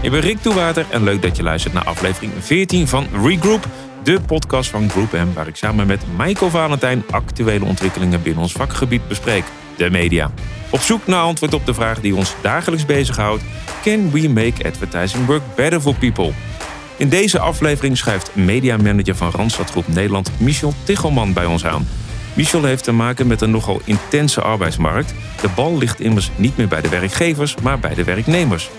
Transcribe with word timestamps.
Ik 0.00 0.10
ben 0.10 0.20
Rick 0.20 0.38
Toewater 0.38 0.86
en 0.90 1.02
leuk 1.02 1.22
dat 1.22 1.36
je 1.36 1.42
luistert 1.42 1.74
naar 1.74 1.84
aflevering 1.84 2.32
14 2.38 2.88
van 2.88 3.06
Regroup, 3.24 3.66
de 4.02 4.20
podcast 4.20 4.70
van 4.70 4.90
Group 4.90 5.12
M, 5.12 5.32
waar 5.34 5.46
ik 5.48 5.56
samen 5.56 5.86
met 5.86 6.02
Michael 6.16 6.50
Valentijn 6.50 7.04
actuele 7.10 7.64
ontwikkelingen 7.64 8.22
binnen 8.22 8.42
ons 8.42 8.52
vakgebied 8.52 9.08
bespreek, 9.08 9.44
de 9.76 9.90
media. 9.90 10.30
Op 10.70 10.80
zoek 10.80 11.06
naar 11.06 11.22
antwoord 11.22 11.54
op 11.54 11.66
de 11.66 11.74
vraag 11.74 12.00
die 12.00 12.14
ons 12.14 12.34
dagelijks 12.42 12.86
bezighoudt: 12.86 13.42
Can 13.82 14.10
we 14.10 14.28
make 14.28 14.64
advertising 14.64 15.26
work 15.26 15.42
better 15.54 15.80
for 15.80 15.94
people? 15.94 16.32
In 16.96 17.08
deze 17.08 17.38
aflevering 17.38 17.96
schuift 17.96 18.34
mediamanager 18.34 19.16
van 19.16 19.30
Randstad 19.30 19.70
Groep 19.70 19.88
Nederland 19.88 20.30
Michel 20.36 20.74
Tichelman 20.84 21.32
bij 21.32 21.46
ons 21.46 21.64
aan. 21.64 21.88
Michel 22.34 22.64
heeft 22.64 22.84
te 22.84 22.92
maken 22.92 23.26
met 23.26 23.40
een 23.40 23.50
nogal 23.50 23.80
intense 23.84 24.40
arbeidsmarkt. 24.40 25.14
De 25.40 25.48
bal 25.54 25.78
ligt 25.78 26.00
immers 26.00 26.30
niet 26.36 26.56
meer 26.56 26.68
bij 26.68 26.80
de 26.80 26.88
werkgevers, 26.88 27.54
maar 27.62 27.78
bij 27.78 27.94
de 27.94 28.04
werknemers. 28.04 28.70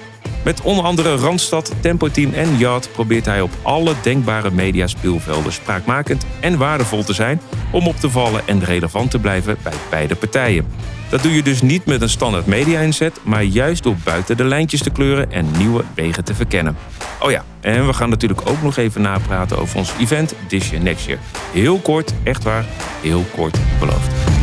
Met 0.43 0.61
onder 0.61 0.85
andere 0.85 1.15
Randstad, 1.15 1.71
Tempo 1.79 2.07
Team 2.07 2.33
en 2.33 2.57
Yard 2.57 2.89
probeert 2.91 3.25
hij 3.25 3.41
op 3.41 3.51
alle 3.61 3.93
denkbare 4.01 4.51
mediaspeelvelden 4.51 5.53
spraakmakend 5.53 6.25
en 6.39 6.57
waardevol 6.57 7.03
te 7.03 7.13
zijn 7.13 7.41
om 7.71 7.87
op 7.87 7.95
te 7.95 8.09
vallen 8.09 8.47
en 8.47 8.63
relevant 8.63 9.11
te 9.11 9.19
blijven 9.19 9.57
bij 9.63 9.73
beide 9.89 10.15
partijen. 10.15 10.65
Dat 11.09 11.23
doe 11.23 11.35
je 11.35 11.43
dus 11.43 11.61
niet 11.61 11.85
met 11.85 12.01
een 12.01 12.09
standaard 12.09 12.45
media-inzet, 12.45 13.19
maar 13.23 13.43
juist 13.43 13.83
door 13.83 13.95
buiten 14.03 14.37
de 14.37 14.43
lijntjes 14.43 14.81
te 14.81 14.89
kleuren 14.89 15.31
en 15.31 15.51
nieuwe 15.57 15.83
wegen 15.93 16.23
te 16.23 16.35
verkennen. 16.35 16.77
Oh 17.19 17.31
ja, 17.31 17.43
en 17.61 17.87
we 17.87 17.93
gaan 17.93 18.09
natuurlijk 18.09 18.41
ook 18.49 18.61
nog 18.61 18.77
even 18.77 19.01
napraten 19.01 19.57
over 19.57 19.77
ons 19.77 19.91
event 19.99 20.33
This 20.47 20.69
Year 20.69 20.83
Next 20.83 21.05
Year. 21.05 21.19
Heel 21.53 21.79
kort, 21.79 22.13
echt 22.23 22.43
waar, 22.43 22.65
heel 23.01 23.25
kort 23.35 23.57
beloofd. 23.79 24.38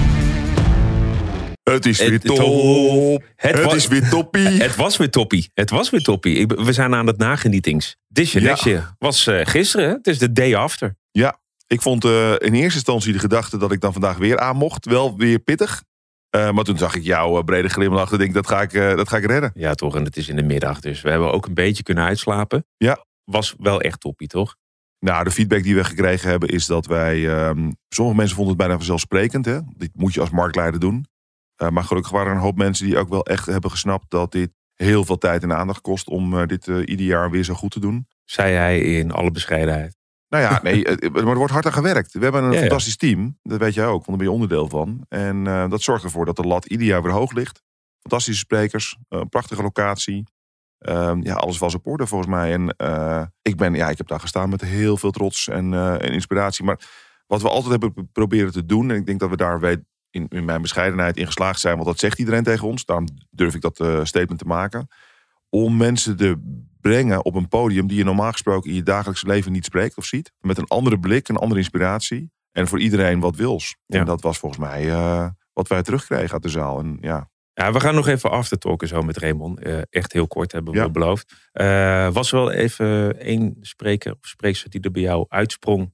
Het 1.71 1.87
is 1.87 1.99
weer 1.99 2.21
top. 2.21 3.23
Het 3.37 3.55
Het, 3.57 3.65
wa- 3.65 3.75
is 3.75 3.87
weer 3.87 4.09
toppie. 4.09 4.49
Het 4.49 4.77
was 4.77 4.97
weer 4.97 5.11
toppie. 5.11 5.51
Het 5.55 5.71
was 5.71 5.91
weer 5.91 6.01
toppie. 6.03 6.47
We 6.47 6.73
zijn 6.73 6.95
aan 6.95 7.07
het 7.07 7.17
nagenietings. 7.19 7.97
Year 8.09 8.69
Ja. 8.69 8.95
Was 8.99 9.27
eh, 9.27 9.41
gisteren. 9.47 9.89
Het 9.89 10.07
is 10.07 10.19
de 10.19 10.33
day 10.33 10.57
after. 10.57 10.97
Ja, 11.11 11.39
ik 11.67 11.83
vond 11.83 12.05
eh, 12.05 12.31
in 12.33 12.55
eerste 12.55 12.75
instantie 12.75 13.13
de 13.13 13.19
gedachte 13.19 13.59
dat 13.59 13.73
ik 13.73 13.81
dan 13.81 13.93
vandaag 13.93 14.17
weer 14.17 14.39
aan 14.39 14.57
mocht 14.57 14.85
wel 14.85 15.17
weer 15.17 15.39
pittig. 15.39 15.83
Eh, 16.31 16.51
maar 16.51 16.65
toen 16.65 16.79
zag 16.79 16.95
ik 16.95 17.03
jouw 17.03 17.43
brede 17.43 17.69
glimlach 17.69 18.13
en 18.13 18.19
denk 18.19 18.29
ik, 18.31 18.35
dat 18.37 18.47
ga 18.49 18.63
ik, 18.63 18.73
dat 18.73 19.09
ga 19.09 19.17
ik 19.17 19.27
redden. 19.27 19.51
Ja, 19.55 19.75
toch. 19.75 19.97
En 19.97 20.05
het 20.05 20.17
is 20.17 20.29
in 20.29 20.37
de 20.37 20.43
middag. 20.43 20.81
Dus 20.81 21.01
we 21.01 21.11
hebben 21.11 21.33
ook 21.33 21.47
een 21.47 21.55
beetje 21.55 21.83
kunnen 21.83 22.05
uitslapen. 22.05 22.67
Ja. 22.77 23.05
Was 23.25 23.55
wel 23.59 23.81
echt 23.81 24.01
toppie, 24.01 24.29
toch? 24.29 24.57
Nou, 24.99 25.25
de 25.25 25.31
feedback 25.31 25.63
die 25.63 25.75
we 25.75 25.85
gekregen 25.85 26.31
hebben 26.31 26.49
is 26.49 26.67
dat 26.67 26.87
wij... 26.87 27.29
ehm, 27.29 27.71
sommige 27.89 28.17
mensen 28.17 28.37
vonden 28.37 28.49
het 28.55 28.63
bijna 28.63 28.77
vanzelfsprekend. 28.77 29.45
Hè? 29.45 29.59
Dit 29.77 29.91
moet 29.95 30.15
je 30.15 30.21
als 30.21 30.31
marktleider 30.31 30.81
doen. 30.81 31.07
Eh, 31.57 31.69
maar 31.69 31.85
gelukkig 31.85 32.13
waren 32.13 32.29
er 32.31 32.35
een 32.37 32.43
hoop 32.43 32.57
mensen 32.57 32.87
die 32.87 32.99
ook 32.99 33.09
wel 33.09 33.25
echt 33.27 33.47
hebben 33.47 33.71
gesnapt... 33.71 34.11
dat 34.11 34.33
dit 34.33 34.51
heel 34.75 35.05
veel 35.05 35.19
tijd 35.19 35.43
en 35.43 35.57
aandacht 35.57 35.81
kost 35.81 36.09
om 36.09 36.39
eh, 36.39 36.47
dit 36.47 36.69
eh, 36.69 36.77
ieder 36.85 37.07
jaar 37.07 37.31
weer 37.31 37.45
zo 37.45 37.55
goed 37.55 37.71
te 37.71 37.81
doen. 37.81 38.07
Zei 38.25 38.55
hij 38.55 38.81
in 38.81 39.11
alle 39.13 39.31
bescheidenheid. 39.31 39.97
Nou 40.29 40.43
ja, 40.43 40.61
nee, 40.63 40.83
maar 41.13 41.27
er 41.27 41.37
wordt 41.37 41.53
hard 41.53 41.67
aan 41.67 41.73
gewerkt. 41.73 42.13
We 42.13 42.23
hebben 42.23 42.43
een 42.43 42.49
Ja, 42.51 42.55
ja. 42.55 42.61
fantastisch 42.61 42.97
team. 42.97 43.39
Dat 43.43 43.59
weet 43.59 43.75
jij 43.75 43.87
ook, 43.87 43.93
want 43.93 44.07
daar 44.07 44.17
ben 44.17 44.27
je 44.27 44.33
onderdeel 44.33 44.69
van. 44.69 45.05
En 45.09 45.45
dat 45.71 45.83
zorgt 45.83 46.05
ervoor 46.05 46.25
dat 46.25 46.37
de 46.37 46.43
lat 46.43 46.65
ieder 46.67 46.87
jaar 46.87 47.03
weer 47.03 47.13
hoog 47.13 47.33
ligt. 47.33 47.63
Fantastische 48.01 48.41
sprekers, 48.41 48.97
een 49.09 49.29
prachtige 49.29 49.63
locatie. 49.63 50.25
Ehm, 50.79 51.21
ja, 51.23 51.35
alles 51.35 51.59
was 51.59 51.75
op 51.75 51.87
orde 51.87 52.07
volgens 52.07 52.31
mij. 52.31 52.53
En 52.53 52.69
ik, 53.43 53.57
ben, 53.57 53.75
ja, 53.75 53.91
ik 53.91 53.99
heb 53.99 54.09
daar 54.09 54.21
gestaan 54.21 54.49
met 54.49 54.61
heel 54.61 54.97
veel 54.97 55.11
trots 55.11 55.49
en, 55.49 55.75
en 55.75 56.13
inspiratie. 56.13 56.65
Maar 56.65 56.81
wat 57.27 57.43
we 57.43 57.49
altijd 57.49 57.71
hebben 57.71 57.93
pro- 57.93 58.05
proberen 58.13 58.53
te 58.53 58.67
doen... 58.67 58.91
en 58.91 58.97
ik 58.97 59.07
denk 59.07 59.21
dat 59.21 59.31
we 59.31 59.37
daar 59.37 59.61
in, 60.17 60.27
in 60.29 60.45
mijn 60.45 60.63
bescheidenheid 60.63 61.17
in 61.17 61.27
geslaagd 61.27 61.61
zijn... 61.61 61.75
want 61.75 61.87
dat 61.87 61.99
zegt 61.99 62.19
iedereen 62.19 62.43
tegen 62.43 62.69
ons. 62.69 62.85
Daarom 62.85 63.07
durf 63.31 63.55
ik 63.55 63.61
dat 63.61 63.81
eh, 63.81 64.05
statement 64.05 64.39
te 64.39 64.47
maken. 64.47 64.89
Om 65.49 65.77
mensen 65.77 66.17
te 66.17 66.63
brengen 66.81 67.25
op 67.25 67.35
een 67.35 67.49
podium... 67.49 67.87
die 67.87 67.97
je 67.99 68.05
normaal 68.05 68.33
gesproken 68.33 68.71
in 68.71 68.77
je 68.77 68.83
dagelijks 68.83 69.25
leven 69.25 69.53
niet 69.53 69.65
spreekt 69.65 69.97
of 69.97 70.05
ziet. 70.05 70.33
Met 70.41 70.59
een 70.59 70.67
andere 70.67 70.99
blik, 70.99 71.29
een 71.29 71.37
andere 71.37 71.61
inspiratie. 71.61 72.31
En 72.53 72.69
voor 72.69 72.81
iedereen 72.81 73.21
wat 73.21 73.37
wils. 73.37 73.77
Ja. 73.87 73.99
En 73.99 74.05
dat 74.07 74.21
was 74.23 74.39
volgens 74.39 74.61
mij 74.61 74.91
eh, 74.91 75.29
wat 75.53 75.69
wij 75.69 75.83
terugkregen 75.83 76.33
uit 76.33 76.43
de 76.43 76.49
zaal. 76.49 76.79
En 76.79 76.99
ja, 77.01 77.31
Ja, 77.53 77.73
we 77.73 77.81
gaan 77.81 77.95
nog 77.95 78.07
even 78.09 78.31
aftertalken 78.31 78.89
zo 78.89 79.03
met 79.03 79.17
Raymond. 79.17 79.61
Eh, 79.61 79.79
echt 79.91 80.13
heel 80.13 80.27
kort 80.27 80.53
hebben 80.53 80.73
we 80.73 80.79
Ja. 80.79 80.91
beloofd. 80.91 81.35
Was 82.15 82.33
er 82.33 82.39
wel 82.39 82.51
even 82.51 83.19
één 83.21 83.57
spreker 83.61 84.13
of 84.13 84.27
spreekster 84.29 84.71
die 84.71 84.81
er 84.81 84.91
bij 84.91 85.03
jou 85.03 85.25
uitsprong 85.29 85.93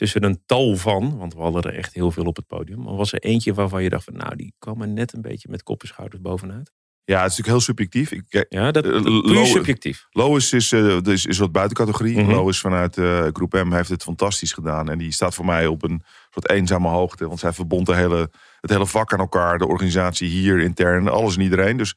tussen 0.00 0.24
een 0.24 0.42
tal 0.46 0.76
van, 0.76 1.16
want 1.18 1.34
we 1.34 1.40
hadden 1.40 1.62
er 1.62 1.74
echt 1.74 1.94
heel 1.94 2.10
veel 2.10 2.24
op 2.24 2.36
het 2.36 2.46
podium. 2.46 2.82
Maar 2.82 2.94
was 2.96 3.12
er 3.12 3.18
eentje 3.20 3.54
waarvan 3.54 3.82
je 3.82 3.88
dacht 3.88 4.04
van, 4.04 4.16
nou, 4.16 4.36
die 4.36 4.54
kwam 4.58 4.80
er 4.82 4.88
net 4.88 5.12
een 5.12 5.22
beetje 5.22 5.48
met 5.50 5.62
kop 5.62 5.82
en 5.82 5.88
schouders 5.88 6.22
bovenuit? 6.22 6.72
ja, 7.04 7.22
het 7.22 7.30
is 7.30 7.36
natuurlijk 7.38 7.56
heel 7.66 7.74
subjectief. 7.74 8.10
Ik, 8.12 8.24
eh, 8.28 8.42
Ja, 8.48 8.70
dat 8.70 8.84
Eh, 8.84 8.90
puur 9.02 9.22
Lo- 9.34 9.44
subjectief. 9.44 10.06
Lois 10.10 10.52
is, 10.52 10.72
eh, 10.72 10.96
is, 11.02 11.26
is 11.26 11.38
wat 11.38 11.52
buitencategorie. 11.52 12.18
Mhm. 12.20 12.30
Lois 12.30 12.60
vanuit 12.60 12.98
eh 12.98 13.26
Groep 13.32 13.52
M 13.52 13.72
heeft 13.72 13.88
het 13.88 14.02
fantastisch 14.02 14.52
gedaan. 14.52 14.88
En 14.90 14.98
die 14.98 15.12
staat 15.12 15.34
voor 15.34 15.44
mij 15.44 15.66
op 15.66 15.82
een 15.82 16.02
soort 16.30 16.48
eenzame 16.50 16.88
hoogte. 16.88 17.26
Want 17.28 17.38
zij 17.40 17.52
verbond 17.52 17.86
de 17.86 17.94
hele, 17.94 18.30
het 18.60 18.70
hele 18.70 18.86
vak 18.86 19.12
aan 19.12 19.18
elkaar. 19.18 19.58
De 19.58 19.66
organisatie 19.66 20.28
hier 20.28 20.58
intern. 20.60 21.08
Alles 21.08 21.36
en 21.36 21.42
iedereen. 21.42 21.76
Dus, 21.76 21.94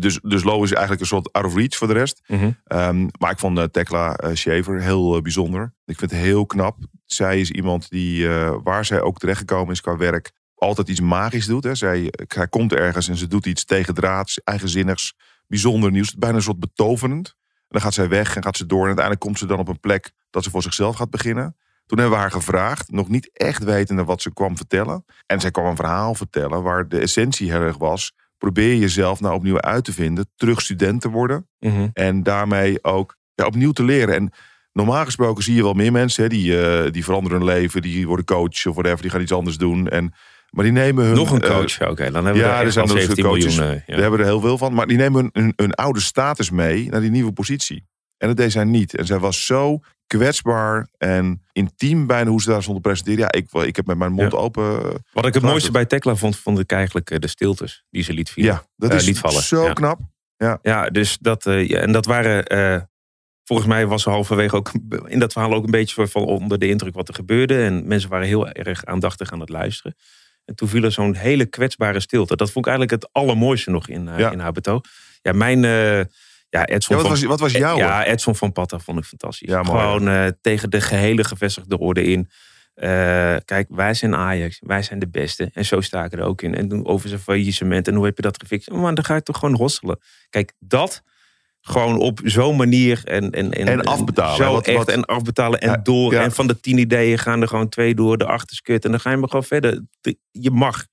dus, 0.00 0.18
dus 0.22 0.42
Lois 0.44 0.62
is 0.70 0.72
eigenlijk 0.72 1.00
een 1.00 1.06
soort 1.06 1.32
out 1.32 1.44
of 1.44 1.54
reach 1.54 1.76
voor 1.76 1.86
de 1.86 1.92
rest. 1.92 2.20
Mhm. 2.26 2.50
Ehm, 2.64 3.06
maar 3.18 3.30
ik 3.30 3.38
vond 3.38 3.58
eh, 3.58 3.64
Tekla 3.64 4.14
eh 4.16 4.34
Shaver 4.34 4.80
heel 4.82 5.16
eh, 5.16 5.22
bijzonder. 5.22 5.74
Ik 5.86 5.98
vind 5.98 6.10
het 6.10 6.20
heel 6.20 6.46
knap. 6.46 6.76
Zij 7.12 7.40
is 7.40 7.50
iemand 7.50 7.90
die, 7.90 8.28
eh, 8.28 8.56
waar 8.62 8.84
zij 8.84 9.00
ook 9.00 9.18
terechtgekomen 9.18 9.72
is 9.72 9.80
qua 9.80 9.96
werk, 9.96 10.30
altijd 10.54 10.88
iets 10.88 11.00
magisch 11.00 11.46
doet. 11.46 11.64
Hè. 11.64 11.74
Zij, 11.74 12.12
zij 12.28 12.48
komt 12.48 12.72
ergens 12.72 13.08
en 13.08 13.16
ze 13.16 13.26
doet 13.26 13.46
iets 13.46 13.64
tegendraads, 13.64 14.40
eigenzinnigs, 14.44 15.14
bijzonder 15.46 15.90
nieuws. 15.90 16.14
Bijna 16.14 16.36
een 16.36 16.42
soort 16.42 16.60
betoverend. 16.60 17.36
En 17.46 17.64
dan 17.68 17.80
gaat 17.80 17.94
zij 17.94 18.08
weg 18.08 18.36
en 18.36 18.42
gaat 18.42 18.56
ze 18.56 18.66
door. 18.66 18.80
En 18.80 18.86
uiteindelijk 18.86 19.24
komt 19.24 19.38
ze 19.38 19.46
dan 19.46 19.58
op 19.58 19.68
een 19.68 19.80
plek 19.80 20.10
dat 20.30 20.44
ze 20.44 20.50
voor 20.50 20.62
zichzelf 20.62 20.96
gaat 20.96 21.10
beginnen. 21.10 21.56
Toen 21.86 21.98
hebben 21.98 22.16
we 22.16 22.22
haar 22.22 22.32
gevraagd, 22.32 22.90
nog 22.90 23.08
niet 23.08 23.30
echt 23.32 23.64
wetende 23.64 24.04
wat 24.04 24.22
ze 24.22 24.32
kwam 24.32 24.56
vertellen. 24.56 25.04
En 25.26 25.40
zij 25.40 25.50
kwam 25.50 25.66
een 25.66 25.76
verhaal 25.76 26.14
vertellen 26.14 26.62
waar 26.62 26.88
de 26.88 26.98
essentie 26.98 27.50
heel 27.50 27.60
erg 27.60 27.78
was. 27.78 28.12
Probeer 28.38 28.76
jezelf 28.76 29.20
nou 29.20 29.34
opnieuw 29.34 29.60
uit 29.60 29.84
te 29.84 29.92
vinden, 29.92 30.30
terug 30.36 30.60
student 30.60 31.00
te 31.00 31.10
worden. 31.10 31.48
Mhm. 31.58 31.88
En 31.92 32.22
daarmee 32.22 32.84
ook 32.84 33.16
ja, 33.34 33.44
opnieuw 33.44 33.72
te 33.72 33.84
leren. 33.84 34.14
En 34.14 34.32
normaal 34.78 35.04
gesproken 35.04 35.42
zie 35.44 35.54
je 35.54 35.62
wel 35.62 35.72
meer 35.72 35.92
mensen 35.92 36.22
hè, 36.22 36.28
die, 36.28 36.60
eh, 36.66 36.92
die 36.92 37.04
veranderen 37.04 37.38
hun 37.38 37.46
leven, 37.46 37.82
die 37.82 38.06
worden 38.06 38.24
coach 38.24 38.66
of 38.66 38.74
whatever, 38.74 39.02
die 39.02 39.10
gaan 39.10 39.20
iets 39.20 39.32
anders 39.32 39.56
doen. 39.58 39.88
En, 39.88 40.12
maar 40.50 40.64
die 40.64 40.72
nemen 40.72 41.04
hun. 41.04 41.14
Nog 41.14 41.30
een 41.30 41.40
eh, 41.42 41.50
coach, 41.50 41.80
oké. 41.88 42.10
dan 42.10 42.24
hebben 42.24 42.42
ja, 42.42 42.48
we 42.48 42.54
er 42.58 42.62
echt 42.64 42.72
zijn 42.72 42.88
al 42.88 42.94
dus 42.94 43.02
17 43.04 43.24
coaches. 43.24 43.56
miljoen. 43.56 43.74
eh, 43.74 43.80
ja. 43.86 43.92
Daar 43.92 44.00
hebben 44.02 44.20
er 44.20 44.26
heel 44.26 44.40
veel 44.40 44.58
van. 44.58 44.74
Maar 44.74 44.86
die 44.86 44.96
nemen 44.96 45.20
hun, 45.20 45.42
hun, 45.42 45.52
hun 45.56 45.74
oude 45.74 46.00
status 46.00 46.50
mee 46.50 46.88
naar 46.88 47.00
die 47.00 47.10
nieuwe 47.10 47.32
positie. 47.32 47.86
En 48.16 48.28
dat 48.28 48.36
deed 48.36 48.52
zij 48.52 48.64
niet. 48.64 48.96
En 48.96 49.06
zij 49.06 49.18
was 49.18 49.46
zo 49.46 49.78
kwetsbaar 50.06 50.88
en 50.98 51.42
intiem 51.52 52.06
bijna 52.06 52.30
hoe 52.30 52.42
ze 52.42 52.48
daar 52.50 52.62
stond 52.62 52.76
te 52.76 52.82
presenteren. 52.82 53.20
Ja, 53.20 53.32
ik, 53.32 53.52
ik 53.66 53.76
heb 53.76 53.86
met 53.86 53.98
mijn 53.98 54.12
mond 54.12 54.32
Ja. 54.32 54.38
open. 54.38 54.80
Wat 55.12 55.26
ik 55.26 55.34
het 55.34 55.42
mooiste 55.42 55.70
bij 55.70 55.84
Tekla 55.86 56.14
vond, 56.14 56.36
vond 56.36 56.58
ik 56.58 56.72
eigenlijk 56.72 57.20
de 57.20 57.28
stiltes 57.28 57.84
die 57.90 58.02
ze 58.02 58.12
liet 58.12 58.30
vielen. 58.30 58.52
Ja, 58.52 58.62
dat 58.76 58.94
is 58.94 59.04
liet 59.06 59.18
vallen. 59.18 59.42
zo 59.42 59.64
Ja. 59.64 59.72
knap. 59.72 60.00
Ja, 60.62 60.90
dus 60.90 61.18
dat, 61.20 61.44
ja, 61.44 61.78
en 61.80 61.92
dat 61.92 62.04
waren, 62.06 62.44
volgens 63.48 63.68
mij 63.68 63.86
was 63.86 64.02
ze 64.02 64.10
halverwege 64.10 64.56
ook 64.56 64.70
in 65.06 65.18
dat 65.18 65.32
verhaal 65.32 65.54
ook 65.54 65.64
een 65.64 65.70
beetje 65.70 66.06
van 66.06 66.22
onder 66.24 66.58
de 66.58 66.68
indruk 66.68 66.94
wat 66.94 67.08
er 67.08 67.14
gebeurde. 67.14 67.64
En 67.64 67.86
mensen 67.86 68.10
waren 68.10 68.26
heel 68.26 68.48
erg 68.48 68.84
aandachtig 68.84 69.32
aan 69.32 69.40
het 69.40 69.48
luisteren. 69.48 69.96
En 70.44 70.54
toen 70.54 70.68
viel 70.68 70.82
er 70.82 70.92
zo'n 70.92 71.14
hele 71.14 71.46
kwetsbare 71.46 72.00
stilte. 72.00 72.36
Dat 72.36 72.50
vond 72.50 72.66
ik 72.66 72.72
eigenlijk 72.72 73.02
het 73.02 73.12
allermooiste 73.12 73.70
nog 73.70 73.88
in, 73.88 74.08
eh, 74.08 74.18
Ja. 74.18 74.30
in 74.30 74.38
haar 74.38 74.52
betoog. 74.52 74.82
Ja, 75.22 75.32
mijn, 75.32 75.64
eh 75.64 75.98
ja, 76.48 76.66
Edson 76.66 76.96
Ja, 76.96 77.02
wat, 77.02 77.10
van, 77.10 77.10
was, 77.10 77.22
wat 77.22 77.40
was 77.40 77.52
jouw? 77.52 77.76
ja, 77.76 78.04
Edson 78.04 78.34
van 78.36 78.52
Patta 78.52 78.78
vond 78.78 78.98
ik 78.98 79.04
fantastisch. 79.04 79.48
Ja, 79.48 79.62
mooi, 79.62 79.80
Gewoon 79.80 80.08
eh, 80.08 80.26
tegen 80.40 80.70
de 80.70 80.80
gehele 80.80 81.24
gevestigde 81.24 81.78
orde 81.78 82.04
in. 82.04 82.28
Kijk, 83.44 83.66
wij 83.68 83.94
zijn 83.94 84.14
Ajax. 84.14 84.58
Wij 84.60 84.82
zijn 84.82 84.98
de 84.98 85.08
beste. 85.08 85.50
En 85.52 85.64
zo 85.64 85.80
sta 85.80 86.04
ik 86.04 86.12
er 86.12 86.22
ook 86.22 86.42
in. 86.42 86.54
En 86.54 86.68
toen 86.68 86.86
over 86.86 87.08
zijn 87.08 87.20
faillissement. 87.20 87.88
En 87.88 87.94
hoe 87.94 88.04
heb 88.04 88.16
je 88.16 88.22
dat 88.22 88.40
gefixt? 88.40 88.70
Maar 88.70 88.94
dan 88.94 89.04
ga 89.04 89.16
ik 89.16 89.24
toch 89.24 89.38
gewoon 89.38 89.56
rosselen. 89.56 89.98
Kijk, 90.30 90.52
dat 90.58 91.02
gewoon 91.68 91.98
op 91.98 92.20
zo'n 92.24 92.56
manier. 92.56 93.00
En, 93.04 93.30
en, 93.30 93.50
En 93.52 93.82
afbetalen, 93.84 94.36
Zo? 94.36 94.52
Wat- 94.52 94.66
echt. 94.66 94.76
wat- 94.76 94.88
En 94.88 95.04
afbetalen. 95.04 95.60
En 95.60 95.68
Ja, 95.70 95.76
door. 95.76 96.12
ja. 96.12 96.22
En 96.22 96.32
van 96.32 96.46
de 96.46 96.60
tien 96.60 96.78
ideeën 96.78 97.18
gaan 97.18 97.40
er 97.42 97.48
gewoon 97.48 97.68
twee 97.68 97.94
door. 97.94 98.18
De 98.18 98.26
achterskut. 98.26 98.84
En 98.84 98.90
dan 98.90 99.00
ga 99.00 99.10
je 99.10 99.16
maar 99.16 99.28
gewoon 99.28 99.44
verder. 99.44 99.84
De- 100.00 100.18
Je 100.30 100.50
mag. 100.50 100.86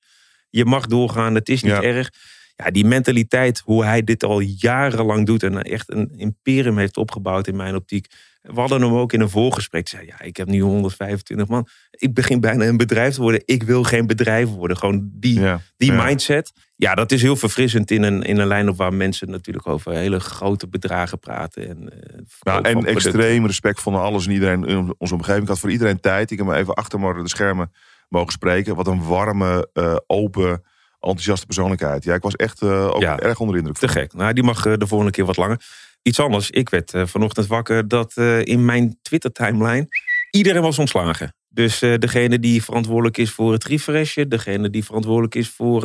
Je 0.50 0.66
mag 0.66 0.86
doorgaan. 0.86 1.36
Het 1.36 1.50
is 1.50 1.64
niet 1.64 1.72
Ja. 1.72 1.82
erg. 1.82 2.10
Ja, 2.56 2.72
die 2.72 2.86
mentaliteit, 2.86 3.60
hoe 3.66 3.84
hij 3.86 4.04
dit 4.04 4.24
al 4.24 4.40
jarenlang 4.40 5.26
doet 5.26 5.44
en 5.44 5.62
echt 5.62 5.92
een 5.92 6.12
imperium 6.18 6.78
heeft 6.78 6.98
opgebouwd 6.98 7.48
in 7.48 7.56
mijn 7.56 7.76
optiek. 7.76 8.08
We 8.54 8.60
hadden 8.60 8.82
hem 8.82 8.94
ook 8.94 9.14
in 9.14 9.22
een 9.22 9.30
voorgesprek. 9.30 9.88
Zei, 9.88 10.06
ja, 10.06 10.22
ik 10.22 10.38
heb 10.38 10.48
nu 10.48 10.60
125 10.60 11.48
man. 11.48 11.68
Ik 11.92 12.14
begin 12.14 12.40
bijna 12.40 12.66
een 12.66 12.78
bedrijf 12.78 13.14
te 13.14 13.22
worden. 13.22 13.42
Ik 13.46 13.64
wil 13.64 13.84
geen 13.84 14.08
bedrijf 14.08 14.50
worden. 14.50 14.78
Gewoon 14.78 15.10
die, 15.14 15.40
Ja. 15.40 15.60
die 15.78 15.92
Ja. 15.92 16.04
mindset. 16.04 16.52
Ja, 16.76 16.96
dat 16.96 17.12
is 17.12 17.22
heel 17.22 17.36
verfrissend 17.36 17.92
in 17.92 18.04
een, 18.04 18.22
in 18.24 18.38
een 18.38 18.48
lijn 18.48 18.70
op 18.70 18.78
waar 18.78 18.94
mensen 18.94 19.30
natuurlijk 19.30 19.68
over 19.68 19.92
hele 19.92 20.20
grote 20.20 20.68
bedragen 20.68 21.20
praten. 21.20 21.68
En, 21.70 21.90
eh, 22.02 22.10
Nou, 22.40 22.62
van 22.62 22.64
en 22.66 22.86
extreem 22.86 23.46
respectvol 23.46 23.92
naar 23.94 24.02
alles 24.02 24.26
en 24.26 24.32
iedereen 24.32 24.66
in 24.66 24.96
onze 24.98 25.14
omgeving. 25.14 25.42
Ik 25.44 25.48
had 25.48 25.60
voor 25.60 25.72
iedereen 25.72 26.00
tijd. 26.00 26.32
Ik 26.32 26.38
heb 26.38 26.48
me 26.48 26.56
even 26.56 26.74
achter 26.74 27.00
de 27.24 27.30
schermen 27.30 27.72
mogen 28.10 28.32
spreken. 28.32 28.76
Wat 28.76 28.88
een 28.88 29.04
warme, 29.04 29.70
eh, 29.74 29.96
open, 30.08 30.64
enthousiaste 31.00 31.46
persoonlijkheid. 31.46 32.04
Ja, 32.04 32.14
ik 32.14 32.22
was 32.22 32.36
echt 32.36 32.62
eh, 32.62 32.88
ook 32.88 33.02
Ja. 33.02 33.20
erg 33.20 33.40
onder 33.40 33.54
de 33.56 33.62
indruk. 33.62 33.78
Te 33.80 33.88
van. 33.88 34.02
gek. 34.02 34.14
Nou, 34.14 34.34
die 34.34 34.44
mag 34.44 34.62
de 34.78 34.88
volgende 34.88 35.12
keer 35.12 35.26
wat 35.26 35.38
langer. 35.38 35.62
Iets 36.08 36.20
anders. 36.20 36.50
Ik 36.50 36.70
werd 36.70 36.94
uh, 36.94 37.06
vanochtend 37.06 37.48
wakker 37.48 37.88
dat 37.88 38.14
uh, 38.16 38.46
in 38.46 38.66
mijn 38.66 38.98
Twitter-timeline 39.02 39.88
iedereen 40.32 40.62
was 40.62 40.80
ontslagen. 40.80 41.36
Dus 41.50 41.82
uh, 41.82 41.98
degene 41.98 42.40
die 42.40 42.64
verantwoordelijk 42.64 43.18
is 43.18 43.32
voor 43.32 43.52
het 43.52 43.64
refreshen, 43.64 44.30
degene 44.30 44.70
die 44.70 44.84
verantwoordelijk 44.84 45.36
is 45.36 45.50
voor 45.50 45.82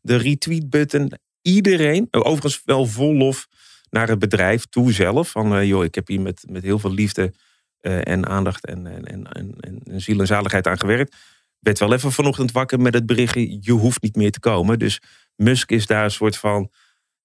de 0.00 0.16
retweet-button. 0.16 1.12
Iedereen, 1.42 2.06
overigens 2.10 2.62
wel 2.64 2.86
vol 2.86 3.14
lof 3.14 3.46
naar 3.90 4.08
het 4.08 4.18
bedrijf 4.18 4.64
toe 4.64 4.92
zelf. 4.92 5.30
Van 5.30 5.66
joh, 5.66 5.84
ik 5.84 5.94
heb 5.94 6.08
hier 6.08 6.20
met, 6.20 6.44
met 6.50 6.62
heel 6.62 6.78
veel 6.78 6.92
liefde 6.92 7.34
en 7.80 8.26
aandacht 8.26 8.66
en, 8.66 8.86
en, 8.86 9.04
en, 9.04 9.26
en, 9.32 9.80
en 9.84 10.00
ziel 10.00 10.20
en 10.20 10.26
zaligheid 10.26 10.66
aan 10.66 10.78
gewerkt. 10.78 11.16
Werd 11.58 11.78
wel 11.78 11.92
even 11.92 12.12
vanochtend 12.12 12.52
wakker 12.52 12.80
met 12.80 12.94
het 12.94 13.06
berichtje, 13.06 13.58
je 13.60 13.72
hoeft 13.72 14.02
niet 14.02 14.16
meer 14.16 14.30
te 14.30 14.40
komen. 14.40 14.78
Dus 14.78 15.00
Musk 15.36 15.70
is 15.70 15.86
daar 15.86 16.04
een 16.04 16.10
soort 16.10 16.36
van 16.36 16.70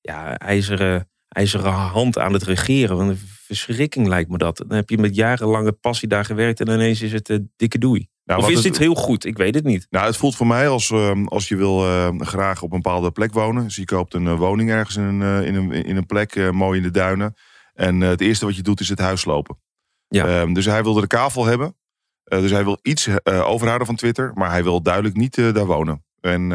ja, 0.02 0.38
ijzeren 0.38 1.10
ijzeren 1.30 1.72
hand 1.72 2.18
aan 2.18 2.34
het 2.34 2.44
regeren. 2.44 2.98
Want 2.98 3.10
een 3.10 3.20
verschrikking 3.46 4.08
lijkt 4.08 4.30
me 4.30 4.38
dat. 4.38 4.58
Dan 4.58 4.78
heb 4.78 4.90
je 4.90 4.98
met 4.98 5.16
jarenlange 5.16 5.72
passie 5.72 6.08
daar 6.08 6.26
gewerkt 6.26 6.60
en 6.60 6.68
ineens 6.68 7.02
is 7.02 7.12
het 7.12 7.30
uh, 7.30 7.38
dikke 7.56 7.78
doei. 7.78 8.08
Nou, 8.24 8.42
of 8.42 8.50
is 8.50 8.62
dit 8.62 8.78
heel 8.78 8.96
goed? 8.96 9.26
Ik 9.26 9.38
weet 9.38 9.56
het 9.56 9.64
niet. 9.64 9.88
Nou, 9.90 10.06
het 10.06 10.18
voelt 10.18 10.36
voor 10.36 10.48
mij 10.48 10.68
als, 10.68 10.90
uh, 10.90 11.26
als 11.26 11.48
je 11.48 11.56
wil 11.56 11.86
uh, 11.86 12.10
graag 12.18 12.62
op 12.62 12.72
een 12.72 12.82
bepaalde 12.82 13.12
plek 13.12 13.34
wonen. 13.34 13.64
Dus 13.64 13.76
je 13.76 13.86
koopt 13.86 14.14
een 14.14 14.36
woning 14.36 14.70
ergens 14.70 14.96
in 14.96 15.04
een, 15.04 15.46
in 15.46 15.56
een, 15.56 15.72
in 15.72 15.96
een 15.96 16.06
plek, 16.06 16.52
mooi 16.52 16.78
in 16.78 16.84
de 16.84 16.92
duinen. 16.92 17.34
En 17.74 18.02
het 18.02 18.22
eerste 18.22 18.46
wat 18.46 18.56
je 18.56 18.62
doet 18.62 18.80
is 18.80 18.90
het 18.90 19.00
huis 19.00 19.22
slopen. 19.22 19.60
Ja. 20.08 20.42
Um, 20.42 20.54
dus 20.54 20.66
hij 20.66 20.84
wilde 20.84 21.02
de 21.02 21.08
kavel 21.08 21.46
hebben. 21.46 21.78
dus 22.24 22.52
hij 22.52 22.64
wil 22.64 22.80
iets 22.82 23.08
overhouden 23.26 23.88
van 23.88 23.96
Twitter. 23.96 24.32
Maar 24.34 24.50
hij 24.50 24.64
wil 24.64 24.82
duidelijk 24.82 25.16
niet 25.16 25.36
daar 25.36 25.66
wonen. 25.66 26.06
En 26.22 26.52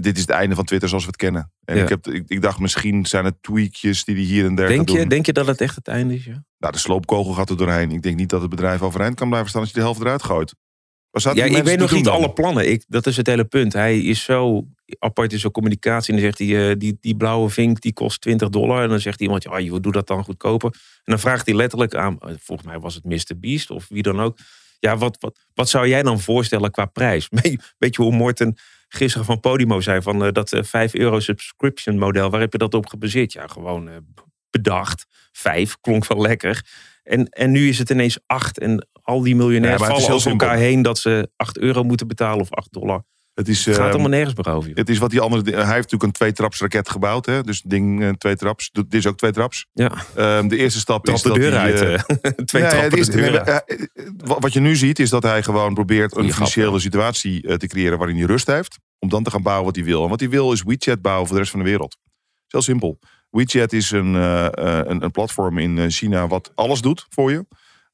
dit 0.00 0.16
is 0.16 0.20
het 0.20 0.30
einde 0.30 0.54
van 0.54 0.64
Twitter 0.64 0.88
zoals 0.88 1.04
we 1.04 1.10
het 1.10 1.20
kennen. 1.20 1.52
En 1.64 1.76
ik, 1.76 1.88
heb, 1.88 2.06
ik, 2.06 2.22
ik, 2.26 2.42
dacht 2.42 2.58
misschien 2.58 3.06
zijn 3.06 3.24
het 3.24 3.34
tweakjes 3.40 4.04
die 4.04 4.14
hij 4.14 4.24
hier 4.24 4.44
en 4.44 4.54
daar 4.54 4.68
denk 4.68 4.88
je, 4.88 4.98
doen. 4.98 5.08
Denk 5.08 5.26
je 5.26 5.32
dat 5.32 5.46
het 5.46 5.60
echt 5.60 5.74
het 5.74 5.88
einde 5.88 6.14
is? 6.14 6.24
Ja? 6.24 6.44
Nou, 6.58 6.72
de 6.72 6.78
sloopkogel 6.78 7.32
gaat 7.32 7.50
er 7.50 7.56
doorheen. 7.56 7.90
Ik 7.90 8.02
denk 8.02 8.16
niet 8.16 8.28
dat 8.28 8.40
het 8.40 8.50
bedrijf 8.50 8.82
overeind 8.82 9.14
kan 9.14 9.28
blijven 9.28 9.48
staan 9.48 9.60
als 9.60 9.70
je 9.70 9.76
de 9.76 9.82
helft 9.82 10.00
eruit 10.00 10.22
gooit. 10.22 10.54
Ja, 11.10 11.44
ik 11.44 11.64
weet 11.64 11.78
nog 11.78 11.92
niet 11.92 12.08
alle 12.08 12.32
plannen. 12.32 12.70
Ik, 12.70 12.84
dat 12.88 13.06
is 13.06 13.16
het 13.16 13.26
hele 13.26 13.44
punt. 13.44 13.72
Hij 13.72 13.98
is 13.98 14.22
zo 14.22 14.66
apart 14.98 15.32
in 15.32 15.38
zijn 15.38 15.52
communicatie. 15.52 16.14
En 16.14 16.20
dan 16.20 16.24
zegt 16.24 16.38
hij, 16.38 16.70
uh, 16.70 16.74
die, 16.78 16.98
die 17.00 17.16
blauwe 17.16 17.50
vink 17.50 17.80
die 17.80 17.92
kost 17.92 18.20
20 18.20 18.48
dollar. 18.48 18.82
En 18.82 18.88
dan 18.88 19.00
zegt 19.00 19.20
iemand, 19.20 19.42
ja, 19.42 19.58
je 19.58 19.80
doe 19.80 19.92
dat 19.92 20.06
dan 20.06 20.24
goedkoper. 20.24 20.70
En 20.72 21.02
dan 21.04 21.18
vraagt 21.18 21.46
hij 21.46 21.54
letterlijk 21.54 21.94
aan, 21.94 22.18
eh, 22.18 22.34
volgens 22.40 22.68
mij 22.68 22.78
was 22.78 22.94
het 22.94 23.04
Mr. 23.04 23.38
Beast 23.38 23.70
of 23.70 23.86
wie 23.88 24.02
dan 24.02 24.20
ook. 24.20 24.38
Ja, 24.78 24.96
wat, 24.96 25.16
wat, 25.20 25.38
wat 25.54 25.68
zou 25.68 25.88
jij 25.88 26.02
dan 26.02 26.20
voorstellen 26.20 26.70
qua 26.70 26.84
prijs? 26.84 27.28
Weet 27.78 27.96
je 27.96 28.02
hoe 28.02 28.12
Morten 28.12 28.56
gisteren 28.94 29.26
van 29.26 29.40
Podimo 29.40 29.80
zei 29.80 30.02
van 30.02 30.24
uh, 30.24 30.32
dat 30.32 30.60
5 30.60 30.94
euro 30.94 31.20
subscription 31.20 31.98
model, 31.98 32.30
waar 32.30 32.40
heb 32.40 32.52
je 32.52 32.58
dat 32.58 32.74
op 32.74 32.86
gebaseerd? 32.86 33.32
Ja, 33.32 33.46
gewoon 33.46 33.88
uh, 33.88 33.94
bedacht. 34.50 35.06
5 35.32 35.76
klonk 35.80 36.06
wel 36.06 36.20
lekker. 36.20 36.64
En, 37.02 37.28
en 37.28 37.50
nu 37.50 37.68
is 37.68 37.78
het 37.78 37.90
ineens 37.90 38.18
8 38.26 38.58
en 38.58 38.88
al 39.02 39.20
die 39.20 39.36
miljonairs 39.36 39.80
ja, 39.80 39.86
vallen 39.86 40.10
over 40.10 40.30
elkaar 40.30 40.56
heen 40.56 40.82
dat 40.82 40.98
ze 40.98 41.30
8 41.36 41.58
euro 41.58 41.82
moeten 41.82 42.06
betalen 42.06 42.40
of 42.40 42.50
8 42.50 42.72
dollar. 42.72 43.04
Het, 43.34 43.48
is, 43.48 43.64
het 43.64 43.74
gaat 43.74 43.84
allemaal 43.84 44.00
ehm, 44.00 44.10
nergens 44.10 44.34
meer 44.34 44.54
over. 44.54 44.70
Het 44.74 44.88
is 44.88 44.98
wat 44.98 45.10
die 45.10 45.20
andere. 45.20 45.42
Hij 45.42 45.58
heeft 45.58 45.68
natuurlijk 45.68 46.02
een 46.02 46.12
twee-traps 46.12 46.60
raket 46.60 46.88
gebouwd. 46.88 47.26
Hè? 47.26 47.42
Dus 47.42 47.62
ding 47.62 48.18
twee 48.18 48.36
traps. 48.36 48.70
Dit 48.72 48.94
is 48.94 49.06
ook 49.06 49.16
twee 49.16 49.32
traps. 49.32 49.66
Ja. 49.72 49.92
Um, 50.38 50.48
de 50.48 50.56
eerste 50.56 50.78
stap 50.78 51.04
Trap 51.04 51.16
is 51.16 51.22
de 51.22 51.28
dat 51.28 51.38
deur 51.38 51.52
hij, 51.52 51.74
uit. 51.74 51.82
Uh, 51.82 52.14
twee 52.44 52.62
nee, 52.62 52.70
trappen 52.70 53.04
de 53.04 53.10
deur 53.10 53.62
Wat 54.40 54.52
je 54.52 54.60
nu 54.60 54.76
ziet 54.76 54.98
is 54.98 55.10
dat 55.10 55.22
hij 55.22 55.42
gewoon 55.42 55.74
probeert 55.74 56.16
een 56.16 56.32
financiële 56.32 56.78
situatie 56.78 57.56
te 57.58 57.66
creëren 57.66 57.98
waarin 57.98 58.16
hij 58.16 58.26
rust 58.26 58.46
heeft 58.46 58.78
om 58.98 59.08
dan 59.08 59.22
te 59.22 59.30
gaan 59.30 59.42
bouwen 59.42 59.64
wat 59.64 59.76
hij 59.76 59.84
wil. 59.84 60.02
En 60.02 60.08
wat 60.08 60.20
hij 60.20 60.28
wil 60.28 60.52
is 60.52 60.62
WeChat 60.62 61.02
bouwen 61.02 61.26
voor 61.26 61.34
de 61.34 61.40
rest 61.40 61.54
van 61.54 61.62
de 61.62 61.68
wereld. 61.70 61.96
Heel 62.46 62.62
simpel. 62.62 62.98
WeChat 63.30 63.72
is 63.72 63.90
een, 63.90 64.14
uh, 64.14 64.46
een, 64.50 65.02
een, 65.02 65.10
platform 65.10 65.58
in 65.58 65.78
eh, 65.78 65.88
China 65.88 66.26
wat 66.26 66.52
alles 66.54 66.80
doet 66.80 67.06
voor 67.08 67.30
je. 67.30 67.46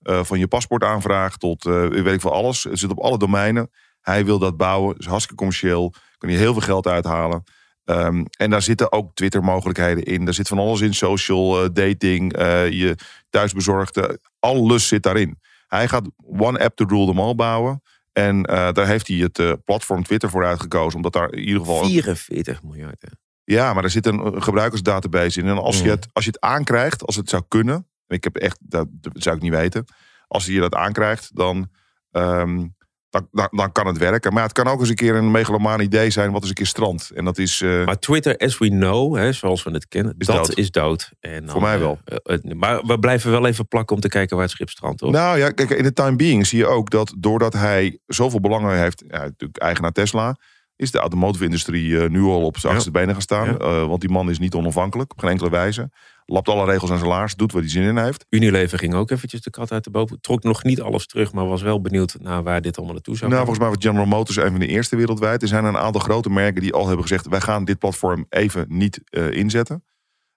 Uh, 0.02 0.24
van 0.24 0.38
je 0.38 0.46
paspoortaanvraag 0.46 1.36
tot 1.36 1.64
weet 1.64 2.06
ik 2.06 2.20
veel 2.20 2.32
alles. 2.32 2.64
Het 2.64 2.78
zit 2.78 2.90
op 2.90 2.98
alle 2.98 3.18
domeinen. 3.18 3.70
Hij 4.00 4.24
wil 4.24 4.38
dat 4.38 4.56
bouwen. 4.56 4.96
is 4.98 5.06
hartstikke 5.06 5.36
commercieel. 5.36 5.92
Kan 6.18 6.30
je 6.30 6.36
heel 6.36 6.52
veel 6.52 6.62
geld 6.62 6.86
uithalen. 6.86 7.44
Um, 7.84 8.26
en 8.38 8.50
daar 8.50 8.62
zitten 8.62 8.92
ook 8.92 9.14
Twitter-mogelijkheden 9.14 10.04
in. 10.04 10.24
Daar 10.24 10.34
zit 10.34 10.48
van 10.48 10.58
alles 10.58 10.80
in. 10.80 10.94
Social, 10.94 11.72
dating, 11.72 12.32
je 12.70 12.96
thuisbezorgde. 13.30 14.20
Alles 14.38 14.88
zit 14.88 15.02
daarin. 15.02 15.38
Hij 15.66 15.88
gaat 15.88 16.10
one 16.38 16.58
app 16.58 16.76
to 16.76 16.84
rule 16.88 17.06
them 17.06 17.20
all 17.20 17.34
bouwen. 17.34 17.82
En 18.20 18.50
uh, 18.50 18.72
daar 18.72 18.86
heeft 18.86 19.06
hij 19.06 19.16
het 19.16 19.38
uh, 19.38 19.52
platform 19.64 20.02
Twitter 20.02 20.30
voor 20.30 20.44
uitgekozen. 20.44 20.96
Omdat 20.96 21.12
daar 21.12 21.32
in 21.32 21.38
ieder 21.38 21.60
geval. 21.60 21.84
44 21.84 22.62
miljard. 22.62 23.04
Ja, 23.44 23.72
maar 23.74 23.84
er 23.84 23.90
zit 23.90 24.06
een 24.06 24.42
gebruikersdatabase 24.42 25.40
in. 25.40 25.46
En 25.46 25.58
als, 25.58 25.80
je 25.80 25.88
het, 25.88 26.06
als 26.12 26.24
je 26.24 26.30
het 26.30 26.40
aankrijgt, 26.40 27.06
als 27.06 27.16
het 27.16 27.28
zou 27.28 27.42
kunnen. 27.48 27.88
Ik 28.06 28.24
heb 28.24 28.36
echt, 28.36 28.58
dat, 28.60 28.88
zou 29.12 29.36
ik 29.36 29.42
niet 29.42 29.52
weten. 29.52 29.84
Als 30.26 30.46
je 30.46 30.60
dat 30.60 30.74
aankrijgt, 30.74 31.36
dan 31.36 31.68
um, 32.10 32.76
dan, 33.10 33.48
dan, 33.50 33.72
kan 33.72 33.86
het 33.86 33.98
werken. 33.98 34.32
Maar 34.32 34.42
het 34.42 34.52
kan 34.52 34.66
ook 34.66 34.80
eens 34.80 34.88
een 34.88 34.94
keer 34.94 35.14
een 35.14 35.30
megalomaan 35.30 35.80
idee 35.80 36.10
zijn 36.10 36.32
wat 36.32 36.40
eens 36.40 36.48
een 36.48 36.54
keer 36.54 36.66
strand. 36.66 37.10
En 37.14 37.24
dat 37.24 37.38
is, 37.38 37.60
uh, 37.60 37.84
maar 37.84 37.98
Twitter, 37.98 38.36
as 38.36 38.58
we 38.58 38.68
know, 38.68 39.16
hè, 39.16 39.32
zoals 39.32 39.62
we 39.62 39.70
het 39.70 39.88
kennen, 39.88 40.14
is 40.18 40.26
dat 40.26 40.36
dood. 40.36 40.56
is 40.56 40.70
dood. 40.70 41.10
En 41.20 41.50
Voor 41.50 41.60
mij 41.60 41.78
wel. 41.78 41.98
Uh, 42.24 42.54
maar 42.54 42.86
we 42.86 42.98
blijven 42.98 43.30
wel 43.30 43.46
even 43.46 43.68
plakken 43.68 43.96
om 43.96 44.02
te 44.02 44.08
kijken 44.08 44.36
waar 44.36 44.44
het 44.44 44.54
schip 44.54 44.70
strandt. 44.70 45.00
Hoor. 45.00 45.10
Nou 45.10 45.38
ja, 45.38 45.50
kijk, 45.50 45.70
in 45.70 45.82
de 45.82 45.92
time 45.92 46.16
being 46.16 46.46
zie 46.46 46.58
je 46.58 46.66
ook 46.66 46.90
dat 46.90 47.14
doordat 47.18 47.52
hij 47.52 47.98
zoveel 48.06 48.40
belangen 48.40 48.78
heeft, 48.78 49.04
ja, 49.08 49.18
natuurlijk 49.18 49.62
eigenaar 49.62 49.92
Tesla, 49.92 50.36
is 50.76 50.90
de 50.90 50.98
automotive-industrie 50.98 52.08
nu 52.08 52.22
al 52.22 52.44
op 52.44 52.58
zijn 52.58 52.72
achterste 52.72 52.98
benen 52.98 53.12
gaan 53.14 53.22
staan. 53.22 53.46
Ja. 53.46 53.86
want 53.86 54.00
die 54.00 54.10
man 54.10 54.30
is 54.30 54.38
niet 54.38 54.54
onafhankelijk, 54.54 55.12
op 55.12 55.18
geen 55.18 55.30
enkele 55.30 55.50
wijze 55.50 55.90
lapt 56.30 56.48
alle 56.48 56.64
regels 56.64 56.90
aan 56.90 56.98
zijn 56.98 57.10
laars, 57.10 57.34
doet 57.34 57.52
wat 57.52 57.60
hij 57.60 57.70
zin 57.70 57.82
in 57.82 57.96
heeft. 57.96 58.26
Unilever 58.28 58.78
ging 58.78 58.94
ook 58.94 59.10
eventjes 59.10 59.40
de 59.40 59.50
kat 59.50 59.72
uit 59.72 59.84
de 59.84 59.90
boven. 59.90 60.20
Trok 60.20 60.42
nog 60.42 60.62
niet 60.62 60.80
alles 60.80 61.06
terug, 61.06 61.32
maar 61.32 61.46
was 61.46 61.62
wel 61.62 61.80
benieuwd 61.80 62.16
naar 62.20 62.42
waar 62.42 62.60
dit 62.60 62.76
allemaal 62.76 62.94
naartoe 62.94 63.16
zou 63.16 63.30
Nou, 63.30 63.44
volgens 63.44 63.64
mij 63.64 63.74
was 63.74 63.84
General 63.84 64.06
Motors 64.06 64.36
een 64.36 64.50
van 64.50 64.60
de 64.60 64.66
eerste 64.66 64.96
wereldwijd. 64.96 65.42
Er 65.42 65.48
zijn 65.48 65.64
een 65.64 65.76
aantal 65.76 66.00
grote 66.00 66.30
merken 66.30 66.62
die 66.62 66.72
al 66.72 66.86
hebben 66.86 67.02
gezegd... 67.02 67.26
wij 67.26 67.40
gaan 67.40 67.64
dit 67.64 67.78
platform 67.78 68.26
even 68.28 68.64
niet 68.68 69.00
uh, 69.10 69.30
inzetten. 69.30 69.84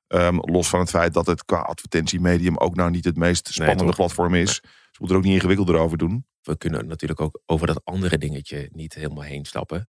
Um, 0.08 0.40
los 0.42 0.70
van 0.70 0.80
het 0.80 0.90
feit 0.90 1.14
dat 1.14 1.26
het 1.26 1.46
qua 1.46 1.58
advertentiemedium 1.58 2.58
ook 2.58 2.76
nou 2.76 2.92
niet 2.92 3.06
het 3.06 3.18
meest 3.18 3.48
spannende 3.48 3.84
nee, 3.84 3.94
platform 3.94 4.36
is. 4.36 4.54
Ze 4.54 4.98
moeten 4.98 5.18
er 5.18 5.24
ook 5.24 5.24
niet 5.24 5.36
ingewikkelder 5.36 5.76
over 5.76 5.98
doen. 5.98 6.26
We 6.42 6.58
kunnen 6.58 6.88
natuurlijk 6.88 7.22
ook 7.22 7.42
over 7.46 7.68
dat 7.68 7.82
andere 7.84 8.18
dingetje 8.18 8.70
niet 8.72 8.94
helemaal 8.94 9.24
heen 9.24 9.46
stappen. 9.46 9.88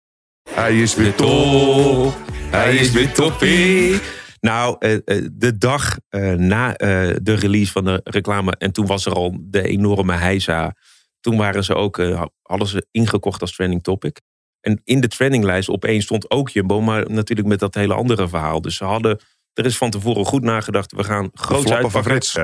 Hij 0.49 0.81
is 0.81 0.95
weer 0.95 1.15
top. 1.15 2.13
Hij 2.29 2.75
is 2.75 2.91
weer 2.91 3.13
toppie. 3.13 4.22
Nou, 4.44 4.75
eh, 4.80 4.94
eh, 4.94 5.28
de 5.31 5.57
dag 5.57 5.98
eh, 6.10 6.31
na 6.31 6.74
de 7.22 7.34
release 7.34 7.72
van 7.72 7.85
de 7.85 8.02
reclame, 8.04 8.56
en 8.57 8.71
toen 8.71 8.85
was 8.85 9.06
er 9.06 9.14
al 9.14 9.38
de 9.42 9.62
enorme 9.62 10.14
heisa. 10.14 10.76
Toen 11.19 11.38
waren 11.38 11.64
ze 11.64 11.76
ook, 11.76 11.97
hadden 12.42 12.68
ze 12.68 12.88
ingekocht 12.92 13.42
als 13.42 13.56
trending 13.56 13.83
topic. 13.83 14.21
En 14.59 14.81
in 14.83 15.00
de 15.00 15.07
trendinglijst 15.07 15.69
opeens 15.69 16.04
stond 16.04 16.31
ook 16.31 16.50
Jumbo, 16.50 16.81
maar 16.81 17.12
natuurlijk 17.12 17.47
met 17.47 17.59
dat 17.59 17.73
hele 17.73 17.94
andere 17.94 18.28
verhaal. 18.28 18.62
Dus 18.62 18.76
ze 18.76 18.83
hadden, 18.83 19.19
er 19.54 19.66
is 19.66 19.78
van 19.78 19.90
tevoren 19.90 20.26
goed 20.26 20.44
nagedacht, 20.44 20.92
we 20.92 21.04
gaan 21.04 21.30
groot 21.33 21.71
uitpakken. 21.71 21.92
van 21.92 22.04
Frits. 22.04 22.40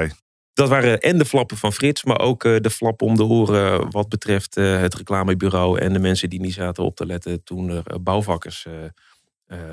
Dat 0.53 0.69
waren 0.69 0.99
en 0.99 1.17
de 1.17 1.25
flappen 1.25 1.57
van 1.57 1.73
Frits, 1.73 2.03
maar 2.03 2.19
ook 2.19 2.43
de 2.43 2.69
flappen 2.69 3.07
om 3.07 3.15
de 3.15 3.23
oren 3.23 3.91
wat 3.91 4.09
betreft 4.09 4.55
het 4.55 4.93
reclamebureau 4.93 5.79
en 5.79 5.93
de 5.93 5.99
mensen 5.99 6.29
die 6.29 6.41
niet 6.41 6.53
zaten 6.53 6.83
op 6.83 6.95
te 6.95 7.05
letten 7.05 7.43
toen 7.43 7.69
er 7.69 8.01
bouwvakkers 8.01 8.67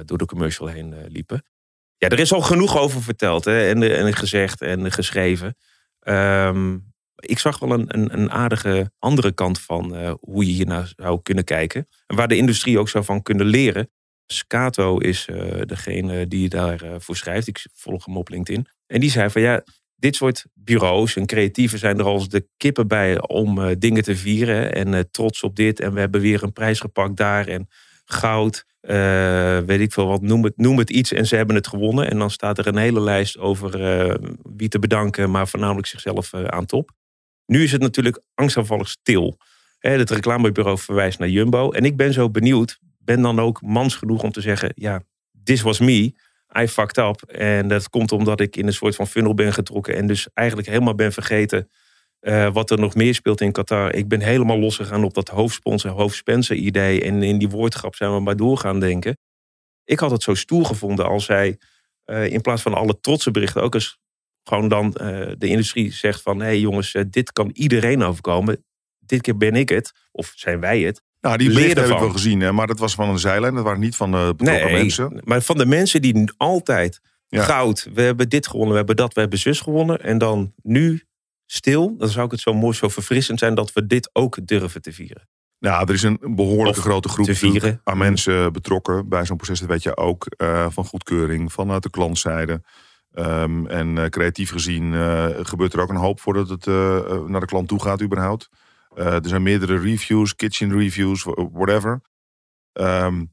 door 0.04 0.18
de 0.18 0.26
commercial 0.26 0.68
heen 0.68 0.94
liepen. 1.08 1.42
Ja, 1.98 2.08
er 2.08 2.18
is 2.18 2.32
al 2.32 2.40
genoeg 2.40 2.78
over 2.78 3.02
verteld 3.02 3.44
hè, 3.44 3.68
en, 3.68 3.82
en 3.96 4.14
gezegd 4.14 4.60
en 4.60 4.92
geschreven. 4.92 5.56
Um, 6.08 6.94
ik 7.16 7.38
zag 7.38 7.58
wel 7.58 7.70
een, 7.70 7.94
een, 7.94 8.18
een, 8.18 8.30
aardige 8.30 8.90
andere 8.98 9.32
kant 9.32 9.60
van 9.60 9.96
uh, 9.96 10.12
hoe 10.20 10.46
je 10.46 10.52
hiernaar 10.52 10.92
zou 10.96 11.22
kunnen 11.22 11.44
kijken. 11.44 11.88
En 12.06 12.16
waar 12.16 12.28
de 12.28 12.36
industrie 12.36 12.78
ook 12.78 12.88
zou 12.88 13.04
van 13.04 13.22
kunnen 13.22 13.46
leren. 13.46 13.90
Scato 14.26 14.98
is 14.98 15.28
uh, 15.30 15.60
degene 15.60 16.28
die 16.28 16.48
daarvoor 16.48 17.00
voor 17.00 17.16
schrijft. 17.16 17.46
Ik 17.46 17.66
volg 17.74 18.04
hem 18.04 18.16
op 18.16 18.28
LinkedIn. 18.28 18.68
En 18.86 19.00
die 19.00 19.10
zei 19.10 19.30
van 19.30 19.42
ja, 19.42 19.62
dit 19.94 20.16
soort 20.16 20.46
bureaus 20.54 21.16
en 21.16 21.26
creatieven 21.26 21.78
zijn 21.78 21.98
er 21.98 22.04
als 22.04 22.28
de 22.28 22.48
kippen 22.56 22.88
bij 22.88 23.28
om 23.28 23.78
dingen 23.78 24.02
te 24.02 24.16
vieren. 24.16 24.74
En 24.74 25.10
trots 25.10 25.42
op 25.42 25.56
dit. 25.56 25.80
En 25.80 25.92
we 25.92 26.00
hebben 26.00 26.20
weer 26.20 26.42
een 26.42 26.52
prijs 26.52 26.80
gepakt 26.80 27.16
daar. 27.16 27.48
En 27.48 27.68
goud. 28.04 28.64
Uh, 28.90 29.58
weet 29.58 29.80
ik 29.80 29.92
veel 29.92 30.06
wat, 30.06 30.22
noem 30.22 30.44
het, 30.44 30.56
noem 30.56 30.78
het 30.78 30.90
iets 30.90 31.12
en 31.12 31.26
ze 31.26 31.36
hebben 31.36 31.56
het 31.56 31.66
gewonnen. 31.66 32.10
En 32.10 32.18
dan 32.18 32.30
staat 32.30 32.58
er 32.58 32.66
een 32.66 32.76
hele 32.76 33.00
lijst 33.00 33.38
over 33.38 33.80
uh, 33.80 34.14
wie 34.56 34.68
te 34.68 34.78
bedanken, 34.78 35.30
maar 35.30 35.48
voornamelijk 35.48 35.86
zichzelf 35.86 36.32
uh, 36.32 36.44
aan 36.44 36.66
top. 36.66 36.90
Nu 37.46 37.62
is 37.62 37.72
het 37.72 37.80
natuurlijk 37.80 38.22
angstaanvallig 38.34 38.88
stil. 38.88 39.36
het 39.78 40.10
reclamebureau 40.10 40.78
verwijst 40.78 41.18
naar 41.18 41.28
Jumbo. 41.28 41.70
En 41.70 41.84
ik 41.84 41.96
ben 41.96 42.12
zo 42.12 42.30
benieuwd, 42.30 42.78
ben 42.98 43.22
dan 43.22 43.40
ook 43.40 43.62
mans 43.62 43.94
genoeg 43.94 44.22
om 44.22 44.32
te 44.32 44.40
zeggen, 44.40 44.72
ja, 44.74 45.02
this 45.44 45.60
was 45.60 45.78
me. 45.78 46.14
I 46.58 46.68
fucked 46.68 46.96
up. 46.96 47.22
En 47.22 47.68
dat 47.68 47.88
komt 47.88 48.12
omdat 48.12 48.40
ik 48.40 48.56
in 48.56 48.66
een 48.66 48.72
soort 48.72 48.94
van 48.94 49.06
funnel 49.06 49.34
ben 49.34 49.52
getrokken 49.52 49.96
en 49.96 50.06
dus 50.06 50.28
eigenlijk 50.34 50.68
helemaal 50.68 50.94
ben 50.94 51.12
vergeten 51.12 51.68
uh, 52.20 52.52
wat 52.52 52.70
er 52.70 52.78
nog 52.78 52.94
meer 52.94 53.14
speelt 53.14 53.40
in 53.40 53.52
Qatar. 53.52 53.94
Ik 53.94 54.08
ben 54.08 54.20
helemaal 54.20 54.58
losgegaan 54.58 55.04
op 55.04 55.14
dat 55.14 55.28
hoofdsponsor, 55.28 55.90
hoofdspencer 55.90 56.56
idee. 56.56 57.02
En 57.02 57.22
in 57.22 57.38
die 57.38 57.48
woordgrap 57.48 57.94
zijn 57.94 58.14
we 58.14 58.20
maar 58.20 58.36
door 58.36 58.58
gaan 58.58 58.80
denken. 58.80 59.18
Ik 59.84 59.98
had 59.98 60.10
het 60.10 60.22
zo 60.22 60.34
stoer 60.34 60.64
gevonden 60.64 61.06
als 61.06 61.24
zij 61.24 61.58
uh, 62.06 62.32
in 62.32 62.40
plaats 62.40 62.62
van 62.62 62.74
alle 62.74 63.00
trotse 63.00 63.30
berichten 63.30 63.62
ook 63.62 63.74
eens 63.74 63.98
gewoon 64.48 64.68
dan 64.68 64.94
eh, 64.94 65.26
de 65.38 65.46
industrie 65.46 65.92
zegt 65.92 66.22
van... 66.22 66.38
hé 66.38 66.44
hey 66.44 66.60
jongens, 66.60 66.94
eh, 66.94 67.02
dit 67.10 67.32
kan 67.32 67.50
iedereen 67.52 68.02
overkomen. 68.02 68.64
Dit 68.98 69.20
keer 69.20 69.36
ben 69.36 69.54
ik 69.54 69.68
het, 69.68 69.92
of 70.12 70.32
zijn 70.36 70.60
wij 70.60 70.80
het. 70.80 71.02
Nou, 71.20 71.36
die 71.36 71.48
berichten 71.48 71.76
heb 71.76 71.84
ik 71.84 71.90
ervan. 71.90 72.00
wel 72.00 72.16
gezien, 72.16 72.54
maar 72.54 72.66
dat 72.66 72.78
was 72.78 72.94
van 72.94 73.08
een 73.08 73.18
zijlijn. 73.18 73.54
Dat 73.54 73.64
waren 73.64 73.80
niet 73.80 73.96
van 73.96 74.10
de 74.10 74.34
betrokken 74.36 74.72
mensen. 74.72 75.20
maar 75.24 75.42
van 75.42 75.58
de 75.58 75.66
mensen 75.66 76.02
die 76.02 76.32
altijd 76.36 77.00
Ja. 77.28 77.42
goud... 77.42 77.88
we 77.94 78.02
hebben 78.02 78.28
dit 78.28 78.46
gewonnen, 78.46 78.70
we 78.70 78.76
hebben 78.76 78.96
dat, 78.96 79.14
we 79.14 79.20
hebben 79.20 79.38
zus 79.38 79.60
gewonnen... 79.60 80.02
en 80.02 80.18
dan 80.18 80.52
nu 80.62 81.05
stil, 81.46 81.94
dan 81.98 82.08
zou 82.08 82.24
ik 82.24 82.30
het 82.30 82.40
zo 82.40 82.54
mooi, 82.54 82.74
zo 82.76 82.88
verfrissend 82.88 83.38
zijn... 83.38 83.54
dat 83.54 83.72
we 83.72 83.86
dit 83.86 84.10
ook 84.12 84.46
durven 84.46 84.82
te 84.82 84.92
vieren. 84.92 85.28
Nou, 85.58 85.88
er 85.88 85.94
is 85.94 86.02
een 86.02 86.18
behoorlijke 86.20 86.78
Of 86.78 86.84
grote 86.84 87.08
groep 87.08 87.80
aan 87.84 87.98
mensen 87.98 88.52
betrokken 88.52 89.08
bij 89.08 89.24
zo'n 89.24 89.36
proces. 89.36 89.60
Dat 89.60 89.68
weet 89.68 89.82
je 89.82 89.96
ook 89.96 90.26
eh, 90.26 90.66
van 90.70 90.84
goedkeuring, 90.84 91.52
vanuit 91.52 91.82
de 91.82 91.90
klantzijde. 91.90 92.62
Ehm, 93.12 93.66
en 93.66 93.98
eh, 93.98 94.08
creatief 94.08 94.50
gezien 94.50 94.94
eh, 94.94 95.28
gebeurt 95.42 95.72
er 95.72 95.80
ook 95.80 95.88
een 95.88 95.96
hoop 95.96 96.20
voordat 96.20 96.48
het 96.48 96.66
naar 97.28 97.40
de 97.40 97.46
klant 97.46 97.68
toe 97.68 97.82
gaat 97.82 98.02
überhaupt. 98.02 98.48
Er 98.94 99.28
zijn 99.28 99.42
meerdere 99.42 99.78
reviews, 99.78 100.34
kitchen 100.34 100.72
reviews, 100.78 101.22
wha- 101.22 101.48
whatever. 101.52 102.00
Ehm, 102.72 103.24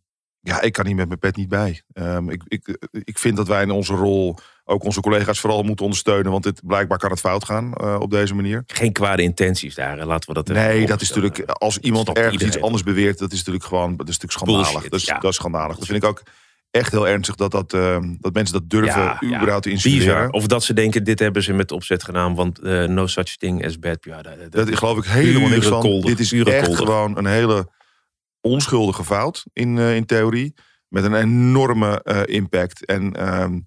ja, 0.46 0.62
ik 0.62 0.74
kan 0.74 0.86
hier 0.86 0.96
met 0.96 1.08
mijn 1.08 1.20
pet 1.20 1.36
niet 1.36 1.50
bij. 1.50 1.82
Ehm, 1.94 2.30
ik, 2.30 2.42
ik, 2.48 2.78
ik 2.92 3.20
vind 3.20 3.38
dat 3.38 3.48
wij 3.48 3.62
in 3.62 3.72
onze 3.72 3.94
rol 3.94 4.38
ook 4.66 4.84
onze 4.84 5.02
collega's 5.02 5.40
vooral 5.40 5.64
moeten 5.64 5.86
ondersteunen. 5.86 6.32
Want 6.32 6.44
dit, 6.44 6.62
blijkbaar 6.66 6.98
kan 6.98 7.10
het 7.12 7.20
fout 7.20 7.46
gaan 7.46 7.74
eh, 7.74 7.98
op 8.00 8.12
deze 8.12 8.36
manier. 8.36 8.64
Geen 8.68 8.92
kwade 8.92 9.22
intenties 9.22 9.76
daar, 9.76 9.98
hè. 9.98 10.06
laten 10.06 10.28
we 10.28 10.34
dat... 10.34 10.48
Nee, 10.48 10.56
dat 10.86 11.02
is 11.02 11.08
vooropstellen. 11.08 11.24
natuurlijk, 11.30 11.60
als 11.60 11.78
iemand 11.78 12.08
ergens 12.08 12.32
iedereen. 12.32 12.54
iets 12.54 12.64
anders 12.64 12.84
beweert, 12.84 13.20
dat 13.20 13.32
is 13.32 13.38
natuurlijk 13.38 13.66
gewoon, 13.66 13.98
dat 13.98 14.08
is 14.08 14.18
natuurlijk 14.20 14.32
schandalig. 14.32 14.72
Bullshit, 14.72 14.92
dat, 14.92 15.00
is, 15.00 15.06
ja. 15.06 15.20
dat 15.20 15.32
is 15.32 15.36
schandalig. 15.36 15.78
Dat 15.78 15.86
vind 15.88 16.04
ik 16.04 16.10
ook 16.10 16.24
echt 16.72 16.92
heel 16.92 17.08
ernstig 17.08 17.36
dat, 17.36 17.52
dat, 17.52 17.74
eh, 17.74 17.98
dat 18.20 18.34
mensen 18.34 18.54
dat 18.54 18.70
durven 18.70 19.02
Ja, 19.02 19.18
ja. 19.20 19.38
überhaupt 19.38 19.82
te. 19.82 20.28
Of 20.30 20.48
dat 20.48 20.64
ze 20.64 20.74
denken, 20.74 21.04
dit 21.04 21.20
hebben 21.20 21.44
ze 21.44 21.54
met 21.54 21.72
opzet 21.72 22.04
gedaan, 22.04 22.36
want 22.36 22.60
eh, 22.60 22.84
no 22.84 23.08
such 23.08 23.36
thing 23.38 23.66
as 23.66 23.80
bad. 23.80 23.98
Ja, 24.02 24.22
dat, 24.22 24.34
Dat 24.50 24.68
is 24.68 24.78
geloof 24.78 24.98
ik 24.98 25.06
helemaal 25.06 25.50
niks 25.50 25.68
van. 25.68 25.82
kolder, 25.82 26.10
Dit 26.10 26.20
is 26.20 26.34
echt 26.34 26.66
kolder. 26.66 26.86
gewoon 26.86 27.18
een 27.18 27.26
hele 27.26 27.68
onschuldige 28.44 29.04
fout 29.04 29.46
in, 29.54 29.78
eh, 29.78 29.96
in 29.96 30.06
theorie. 30.06 30.54
Met 30.88 31.04
een 31.04 31.16
enorme 31.16 32.04
eh, 32.04 32.36
impact. 32.36 32.86
En 32.86 33.14
ehm, 33.14 33.60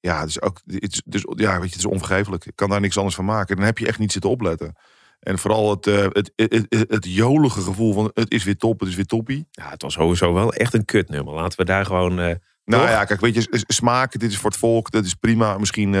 ja, 0.00 0.20
het 0.20 0.28
is 0.28 0.40
ook, 0.40 0.60
het 0.66 0.92
is, 0.92 1.02
dus, 1.04 1.22
ja, 1.36 1.52
weet 1.52 1.68
je, 1.68 1.76
het 1.76 1.84
is 1.84 1.84
onvergeeflijk. 1.84 2.44
Ik 2.44 2.56
kan 2.56 2.68
daar 2.68 2.80
niks 2.80 2.96
anders 2.96 3.14
van 3.14 3.24
maken. 3.24 3.56
Dan 3.56 3.64
heb 3.64 3.78
je 3.78 3.86
echt 3.86 3.98
niet 3.98 4.12
zitten 4.12 4.30
opletten. 4.30 4.74
En 5.20 5.38
vooral 5.38 5.70
het, 5.70 5.86
eh, 5.86 6.06
het, 6.12 6.32
het, 6.36 6.66
het, 6.68 6.90
het 6.90 7.04
jolige 7.04 7.60
gevoel 7.60 7.92
van 7.92 8.10
het 8.14 8.32
is 8.32 8.44
weer 8.44 8.56
top, 8.56 8.80
het 8.80 8.88
is 8.88 8.94
weer 8.94 9.06
toppie. 9.06 9.48
Ja, 9.50 9.70
het 9.70 9.82
was 9.82 9.92
sowieso 9.92 10.32
wel 10.32 10.52
echt 10.52 10.74
een 10.74 10.84
kutnummer. 10.84 11.34
Laten 11.34 11.58
we 11.58 11.64
daar 11.64 11.86
gewoon... 11.86 12.14
Nou 12.14 12.82
Toch? 12.82 12.90
ja, 12.90 13.04
kijk, 13.04 13.20
weet 13.20 13.34
je, 13.34 13.64
smaak, 13.66 14.18
dit 14.18 14.30
is 14.30 14.38
voor 14.38 14.50
het 14.50 14.58
volk, 14.58 14.90
dat 14.90 15.04
is 15.04 15.14
prima. 15.14 15.58
Misschien, 15.58 15.94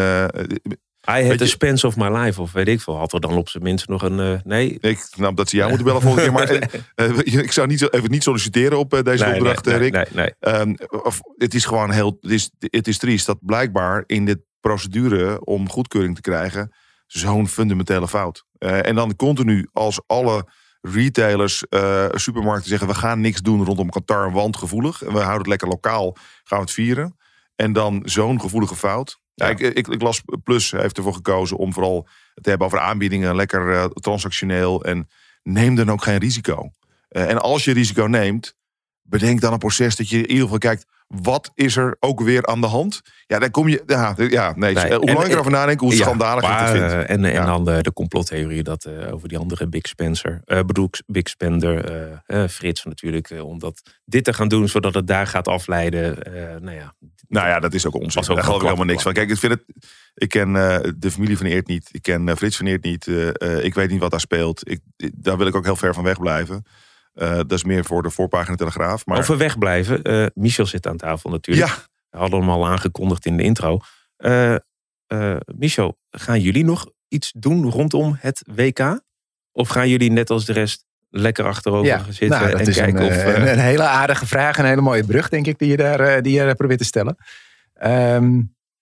I 1.10 1.26
had 1.26 1.38
the 1.38 1.44
je- 1.44 1.50
spence 1.50 1.86
of 1.86 1.96
my 1.96 2.08
life, 2.08 2.40
of 2.40 2.52
weet 2.52 2.68
ik 2.68 2.80
veel. 2.80 2.96
Had 2.96 3.12
er 3.12 3.20
dan 3.20 3.36
op 3.36 3.48
zijn 3.48 3.62
minst 3.62 3.88
nog 3.88 4.02
een... 4.02 4.20
eh, 4.20 4.40
nee, 4.44 4.78
ik 4.80 4.98
snap 4.98 5.36
dat 5.36 5.48
ze 5.48 5.56
jou 5.56 5.68
moeten 5.68 5.86
bellen 5.86 6.02
volgende 6.02 6.28
keer. 6.28 6.38
Maar 6.38 6.48
eh, 6.94 7.18
eh, 7.34 7.42
ik 7.42 7.52
zou 7.52 7.66
niet, 7.66 7.92
even 7.94 8.10
niet 8.10 8.22
solliciteren 8.22 8.78
op 8.78 9.00
deze 9.04 9.24
nee, 9.24 9.34
opdracht, 9.34 9.64
nee, 9.64 9.76
Rick. 9.76 9.92
nee, 9.92 10.04
nee. 10.12 10.34
Ehm, 10.40 10.74
of, 11.02 11.20
het 11.36 11.54
is 11.54 11.64
gewoon 11.64 11.90
heel, 11.90 12.16
het 12.20 12.30
is, 12.30 12.50
het 12.58 12.88
is 12.88 12.98
triest 12.98 13.26
dat 13.26 13.38
blijkbaar 13.40 14.02
in 14.06 14.24
dit 14.24 14.38
procedure 14.60 15.44
om 15.44 15.68
goedkeuring 15.70 16.14
te 16.14 16.20
krijgen 16.20 16.72
zo'n 17.06 17.48
fundamentele 17.48 18.08
fout. 18.08 18.44
En 18.58 18.94
dan 18.94 19.16
continu 19.16 19.68
als 19.72 20.00
alle 20.06 20.48
retailers, 20.80 21.64
supermarkten 22.10 22.68
zeggen 22.68 22.88
we 22.88 22.94
gaan 22.94 23.20
niks 23.20 23.40
doen 23.40 23.64
rondom 23.64 23.90
Qatar, 23.90 24.32
want 24.32 24.56
gevoelig. 24.56 25.02
En 25.02 25.12
we 25.12 25.18
houden 25.18 25.38
het 25.38 25.46
lekker 25.46 25.68
lokaal, 25.68 26.16
gaan 26.44 26.58
we 26.58 26.64
het 26.64 26.72
vieren. 26.72 27.16
En 27.56 27.72
dan 27.72 28.02
zo'n 28.04 28.40
gevoelige 28.40 28.76
fout. 28.76 29.18
Ja, 29.38 29.46
Ja. 29.46 29.52
ik, 29.52 29.60
ik, 29.60 29.88
ik 29.88 30.02
las 30.02 30.22
Plus 30.44 30.70
heeft 30.70 30.96
ervoor 30.96 31.14
gekozen 31.14 31.56
om 31.56 31.72
vooral 31.72 32.06
te 32.34 32.48
hebben 32.48 32.66
over 32.66 32.78
aanbiedingen, 32.80 33.36
lekker 33.36 33.72
eh, 33.72 33.84
transactioneel 33.84 34.84
en 34.84 35.08
neem 35.42 35.74
dan 35.74 35.90
ook 35.90 36.02
geen 36.02 36.18
risico. 36.18 36.70
Eh, 37.08 37.30
en 37.30 37.40
als 37.40 37.64
je 37.64 37.72
risico 37.72 38.04
neemt, 38.06 38.54
bedenk 39.02 39.40
dan 39.40 39.52
een 39.52 39.58
proces 39.58 39.96
dat 39.96 40.08
je 40.08 40.16
in 40.16 40.26
ieder 40.28 40.42
geval 40.42 40.58
kijkt. 40.58 40.84
Wat 41.08 41.50
is 41.54 41.76
er 41.76 41.96
ook 42.00 42.20
weer 42.20 42.46
aan 42.46 42.60
de 42.60 42.66
hand? 42.66 43.00
Ja, 43.26 43.38
dan 43.38 43.50
kom 43.50 43.68
je. 43.68 43.82
Ja, 43.86 44.14
ja 44.16 44.52
nee. 44.56 44.74
Nee, 44.74 44.84
eh, 44.84 44.96
Hoe 44.96 45.06
langer 45.06 45.24
ik 45.26 45.32
erover 45.32 45.50
nadenk, 45.50 45.80
hoe 45.80 45.90
Ja, 45.92 45.96
schandalig 45.96 46.42
ik 46.44 46.48
het 46.80 47.06
en, 47.06 47.24
en 47.24 47.32
Ja. 47.32 47.44
dan 47.44 47.64
de, 47.64 47.82
de 47.82 47.92
complottheorie 47.92 48.62
dat, 48.62 48.88
over 49.12 49.28
die 49.28 49.38
andere 49.38 49.68
Big 49.68 49.86
Spencer. 49.86 50.40
eh 50.44 50.60
bedoel, 50.64 50.90
Big 51.06 51.28
Spender, 51.28 52.22
Frits 52.48 52.84
natuurlijk. 52.84 53.30
eh, 53.30 53.44
om 53.46 53.58
dat, 53.58 53.82
dit 54.04 54.24
te 54.24 54.32
gaan 54.32 54.48
doen, 54.48 54.68
zodat 54.68 54.94
het 54.94 55.06
daar 55.06 55.26
gaat 55.26 55.48
afleiden. 55.48 56.16
nou 56.62 56.76
ja, 56.76 56.94
Nou 57.28 57.48
ja, 57.48 57.60
dat 57.60 57.74
is 57.74 57.86
ook 57.86 57.94
onzin. 57.94 58.20
Ook 58.20 58.26
Daar 58.26 58.44
geloof 58.44 58.60
ik 58.60 58.66
helemaal 58.66 58.86
niks 58.86 59.02
van. 59.02 59.12
Kijk, 59.12 59.30
ik, 59.30 59.38
vind 59.38 59.52
het, 59.52 59.64
ik 60.14 60.28
ken 60.28 60.56
eh, 60.56 60.90
de 60.96 61.10
familie 61.10 61.36
van 61.36 61.46
Eert 61.46 61.66
niet. 61.66 61.88
Ik 61.92 62.02
ken 62.02 62.28
eh, 62.28 62.36
Frits 62.36 62.56
van 62.56 62.66
Eert 62.66 62.84
niet. 62.84 63.06
eh, 63.06 63.64
ik 63.64 63.74
weet 63.74 63.90
niet 63.90 64.00
wat 64.00 64.10
daar 64.10 64.20
speelt. 64.20 64.70
Ik, 64.70 64.80
daar 65.14 65.36
wil 65.36 65.46
ik 65.46 65.54
ook 65.56 65.64
heel 65.64 65.76
ver 65.76 65.94
van 65.94 66.04
weg 66.04 66.18
blijven. 66.18 66.62
Dat 67.12 67.52
is 67.52 67.64
meer 67.64 67.84
voor 67.84 68.02
de 68.02 68.10
voorpagina 68.10 68.56
Telegraaf. 68.56 69.06
Maar 69.06 69.18
Over 69.18 69.36
wegblijven. 69.36 70.30
Michel 70.34 70.66
zit 70.66 70.86
aan 70.86 70.96
tafel 70.96 71.30
natuurlijk. 71.30 71.68
ja, 71.68 71.74
We 72.10 72.18
hadden 72.18 72.40
hem 72.40 72.50
al 72.50 72.66
aangekondigd 72.66 73.26
in 73.26 73.36
de 73.36 73.42
intro. 73.42 73.78
Michel, 75.56 75.98
gaan 76.10 76.40
jullie 76.40 76.64
nog 76.64 76.86
iets 77.08 77.32
doen 77.36 77.70
rondom 77.70 78.16
het 78.20 78.42
WK? 78.54 79.00
Of 79.52 79.68
gaan 79.68 79.88
jullie 79.88 80.10
net 80.10 80.30
als 80.30 80.44
de 80.44 80.52
rest 80.52 80.86
lekker 81.10 81.44
achterover 81.44 82.04
zitten 82.08 82.40
nou, 82.40 82.50
en 82.50 82.72
kijken 82.72 82.96
een, 82.96 83.06
of... 83.06 83.16
eh, 83.16 83.28
eh, 83.28 83.36
een, 83.36 83.48
een 83.48 83.58
hele 83.58 83.82
aardige 83.82 84.26
vraag. 84.26 84.58
Een 84.58 84.64
hele 84.64 84.80
mooie 84.80 85.04
brug, 85.04 85.28
denk 85.28 85.46
ik, 85.46 85.58
die 85.58 85.68
je 85.68 85.76
daar, 85.76 86.00
eh, 86.00 86.22
die 86.22 86.32
je 86.32 86.44
daar 86.44 86.54
probeert 86.54 86.78
te 86.78 86.84
stellen. 86.84 87.16
Ehm, 87.74 88.40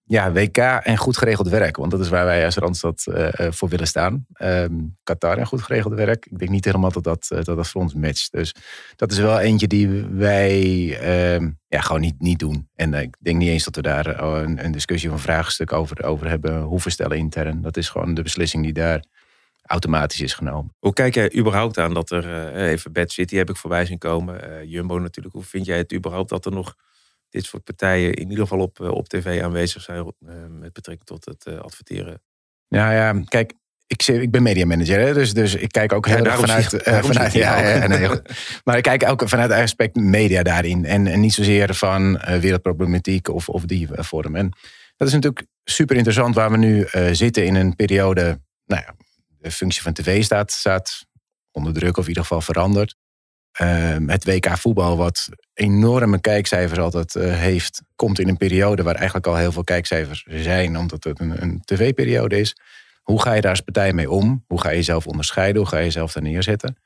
ja, 0.09 0.33
WK 0.33 0.57
en 0.57 0.97
goed 0.97 1.17
geregeld 1.17 1.49
werk. 1.49 1.77
Want 1.77 1.91
dat 1.91 2.01
is 2.01 2.09
waar 2.09 2.25
wij 2.25 2.45
als 2.45 2.57
Randstad 2.57 3.03
voor 3.37 3.69
willen 3.69 3.87
staan. 3.87 4.27
Ehm, 4.33 4.73
Qatar 5.03 5.39
en 5.39 5.47
goed 5.47 5.63
geregeld 5.63 5.95
werk. 5.95 6.27
Ik 6.31 6.39
denk 6.39 6.51
niet 6.51 6.65
helemaal 6.65 6.93
dat 6.93 7.05
dat, 7.05 7.27
dat, 7.29 7.45
dat 7.45 7.69
voor 7.69 7.83
ons 7.83 7.95
matcht. 7.95 8.33
Dus 8.33 8.55
dat 8.97 9.13
is 9.13 9.19
wel 9.19 9.41
eentje 9.41 9.67
die 9.67 10.07
wij 10.11 10.99
ehm, 11.01 11.51
ja, 11.69 11.81
gewoon 11.81 12.01
niet, 12.01 12.21
niet 12.21 12.39
doen. 12.39 12.69
En 12.75 12.95
ik 12.95 13.17
denk 13.21 13.39
niet 13.39 13.49
eens 13.49 13.65
dat 13.65 13.77
we 13.77 13.83
daar 13.83 14.23
een, 14.23 14.65
een 14.65 14.73
discussie 14.73 15.09
of 15.09 15.15
een 15.15 15.23
vraagstuk 15.23 15.73
over, 15.73 16.05
over 16.05 16.29
hebben 16.29 16.61
hoeven 16.61 16.91
stellen 16.91 17.17
intern. 17.17 17.63
Dat 17.63 17.77
is 17.77 17.89
gewoon 17.89 18.15
de 18.15 18.23
beslissing 18.23 18.65
die 18.65 18.73
daar 18.73 19.05
automatisch 19.67 20.21
is 20.21 20.35
genomen. 20.35 20.75
Hoe 20.79 20.93
kijk 20.93 21.15
jij 21.15 21.35
überhaupt 21.37 21.79
aan 21.79 21.95
dat 21.95 22.11
er, 22.11 22.53
eh, 22.55 22.71
even 22.71 22.93
Bad 22.93 23.11
City 23.13 23.37
heb 23.37 23.51
ik 23.51 23.57
voorbij 23.57 23.85
zien 23.85 23.99
komen. 23.99 24.43
eh, 24.43 24.71
Jumbo 24.71 24.99
natuurlijk. 24.99 25.35
Hoe 25.35 25.45
vind 25.45 25.67
jij 25.67 25.77
het 25.77 25.93
überhaupt 25.93 26.29
dat 26.29 26.47
er 26.47 26.53
nog 26.53 26.75
dit 27.31 27.45
soort 27.45 27.65
partijen 27.65 28.15
in 28.15 28.31
ieder 28.31 28.47
geval 28.47 28.61
op, 28.61 28.81
eh, 28.81 28.91
op 28.91 29.09
tv 29.09 29.43
aanwezig 29.43 29.83
zijn 29.83 30.13
met 30.61 30.73
betrekking 30.73 31.07
tot 31.09 31.25
het 31.25 31.63
adverteren? 31.63 32.23
Ja, 32.69 32.93
ja, 32.93 33.23
kijk, 33.25 33.53
ik, 33.87 34.07
ik 34.07 34.31
ben 34.31 34.43
mediamanager, 34.43 34.99
hè, 35.01 35.13
dus, 35.13 35.35
dus 35.35 35.55
ik 35.55 35.73
kijk 35.73 35.93
ook 35.93 36.07
heel 36.07 36.17
Ja, 36.17 36.25
erg 36.25 36.41
vanuit... 36.41 36.83
vanuit 36.85 37.33
ja, 37.33 37.87
nee, 37.87 38.09
maar 38.65 38.77
ik 38.77 38.83
kijk 38.83 39.09
ook 39.09 39.29
vanuit 39.29 39.51
het 39.51 39.61
aspect 39.63 39.97
media 39.97 40.43
daarin. 40.43 40.85
En, 40.85 41.07
en 41.07 41.21
niet 41.21 41.35
zozeer 41.35 41.75
van 41.75 42.21
wereldproblematiek 42.41 43.29
of, 43.29 43.49
of 43.49 43.65
die 43.65 43.89
vorm. 43.91 44.37
En 44.37 44.51
dat 44.97 45.09
is 45.09 45.15
natuurlijk 45.15 45.47
super 45.65 45.97
interessant 45.97 46.35
waar 46.35 46.51
we 46.51 46.57
nu 46.57 46.87
zitten 47.13 47.45
in 47.47 47.55
een 47.55 47.77
periode... 47.77 48.41
Nou 48.65 48.83
ja, 48.87 48.95
de 49.47 49.53
functie 49.53 49.83
van 49.83 49.93
tv 49.93 50.25
staat, 50.25 50.53
staat 50.53 51.07
onder 51.51 51.73
druk 51.73 51.97
of 51.97 52.03
in 52.03 52.09
ieder 52.09 52.23
geval 52.23 52.41
veranderd. 52.41 52.97
Ehm, 53.53 54.09
het 54.09 54.25
WK 54.25 54.59
voetbal, 54.59 54.97
wat 54.97 55.29
enorme 55.55 56.21
kijkcijfers 56.21 56.79
altijd 56.79 57.15
eh, 57.15 57.39
heeft, 57.39 57.83
komt 57.97 58.19
in 58.19 58.29
een 58.29 58.37
periode 58.37 58.83
waar 58.83 58.95
eigenlijk 58.95 59.27
al 59.27 59.37
heel 59.37 59.53
veel 59.53 59.65
kijkcijfers 59.65 60.27
zijn, 60.29 60.77
omdat 60.77 61.05
het 61.05 61.21
een, 61.21 61.43
een 61.43 61.61
tv-periode 61.65 62.39
is. 62.39 62.57
Hoe 63.03 63.23
ga 63.23 63.33
je 63.33 63.41
daar 63.41 63.51
als 63.51 63.61
partij 63.61 63.93
mee 63.93 64.11
om? 64.11 64.45
Hoe 64.47 64.61
ga 64.61 64.71
je 64.71 64.77
jezelf 64.77 65.07
onderscheiden? 65.07 65.57
Hoe 65.57 65.71
ga 65.71 65.79
je 65.79 65.85
jezelf 65.85 66.13
daar 66.13 66.23
neerzetten? 66.23 66.79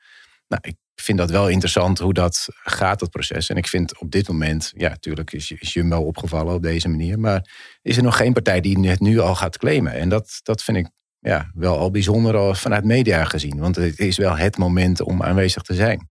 Nou, 0.47 0.61
ik 0.67 0.75
vind 0.95 1.17
dat 1.17 1.29
wel 1.29 1.49
interessant 1.49 1.99
hoe 1.99 2.13
dat 2.13 2.47
gaat, 2.63 2.99
dat 2.99 3.09
proces. 3.09 3.49
En 3.49 3.55
ik 3.55 3.67
vind 3.67 3.99
op 3.99 4.11
dit 4.11 4.27
moment, 4.27 4.71
ja, 4.75 4.89
natuurlijk 4.89 5.33
is, 5.33 5.51
is 5.51 5.73
Jumbo 5.73 5.97
opgevallen 5.97 6.53
op 6.53 6.61
deze 6.61 6.89
manier. 6.89 7.19
Maar 7.19 7.49
is 7.81 7.97
er 7.97 8.03
nog 8.03 8.17
geen 8.17 8.33
partij 8.33 8.61
die 8.61 8.89
het 8.89 8.99
nu 8.99 9.19
al 9.19 9.35
gaat 9.35 9.57
claimen? 9.57 9.93
En 9.93 10.09
dat, 10.09 10.39
dat 10.43 10.63
vind 10.63 10.77
ik 10.77 10.89
ja, 11.21 11.51
wel 11.53 11.77
al 11.77 11.91
bijzonder 11.91 12.35
al 12.35 12.53
vanuit 12.53 12.83
media 12.83 13.23
gezien. 13.23 13.59
Want 13.59 13.75
het 13.75 13.99
is 13.99 14.17
wel 14.17 14.37
het 14.37 14.57
moment 14.57 15.01
om 15.01 15.23
aanwezig 15.23 15.61
te 15.61 15.73
zijn. 15.73 16.09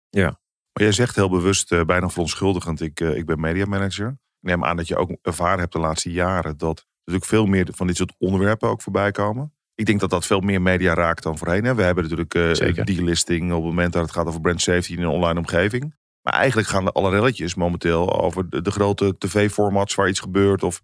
Maar 0.73 0.83
jij 0.83 0.93
zegt 0.93 1.17
heel 1.17 1.31
bewust, 1.31 1.73
eh, 1.73 1.85
bijna 1.85 2.09
verontschuldigend, 2.09 2.81
ik, 2.81 3.01
eh, 3.01 3.17
ik 3.17 3.27
ben 3.27 3.41
mediamanager. 3.41 4.09
Ik 4.09 4.49
neem 4.49 4.65
aan 4.65 4.77
dat 4.77 4.89
je 4.89 4.97
ook 4.97 5.17
ervaren 5.23 5.59
hebt 5.59 5.73
de 5.73 5.79
laatste 5.79 6.13
jaren 6.13 6.57
dat 6.57 6.87
natuurlijk 7.05 7.31
veel 7.31 7.47
meer 7.47 7.69
van 7.71 7.87
dit 7.87 7.97
soort 7.97 8.15
onderwerpen 8.19 8.69
ook 8.69 8.83
voorbij 8.83 9.11
komen. 9.11 9.53
Ik 9.75 9.87
denk 9.87 10.01
dat 10.01 10.11
dat 10.11 10.27
veel 10.27 10.41
meer 10.41 10.63
media 10.63 10.95
raakt 10.95 11.23
dan 11.23 11.39
voorheen. 11.39 11.65
Hè. 11.65 11.75
We 11.75 11.83
hebben 11.83 12.03
natuurlijk 12.03 12.35
eh 12.35 12.53
Zeker. 12.53 12.85
delisting 12.85 13.53
op 13.53 13.57
het 13.57 13.65
moment 13.65 13.93
dat 13.93 14.03
het 14.03 14.13
gaat 14.13 14.27
over 14.27 14.41
brand 14.41 14.61
safety 14.61 14.93
in 14.93 15.03
een 15.03 15.09
online 15.09 15.39
omgeving. 15.39 15.95
Maar 16.23 16.35
eigenlijk 16.35 16.69
gaan 16.69 16.93
alle 16.93 17.11
relletjes 17.11 17.55
momenteel 17.55 18.21
over 18.21 18.51
de, 18.51 18.63
de 18.63 18.71
grote 18.71 19.15
tv-formats 19.19 19.95
waar 19.95 20.09
iets 20.09 20.21
gebeurt. 20.21 20.63
Of 20.63 20.83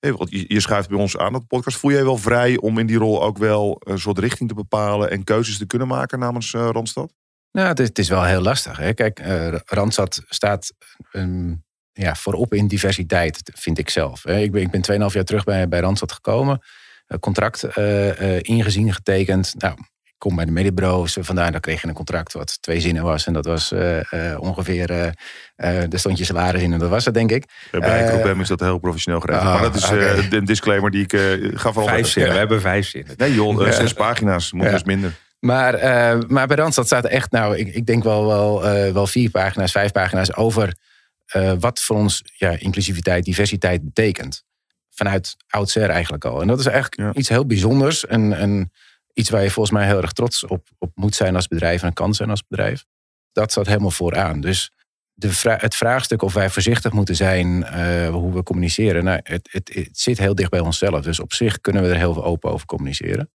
hey, 0.00 0.12
want 0.12 0.30
je, 0.30 0.60
schuift 0.60 0.88
bij 0.88 0.98
ons 0.98 1.16
aan 1.16 1.32
dat 1.32 1.46
podcast. 1.46 1.76
Voel 1.76 1.90
jij 1.90 2.04
wel 2.04 2.16
vrij 2.16 2.56
om 2.56 2.78
in 2.78 2.86
die 2.86 2.96
rol 2.96 3.22
ook 3.22 3.38
wel 3.38 3.76
een 3.84 3.98
soort 3.98 4.18
richting 4.18 4.48
te 4.48 4.54
bepalen 4.54 5.10
en 5.10 5.24
keuzes 5.24 5.58
te 5.58 5.66
kunnen 5.66 5.88
maken 5.88 6.18
namens 6.18 6.54
eh, 6.54 6.68
Randstad? 6.72 7.12
Nou, 7.52 7.68
het 7.68 7.98
is, 7.98 8.08
wel 8.08 8.24
heel 8.24 8.40
lastig. 8.40 8.76
Hè? 8.76 8.92
Kijk, 8.92 9.18
eh, 9.18 9.54
Randstad 9.64 10.22
staat 10.28 10.72
ehm, 11.12 11.54
ja, 11.92 12.14
voorop 12.14 12.54
in 12.54 12.68
diversiteit, 12.68 13.40
vind 13.54 13.78
ik 13.78 13.90
zelf. 13.90 14.22
Hè? 14.22 14.38
Ik 14.38 14.52
ben, 14.52 14.62
ik 14.62 14.70
ben 14.70 15.00
2,5 15.10 15.14
jaar 15.14 15.24
terug 15.24 15.44
bij, 15.44 15.68
bij 15.68 15.80
Randstad 15.80 16.12
gekomen. 16.12 16.60
contract 17.20 17.76
ingezien, 18.42 18.92
getekend. 18.92 19.54
Nou, 19.58 19.78
kom 20.18 20.36
bij 20.36 20.44
de 20.44 20.50
mediabureaus, 20.50 21.16
vandaar 21.20 21.52
dat 21.52 21.60
kreeg 21.60 21.80
je 21.80 21.88
een 21.88 21.94
contract 21.94 22.32
wat 22.32 22.62
twee 22.62 22.80
zinnen 22.80 23.02
was. 23.02 23.26
En 23.26 23.32
dat 23.32 23.44
was 23.44 23.72
ongeveer, 24.38 24.90
uh, 24.90 25.08
de 25.88 25.98
stond 25.98 26.18
je 26.18 26.24
salaris 26.24 26.62
in 26.62 26.72
en 26.72 26.78
dat 26.78 26.90
was 26.90 27.04
het 27.04 27.14
denk 27.14 27.30
ik. 27.30 27.44
Bij 27.70 28.24
uh, 28.24 28.40
is 28.40 28.48
dat 28.48 28.60
heel 28.60 28.78
professioneel 28.78 29.20
geregeld. 29.20 29.46
Ah, 29.46 29.52
maar 29.52 29.62
dat 29.62 29.74
is 29.74 29.84
okay. 29.84 30.28
een 30.30 30.44
disclaimer 30.44 30.90
die 30.90 31.02
ik 31.02 31.12
ga 31.58 31.72
vooral... 31.72 31.94
Vijf 31.94 32.08
zinnen, 32.08 32.32
we 32.32 32.38
hebben 32.38 32.60
vijf 32.60 32.88
zinnen. 32.88 33.14
Nee 33.16 33.34
joh, 33.34 33.70
zes 33.70 33.92
pagina's, 33.92 34.52
moet 34.52 34.70
dus 34.70 34.84
minder. 34.84 35.12
Maar, 35.38 35.74
uh, 35.74 36.22
maar 36.28 36.46
bij 36.46 36.56
Randstad 36.56 36.86
staat 36.86 37.04
echt, 37.04 37.30
nou, 37.30 37.56
ik, 37.56 37.74
ik 37.74 37.86
denk 37.86 38.02
wel, 38.02 38.26
wel, 38.26 38.76
uh, 38.76 38.92
wel 38.92 39.06
vier 39.06 39.30
pagina's, 39.30 39.72
vijf 39.72 39.92
pagina's 39.92 40.36
over 40.36 40.76
uh, 41.36 41.52
wat 41.58 41.80
voor 41.80 41.96
ons 41.96 42.22
ja, 42.34 42.50
inclusiviteit, 42.58 43.24
diversiteit 43.24 43.84
betekent. 43.84 44.44
Vanuit 44.90 45.36
oudsher 45.48 45.90
eigenlijk 45.90 46.24
al. 46.24 46.40
En 46.40 46.46
dat 46.46 46.58
is 46.58 46.66
eigenlijk 46.66 47.16
iets 47.16 47.28
heel 47.28 47.46
bijzonders. 47.46 48.06
En, 48.06 48.32
en 48.38 48.72
iets 49.18 49.30
waar 49.30 49.42
je 49.42 49.50
volgens 49.50 49.74
mij 49.74 49.86
heel 49.86 50.02
erg 50.02 50.12
trots 50.12 50.46
op, 50.46 50.68
op 50.78 50.90
moet 50.94 51.14
zijn 51.14 51.34
als 51.34 51.48
bedrijf 51.48 51.82
en 51.82 51.92
kan 51.92 52.14
zijn 52.14 52.30
als 52.30 52.46
bedrijf. 52.46 52.84
Dat 53.32 53.50
staat 53.50 53.66
helemaal 53.66 53.90
vooraan. 53.90 54.40
Dus 54.40 54.70
de 55.12 55.32
het 55.44 55.74
vraagstuk 55.74 56.22
of 56.22 56.34
wij 56.34 56.50
voorzichtig 56.50 56.92
moeten 56.92 57.16
zijn 57.16 57.74
hoe 58.12 58.32
we 58.32 58.42
communiceren, 58.42 59.04
nou, 59.04 59.20
het, 59.22 59.48
het, 59.52 59.88
zit 59.92 60.18
heel 60.18 60.34
dicht 60.34 60.50
bij 60.50 60.60
onszelf. 60.60 61.04
Dus 61.04 61.20
op 61.20 61.32
zich 61.32 61.60
kunnen 61.60 61.82
we 61.82 61.88
er 61.88 61.96
heel 61.96 62.12
veel 62.12 62.24
open 62.24 62.50
over 62.50 62.66
communiceren 62.66 63.30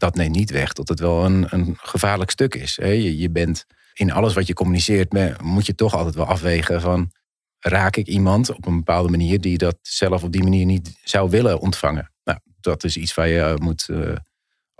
dat 0.00 0.14
neemt 0.14 0.36
niet 0.36 0.50
weg 0.50 0.72
dat 0.72 0.88
het 0.88 1.00
wel 1.00 1.24
een, 1.24 1.46
een 1.48 1.76
gevaarlijk 1.78 2.30
stuk 2.30 2.54
is. 2.54 2.74
Je, 2.74 3.18
je 3.18 3.30
bent 3.30 3.66
in 3.92 4.12
alles 4.12 4.34
wat 4.34 4.46
je 4.46 4.54
communiceert, 4.54 5.40
moet 5.42 5.66
je 5.66 5.74
toch 5.74 5.94
altijd 5.94 6.14
wel 6.14 6.26
afwegen 6.26 6.80
van 6.80 7.12
raak 7.58 7.96
ik 7.96 8.06
iemand 8.06 8.54
op 8.54 8.66
een 8.66 8.76
bepaalde 8.76 9.10
manier 9.10 9.40
die 9.40 9.58
dat 9.58 9.78
zelf 9.82 10.22
op 10.22 10.32
die 10.32 10.42
manier 10.42 10.64
niet 10.64 10.98
zou 11.04 11.30
willen 11.30 11.60
ontvangen. 11.60 12.12
Nou, 12.24 12.38
dat 12.60 12.84
is 12.84 12.96
iets 12.96 13.14
waar 13.14 13.28
je 13.28 13.40
eh, 13.40 13.54
moet 13.54 13.88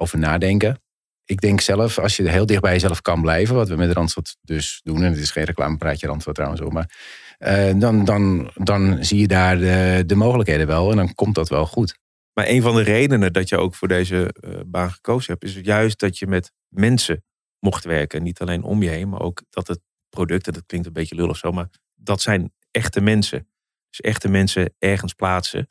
over 0.00 0.18
nadenken. 0.18 0.82
Ik 1.24 1.40
denk 1.40 1.60
zelf, 1.60 1.98
als 1.98 2.16
je 2.16 2.28
heel 2.28 2.46
dicht 2.46 2.60
bij 2.60 2.72
jezelf 2.72 3.00
kan 3.00 3.20
blijven, 3.20 3.54
wat 3.54 3.68
we 3.68 3.76
met 3.76 3.92
Randstad 3.92 4.36
dus 4.42 4.80
doen, 4.82 5.02
en 5.02 5.10
het 5.10 5.18
is 5.18 5.30
geen 5.30 5.44
reclamepraatje 5.44 6.06
Randstad 6.06 6.34
trouwens 6.34 6.60
maar 6.60 6.90
uh, 7.38 7.80
dan, 7.80 8.04
dan, 8.04 8.50
dan 8.54 9.04
zie 9.04 9.20
je 9.20 9.26
daar 9.26 9.58
de, 9.58 10.02
de 10.06 10.14
mogelijkheden 10.14 10.66
wel 10.66 10.90
en 10.90 10.96
dan 10.96 11.14
komt 11.14 11.34
dat 11.34 11.48
wel 11.48 11.66
goed. 11.66 11.98
Maar 12.32 12.48
een 12.48 12.62
van 12.62 12.74
de 12.74 12.82
redenen 12.82 13.32
dat 13.32 13.48
je 13.48 13.56
ook 13.56 13.74
voor 13.74 13.88
deze 13.88 14.34
uh, 14.40 14.60
baan 14.66 14.90
gekozen 14.90 15.32
hebt, 15.32 15.44
is 15.44 15.58
juist 15.62 15.98
dat 15.98 16.18
je 16.18 16.26
met 16.26 16.52
mensen 16.68 17.24
mocht 17.58 17.84
werken. 17.84 18.22
Niet 18.22 18.40
alleen 18.40 18.62
om 18.62 18.82
je 18.82 18.88
heen, 18.88 19.08
maar 19.08 19.20
ook 19.20 19.42
dat 19.50 19.68
het 19.68 19.80
producten, 20.08 20.52
dat 20.52 20.66
klinkt 20.66 20.86
een 20.86 20.92
beetje 20.92 21.14
lullig 21.14 21.36
zo, 21.36 21.52
maar 21.52 21.68
dat 21.94 22.20
zijn 22.20 22.52
echte 22.70 23.00
mensen. 23.00 23.48
Dus 23.88 24.00
echte 24.00 24.28
mensen 24.28 24.74
ergens 24.78 25.12
plaatsen. 25.12 25.68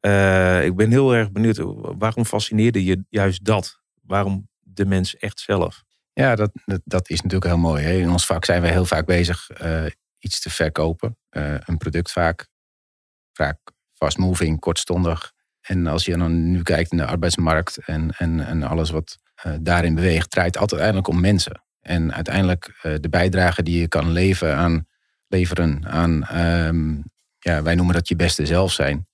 Uh, 0.00 0.64
ik 0.64 0.76
ben 0.76 0.90
heel 0.90 1.14
erg 1.14 1.32
benieuwd, 1.32 1.58
waarom 1.98 2.24
fascineerde 2.24 2.84
je 2.84 3.04
juist 3.08 3.44
dat? 3.44 3.80
Waarom 4.02 4.48
de 4.60 4.84
mens 4.84 5.16
echt 5.16 5.40
zelf? 5.40 5.84
Ja, 6.12 6.34
dat, 6.34 6.50
dat, 6.84 7.10
is 7.10 7.20
natuurlijk 7.20 7.50
heel 7.50 7.58
mooi. 7.58 7.84
Hè? 7.84 7.92
In 7.92 8.10
ons 8.10 8.26
vak 8.26 8.44
zijn 8.44 8.62
we 8.62 8.68
heel 8.68 8.84
vaak 8.84 9.06
bezig 9.06 9.48
uh, 9.62 9.84
iets 10.18 10.40
te 10.40 10.50
verkopen. 10.50 11.18
een 11.30 11.76
product 11.78 12.12
vaak. 12.12 12.48
Vaak 13.32 13.58
fast 13.92 14.18
moving, 14.18 14.60
kortstondig. 14.60 15.32
En 15.60 15.86
als 15.86 16.04
je 16.04 16.16
dan 16.16 16.50
nu 16.50 16.62
kijkt 16.62 16.92
naar 16.92 17.06
de 17.06 17.12
arbeidsmarkt 17.12 17.78
en, 17.78 18.10
en, 18.10 18.46
en 18.46 18.62
alles 18.62 18.90
wat 18.90 19.18
daarin 19.60 19.94
beweegt, 19.94 20.30
draait 20.30 20.54
het 20.54 20.62
altijd 20.62 20.80
uiteindelijk 20.80 21.08
om 21.08 21.20
mensen. 21.20 21.62
En 21.80 22.14
uiteindelijk 22.14 22.78
de 23.00 23.08
bijdrage 23.08 23.62
die 23.62 23.80
je 23.80 23.88
kan 23.88 24.10
leveren 24.10 24.56
aan, 24.56 24.86
leveren 25.26 25.86
aan, 25.86 26.36
um, 26.66 27.04
ja, 27.38 27.62
wij 27.62 27.74
noemen 27.74 27.94
dat 27.94 28.08
je 28.08 28.16
beste 28.16 28.46
zelf 28.46 28.72
zijn. 28.72 29.07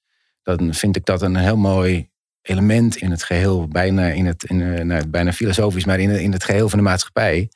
Dan 0.44 0.74
vind 0.74 0.96
ik 0.96 1.04
dat 1.04 1.22
een 1.22 1.36
heel 1.36 1.56
mooi 1.56 2.08
element 2.42 2.96
in 2.96 3.10
het 3.10 3.22
geheel, 3.22 3.68
bijna, 3.68 4.06
in 4.06 4.26
het, 4.26 4.44
in, 4.44 4.60
uh, 4.60 4.80
nou, 4.80 5.06
bijna 5.06 5.32
filosofisch, 5.32 5.84
maar 5.84 6.00
in, 6.00 6.10
in 6.10 6.32
het 6.32 6.44
geheel 6.44 6.68
van 6.68 6.78
de 6.78 6.84
maatschappij. 6.84 7.48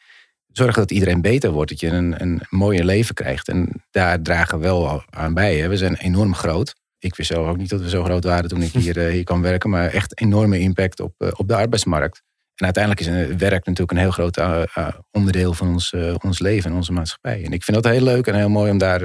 Zorgen 0.52 0.80
dat 0.80 0.90
iedereen 0.90 1.20
beter 1.20 1.50
wordt, 1.50 1.70
dat 1.70 1.80
je 1.80 1.88
een, 1.88 2.22
een 2.22 2.40
mooier 2.48 2.84
leven 2.84 3.14
krijgt. 3.14 3.48
En 3.48 3.84
daar 3.90 4.22
dragen 4.22 4.58
we 4.58 4.64
wel 4.64 5.02
aan 5.10 5.34
bij. 5.34 5.56
Hè. 5.56 5.68
We 5.68 5.76
zijn 5.76 5.96
enorm 5.96 6.34
groot 6.34 6.74
ik 6.98 7.14
wist 7.14 7.30
zelf 7.30 7.48
ook 7.48 7.56
niet 7.56 7.68
dat 7.68 7.80
we 7.80 7.88
zo 7.88 8.04
groot 8.04 8.24
waren 8.24 8.48
toen 8.48 8.62
ik 8.62 8.72
hier, 8.72 8.96
uh, 8.96 9.10
hier 9.14 9.24
kwam 9.24 9.42
werken. 9.42 9.70
Maar 9.70 9.90
echt 9.90 10.20
enorme 10.20 10.58
impact 10.58 11.00
op, 11.00 11.14
uh, 11.18 11.28
op 11.36 11.48
de 11.48 11.56
arbeidsmarkt. 11.56 12.22
En 12.58 12.64
uiteindelijk 12.64 13.00
is 13.00 13.06
een, 13.06 13.38
werk 13.38 13.66
natuurlijk 13.66 13.90
een 13.90 13.98
heel 13.98 14.10
groot 14.10 14.38
uh, 14.38 14.62
onderdeel 15.10 15.52
van 15.54 15.68
ons, 15.68 15.94
ons 16.22 16.38
leven 16.38 16.70
en 16.70 16.76
onze 16.76 16.92
maatschappij. 16.92 17.44
En 17.44 17.52
ik 17.52 17.64
vind 17.64 17.82
dat 17.82 17.92
heel 17.92 18.02
leuk 18.02 18.26
en 18.26 18.34
heel 18.34 18.48
mooi 18.48 18.70
om 18.70 18.78
daar 18.78 19.02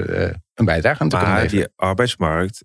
een 0.53 0.65
bijdrage 0.65 1.01
aan 1.01 1.09
te 1.09 1.15
maar 1.15 1.25
kunnen 1.25 1.41
leveren. 1.41 1.65
die 1.65 1.73
arbeidsmarkt, 1.87 2.63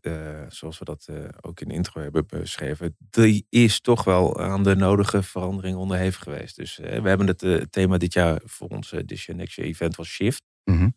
zoals 0.49 0.79
we 0.79 0.85
dat 0.85 1.09
ook 1.41 1.61
in 1.61 1.69
de 1.69 1.75
intro 1.75 2.01
hebben 2.01 2.27
beschreven, 2.27 2.97
die 3.11 3.47
is 3.49 3.81
toch 3.81 4.05
wel 4.05 4.41
aan 4.41 4.63
de 4.63 4.77
nodige 4.77 5.23
verandering 5.23 5.77
onderhevig 5.77 6.23
geweest. 6.23 6.57
Dus 6.57 6.77
we 6.77 7.09
hebben 7.09 7.27
het 7.27 7.67
thema 7.71 7.97
dit 7.97 8.13
jaar 8.13 8.41
voor 8.45 8.69
ons 8.69 8.95
This 9.07 9.27
Next 9.27 9.59
Event 9.59 9.97
was 9.97 10.09
Shift. 10.09 10.43
Mm 10.65 10.97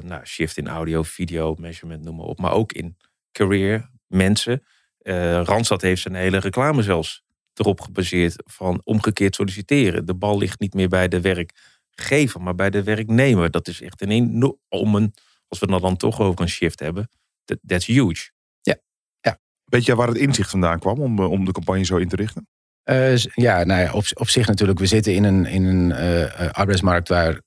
nou, 0.00 0.24
shift 0.24 0.56
in 0.56 0.68
audio, 0.68 1.02
video, 1.02 1.54
measurement, 1.58 2.04
noem 2.04 2.16
maar 2.16 2.26
op. 2.26 2.38
Maar 2.38 2.52
ook 2.52 2.72
in 2.72 2.96
career, 3.32 3.90
mensen. 4.06 4.62
Uh, 5.02 5.42
Randstad 5.42 5.82
heeft 5.82 6.02
zijn 6.02 6.14
hele 6.14 6.38
reclame 6.38 6.82
zelfs 6.82 7.22
erop 7.54 7.80
gebaseerd 7.80 8.34
van 8.44 8.80
omgekeerd 8.84 9.34
solliciteren. 9.34 10.06
De 10.06 10.14
bal 10.14 10.38
ligt 10.38 10.60
niet 10.60 10.74
meer 10.74 10.88
bij 10.88 11.08
de 11.08 11.20
werkgever, 11.20 12.42
maar 12.42 12.54
bij 12.54 12.70
de 12.70 12.82
werknemer. 12.82 13.50
Dat 13.50 13.68
is 13.68 13.80
echt 13.80 14.02
een 14.02 14.58
om 14.68 14.94
een, 14.94 15.14
als 15.48 15.58
we 15.58 15.72
het 15.72 15.82
dan 15.82 15.96
toch 15.96 16.20
over 16.20 16.40
een 16.40 16.48
shift 16.48 16.80
hebben, 16.80 17.08
that, 17.44 17.58
that's 17.66 17.86
huge. 17.86 18.30
Ja, 18.60 18.76
ja. 19.20 19.38
Weet 19.64 19.84
je 19.84 19.94
waar 19.94 20.08
het 20.08 20.16
inzicht 20.16 20.50
vandaan 20.50 20.78
kwam 20.78 21.00
om, 21.00 21.18
eh, 21.18 21.30
om 21.30 21.44
de 21.44 21.52
campagne 21.52 21.84
zo 21.84 21.96
in 21.96 22.08
te 22.08 22.16
richten? 22.16 22.48
Uh, 22.84 23.16
ja, 23.16 23.64
nou 23.64 23.80
ja, 23.80 23.92
op, 23.92 24.04
op 24.14 24.28
zich 24.28 24.46
natuurlijk. 24.46 24.78
We 24.78 24.86
zitten 24.86 25.14
in 25.14 25.24
een, 25.24 25.46
in 25.46 25.64
een 25.64 25.90
uh, 25.90 26.50
arbeidsmarkt 26.50 27.08
waar 27.08 27.40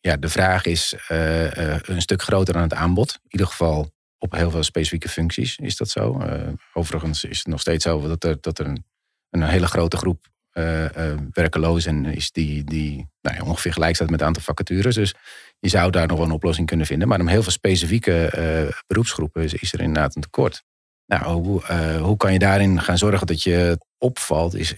ja, 0.00 0.16
de 0.16 0.28
vraag 0.28 0.64
is 0.64 0.94
een 1.08 2.00
stuk 2.00 2.22
groter 2.22 2.52
dan 2.54 2.62
het 2.62 2.74
aanbod. 2.74 3.14
In 3.22 3.30
ieder 3.30 3.46
geval 3.46 3.90
op 4.18 4.32
heel 4.32 4.50
veel 4.50 4.62
specifieke 4.62 5.08
functies 5.08 5.56
is 5.56 5.76
dat 5.76 5.88
zo. 5.88 6.20
Uh, 6.20 6.48
overigens 6.72 7.24
is 7.24 7.38
het 7.38 7.46
nog 7.46 7.60
steeds 7.60 7.84
zo 7.84 8.08
dat 8.08 8.24
er, 8.24 8.36
dat 8.40 8.58
er 8.58 8.66
een, 8.66 8.84
een 9.30 9.42
hele 9.42 9.66
grote 9.66 9.96
groep 9.96 10.28
uh, 10.52 10.82
uh, 10.82 10.88
werkelozen 11.32 12.04
is 12.04 12.30
die, 12.30 12.64
die 12.64 13.08
nou 13.20 13.36
ja, 13.36 13.42
ongeveer 13.42 13.72
gelijk 13.72 13.94
staat 13.94 14.10
met 14.10 14.18
het 14.18 14.28
aantal 14.28 14.42
vacatures. 14.42 14.94
Dus 14.94 15.14
je 15.58 15.68
zou 15.68 15.90
daar 15.90 16.06
nog 16.06 16.16
wel 16.16 16.26
een 16.26 16.32
oplossing 16.32 16.66
kunnen 16.66 16.86
vinden. 16.86 17.08
Maar 17.08 17.20
om 17.20 17.28
heel 17.28 17.42
veel 17.42 17.52
specifieke 17.52 18.72
beroepsgroepen 18.86 19.42
is, 19.42 19.54
is, 19.54 19.72
er 19.72 19.80
inderdaad 19.80 20.16
een 20.16 20.22
tekort. 20.22 20.62
Nou, 21.06 21.24
hoe, 21.24 21.62
hoe 22.00 22.16
kan 22.16 22.32
je 22.32 22.38
daarin 22.38 22.80
gaan 22.80 22.98
zorgen 22.98 23.26
dat 23.26 23.42
je 23.42 23.78
opvalt, 23.98 24.54
is, 24.54 24.74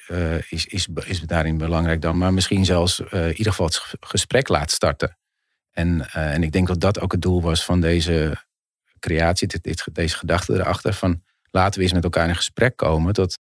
is, 0.49 0.67
is, 0.67 0.89
is 1.05 1.21
daarin 1.21 1.59
belangrijk 1.59 2.01
dan. 2.01 2.19
Maar 2.19 2.35
misschien 2.35 2.65
zelfs 2.65 3.01
in 3.01 3.29
ieder 3.29 3.53
geval 3.53 3.67
het 3.67 3.95
gesprek 4.01 4.49
laat 4.49 4.71
starten. 4.71 5.19
En, 5.71 6.11
en 6.11 6.43
ik 6.43 6.53
denk 6.53 6.67
dat 6.67 6.81
dat 6.81 7.01
ook 7.01 7.13
het 7.13 7.23
doel 7.23 7.43
was 7.43 7.65
van 7.65 7.81
deze 7.81 8.45
creatie, 8.99 9.49
dit, 9.49 9.89
deze 9.93 10.17
gedachte 10.17 10.53
erachter 10.53 10.93
van 10.93 11.23
laten 11.51 11.79
we 11.79 11.85
eens 11.85 11.95
met 11.95 12.05
elkaar 12.05 12.29
in 12.29 12.37
gesprek 12.37 12.77
komen. 12.77 13.15
Dat 13.15 13.39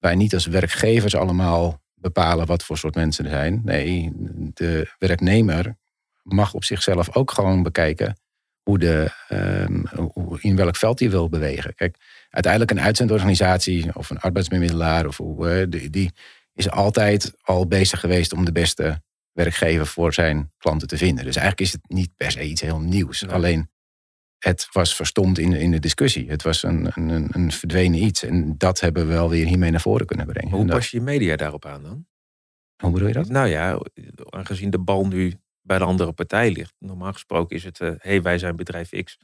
wij 0.00 0.14
niet 0.14 0.34
als 0.34 0.46
werkgevers 0.46 1.14
allemaal 1.14 1.80
bepalen 1.94 2.46
wat 2.46 2.64
voor 2.64 2.78
soort 2.78 2.94
mensen 2.94 3.24
er 3.24 3.30
zijn. 3.30 3.60
Nee, 3.64 4.12
de 4.54 4.94
werknemer 4.98 5.76
mag 6.22 6.54
op 6.54 6.64
zichzelf 6.64 7.16
ook 7.16 7.30
gewoon 7.30 7.62
bekijken 7.62 8.18
hoe 8.62 8.78
de, 8.78 9.10
um, 9.28 9.84
in 10.40 10.56
welk 10.56 10.76
veld 10.76 10.98
hij 10.98 11.10
wil 11.10 11.28
bewegen. 11.28 11.74
Kijk, 11.74 11.96
uiteindelijk 12.30 12.72
een 12.72 12.80
uitzendorganisatie 12.80 13.94
of 13.94 14.10
een 14.10 14.20
arbeidsbemiddelaar 14.20 15.06
of 15.06 15.16
hoe, 15.16 15.68
die, 15.68 15.90
die 15.90 16.12
is 16.54 16.70
altijd 16.70 17.32
al 17.42 17.66
bezig 17.66 18.00
geweest 18.00 18.32
om 18.32 18.44
de 18.44 18.52
beste 18.52 19.02
werkgever 19.32 19.86
voor 19.86 20.14
zijn 20.14 20.52
klanten 20.58 20.88
te 20.88 20.96
vinden. 20.96 21.24
Dus 21.24 21.36
eigenlijk 21.36 21.66
is 21.66 21.72
het 21.72 21.88
niet 21.88 22.16
per 22.16 22.30
se 22.30 22.42
iets 22.42 22.60
heel 22.60 22.80
nieuws. 22.80 23.28
Alleen 23.28 23.70
het 24.44 24.68
was 24.72 24.94
verstomd 24.94 25.38
in, 25.38 25.52
in 25.52 25.70
de 25.70 25.78
discussie. 25.78 26.30
Het 26.30 26.42
was 26.42 26.62
een, 26.62 26.90
een, 26.94 27.28
een 27.30 27.52
verdwenen 27.52 28.02
iets. 28.02 28.22
En 28.22 28.54
dat 28.58 28.80
hebben 28.80 29.06
we 29.06 29.12
wel 29.12 29.28
weer 29.28 29.46
hiermee 29.46 29.70
naar 29.70 29.80
voren 29.80 30.06
kunnen 30.06 30.26
brengen. 30.26 30.50
Hoe 30.50 30.66
pas 30.66 30.90
je 30.90 30.96
je 30.96 31.02
media 31.02 31.36
daarop 31.36 31.64
aan 31.64 31.82
dan? 31.82 32.06
Hoe 32.82 32.90
bedoel 32.90 33.08
je 33.08 33.14
dat? 33.14 33.28
Nou 33.28 33.48
ja, 33.48 33.80
aangezien 34.30 34.70
de 34.70 34.78
bal 34.78 35.06
nu 35.06 35.34
bij 35.62 35.78
de 35.78 35.84
andere 35.84 36.12
partij 36.12 36.50
ligt. 36.50 36.74
Normaal 36.78 37.12
gesproken 37.12 37.56
is 37.56 37.64
het, 37.64 37.78
hé, 37.78 37.90
uh, 37.90 37.94
hey, 37.98 38.22
wij 38.22 38.38
zijn 38.38 38.56
bedrijf 38.56 38.90
X. 39.04 39.18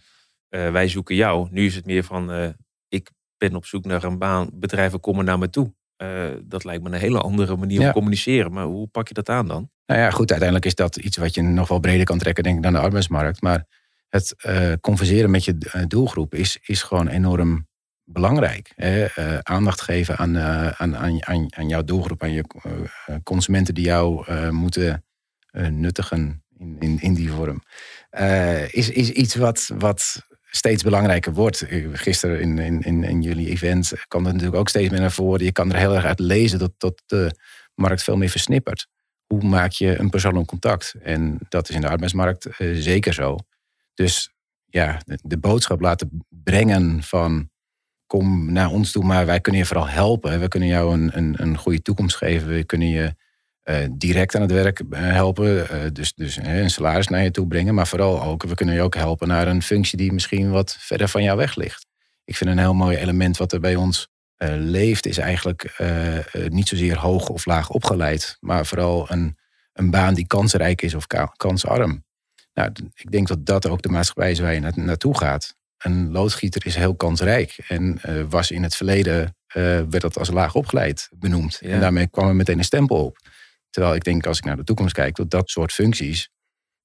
Uh, 0.50 0.70
wij 0.70 0.88
zoeken 0.88 1.14
jou. 1.14 1.48
Nu 1.50 1.66
is 1.66 1.74
het 1.74 1.84
meer 1.84 2.04
van, 2.04 2.30
uh, 2.30 2.48
ik 2.88 3.10
ben 3.36 3.54
op 3.54 3.66
zoek 3.66 3.84
naar 3.84 4.04
een 4.04 4.18
baan. 4.18 4.50
Bedrijven 4.52 5.00
komen 5.00 5.24
naar 5.24 5.38
me 5.38 5.50
toe. 5.50 5.74
dat 6.44 6.64
lijkt 6.64 6.82
me 6.82 6.88
een 6.88 7.00
hele 7.00 7.20
andere 7.20 7.56
manier 7.56 7.80
ja. 7.80 7.86
om 7.86 7.92
communiceren. 7.92 8.52
Maar 8.52 8.64
hoe 8.64 8.86
pak 8.86 9.08
je 9.08 9.14
dat 9.14 9.28
aan 9.28 9.48
dan? 9.48 9.70
Nou 9.86 10.00
ja, 10.00 10.10
goed, 10.10 10.30
uiteindelijk 10.30 10.66
is 10.66 10.74
dat 10.74 10.96
iets 10.96 11.16
wat 11.16 11.34
je 11.34 11.42
nog 11.42 11.68
wel 11.68 11.80
breder 11.80 12.04
kan 12.04 12.18
trekken, 12.18 12.44
denk 12.44 12.56
ik, 12.56 12.62
dan 12.62 12.72
de 12.72 12.78
arbeidsmarkt. 12.78 13.42
Maar 13.42 13.66
het 14.08 14.34
uh, 14.46 14.72
converseren 14.80 15.30
met 15.30 15.44
je 15.44 15.56
eh, 15.72 15.82
doelgroep 15.86 16.34
is, 16.34 16.58
is 16.62 16.82
gewoon 16.82 17.08
enorm 17.08 17.66
belangrijk. 18.04 18.72
Hè? 18.76 19.06
Uh, 19.18 19.38
aandacht 19.38 19.80
geven 19.80 20.16
aan, 20.16 20.36
uh, 20.36 20.68
aan, 20.68 20.96
aan, 20.96 21.54
aan, 21.56 21.68
jouw 21.68 21.84
doelgroep, 21.84 22.22
aan 22.22 22.32
je 22.32 22.44
consumenten 23.22 23.74
die 23.74 23.84
jou 23.84 24.32
moeten 24.50 25.04
nuttigen 25.70 26.44
in, 26.58 26.76
in, 26.80 27.00
in 27.00 27.14
die 27.14 27.30
vorm. 27.30 27.62
is, 28.70 28.90
is 28.90 29.10
iets 29.10 29.34
wat, 29.34 29.70
wat 29.78 30.26
steeds 30.50 30.82
belangrijker 30.82 31.32
wordt. 31.32 31.64
Gisteren 31.92 32.40
in, 32.40 32.58
in, 32.82 33.04
in, 33.04 33.22
jullie 33.22 33.48
event 33.48 33.92
kwam 34.08 34.22
dat 34.22 34.32
natuurlijk 34.32 34.60
ook 34.60 34.68
steeds 34.68 34.90
meer 34.90 35.00
naar 35.00 35.12
voren. 35.12 35.44
Je 35.44 35.52
kan 35.52 35.72
er 35.72 35.78
heel 35.78 35.94
erg 35.94 36.04
uit 36.04 36.18
lezen 36.18 36.58
dat, 36.58 36.72
dat 36.78 37.02
de 37.06 37.38
markt 37.74 38.02
veel 38.02 38.16
meer 38.16 38.30
versnippert. 38.30 38.88
Hoe 39.26 39.42
maak 39.42 39.70
je 39.70 39.98
een 39.98 40.10
persoonlijk 40.10 40.46
contact? 40.46 40.94
En 41.02 41.38
dat 41.48 41.68
is 41.68 41.74
in 41.74 41.80
de 41.80 41.88
arbeidsmarkt 41.88 42.48
zeker 42.72 43.14
zo. 43.14 43.36
Dus 43.96 44.30
ja, 44.64 45.00
de, 45.22 45.38
boodschap 45.38 45.80
laten 45.80 46.26
brengen 46.28 47.02
van 47.02 47.50
kom 48.06 48.52
naar 48.52 48.70
ons 48.70 48.92
toe, 48.92 49.04
maar 49.04 49.26
wij 49.26 49.40
kunnen 49.40 49.60
je 49.60 49.66
vooral 49.66 49.88
helpen. 49.88 50.40
We 50.40 50.48
kunnen 50.48 50.68
jou 50.68 50.92
een, 50.92 51.16
een, 51.16 51.34
een 51.38 51.58
goede 51.58 51.82
toekomst 51.82 52.16
geven. 52.16 52.48
We 52.48 52.64
kunnen 52.64 52.88
je 52.88 53.14
uh, 53.64 53.76
direct 53.90 54.34
aan 54.34 54.42
het 54.42 54.50
werk 54.50 54.82
helpen. 54.90 55.46
Uh, 55.46 55.90
dus 55.92 56.14
dus 56.14 56.36
een 56.36 56.70
salaris 56.70 57.08
naar 57.08 57.22
je 57.22 57.30
toe 57.30 57.46
brengen. 57.46 57.74
Maar 57.74 57.86
vooral 57.86 58.22
ook, 58.22 58.42
we 58.42 58.54
kunnen 58.54 58.74
je 58.74 58.82
ook 58.82 58.94
helpen 58.94 59.28
naar 59.28 59.48
een 59.48 59.62
functie 59.62 59.98
die 59.98 60.12
misschien 60.12 60.50
wat 60.50 60.76
verder 60.78 61.08
van 61.08 61.22
jou 61.22 61.36
weg 61.36 61.54
ligt. 61.54 61.86
Ik 62.24 62.36
vind 62.36 62.50
een 62.50 62.58
heel 62.58 62.74
mooi 62.74 62.96
element 62.96 63.36
wat 63.36 63.52
er 63.52 63.60
bij 63.60 63.76
ons 63.76 64.08
leeft, 64.58 65.06
is 65.06 65.18
eigenlijk 65.18 65.80
niet 66.48 66.68
zozeer 66.68 66.98
hoog 66.98 67.28
of 67.28 67.46
laag 67.46 67.70
opgeleid. 67.70 68.36
Maar 68.40 68.66
vooral 68.66 69.10
een, 69.10 69.38
een 69.72 69.90
baan 69.90 70.14
die 70.14 70.26
kansrijk 70.26 70.82
is 70.82 70.94
of 70.94 71.06
kansarm. 71.36 72.05
Nou, 72.56 72.70
ik 72.94 73.10
denk 73.10 73.28
dat 73.28 73.46
dat 73.46 73.66
ook 73.66 73.82
de 73.82 73.88
maatschappij 73.88 74.30
is 74.30 74.38
waar 74.38 74.54
je 74.54 74.72
naartoe 74.74 75.18
gaat. 75.18 75.54
Een 75.78 76.10
loodgieter 76.10 76.66
is 76.66 76.74
heel 76.74 76.94
kansrijk 76.94 77.58
en 77.68 78.00
was 78.28 78.50
in 78.50 78.62
het 78.62 78.76
verleden, 78.76 79.36
werd 79.52 80.00
dat 80.00 80.18
als 80.18 80.30
laag 80.30 80.54
opgeleid 80.54 81.08
benoemd. 81.14 81.60
En 81.60 81.80
daarmee 81.80 82.08
kwam 82.08 82.28
er 82.28 82.34
meteen 82.34 82.58
een 82.58 82.64
stempel 82.64 83.04
op. 83.04 83.18
Terwijl 83.70 83.94
ik 83.94 84.04
denk, 84.04 84.26
als 84.26 84.38
ik 84.38 84.44
naar 84.44 84.56
de 84.56 84.64
toekomst 84.64 84.94
kijk, 84.94 85.16
dat 85.16 85.30
dat 85.30 85.48
soort 85.48 85.72
functies, 85.72 86.30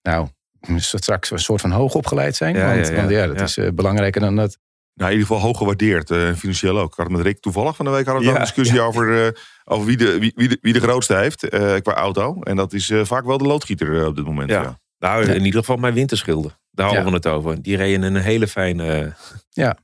nou, 0.02 0.28
straks 0.76 1.32
een 1.32 1.40
soort 1.40 1.62
van 1.62 1.72
hoog 1.72 1.94
opgeleid 1.94 2.36
zijn. 2.36 2.56
Ja, 2.56 2.76
want, 2.76 2.88
ja, 2.88 2.96
want 2.96 3.10
ja, 3.10 3.28
dat 3.28 3.42
is 3.42 3.58
uh, 3.58 3.70
belangrijker 3.74 4.22
dan 4.22 4.36
dat. 4.36 4.58
Nou, 4.94 5.12
in 5.12 5.18
ieder 5.18 5.34
geval 5.34 5.48
hoog 5.48 5.58
gewaardeerd, 5.58 6.10
uh, 6.10 6.34
financieel 6.34 6.80
ook. 6.80 6.92
Ik 6.92 6.98
had 6.98 7.08
het 7.08 7.16
met 7.16 7.26
Rick 7.26 7.40
toevallig 7.40 7.76
van 7.76 7.86
de 7.86 7.92
week 7.92 8.06
hadden 8.06 8.26
we 8.26 8.34
een 8.34 8.40
discussie 8.40 8.82
over, 8.82 9.26
uh, 9.26 9.32
over 9.64 9.86
wie, 9.86 9.98
de, 9.98 10.20
wie, 10.20 10.32
wie, 10.36 10.48
de, 10.48 10.58
wie 10.62 10.74
de 10.74 10.82
grootste 10.82 11.16
heeft 11.16 11.50
qua 11.82 11.94
auto. 11.94 12.42
En 12.42 12.56
dat 12.56 12.74
is 12.74 12.92
vaak 13.04 13.26
wel 13.26 13.38
de 13.38 13.48
loodgieter 13.48 14.08
op 14.08 14.16
dit 14.16 14.26
moment. 14.26 14.50
Ja. 14.50 14.80
Nou, 15.02 15.26
in 15.26 15.46
ieder 15.46 15.60
geval 15.60 15.78
mijn 15.78 15.94
winterschilden. 15.94 16.52
Daar 16.72 16.86
hadden 16.86 17.06
we 17.06 17.12
het 17.12 17.28
over. 17.28 17.62
Die 17.62 17.78
reden 17.78 18.04
een 18.04 18.22
hele 18.22 18.48
fijne. 18.48 19.14
Ja 19.50 19.78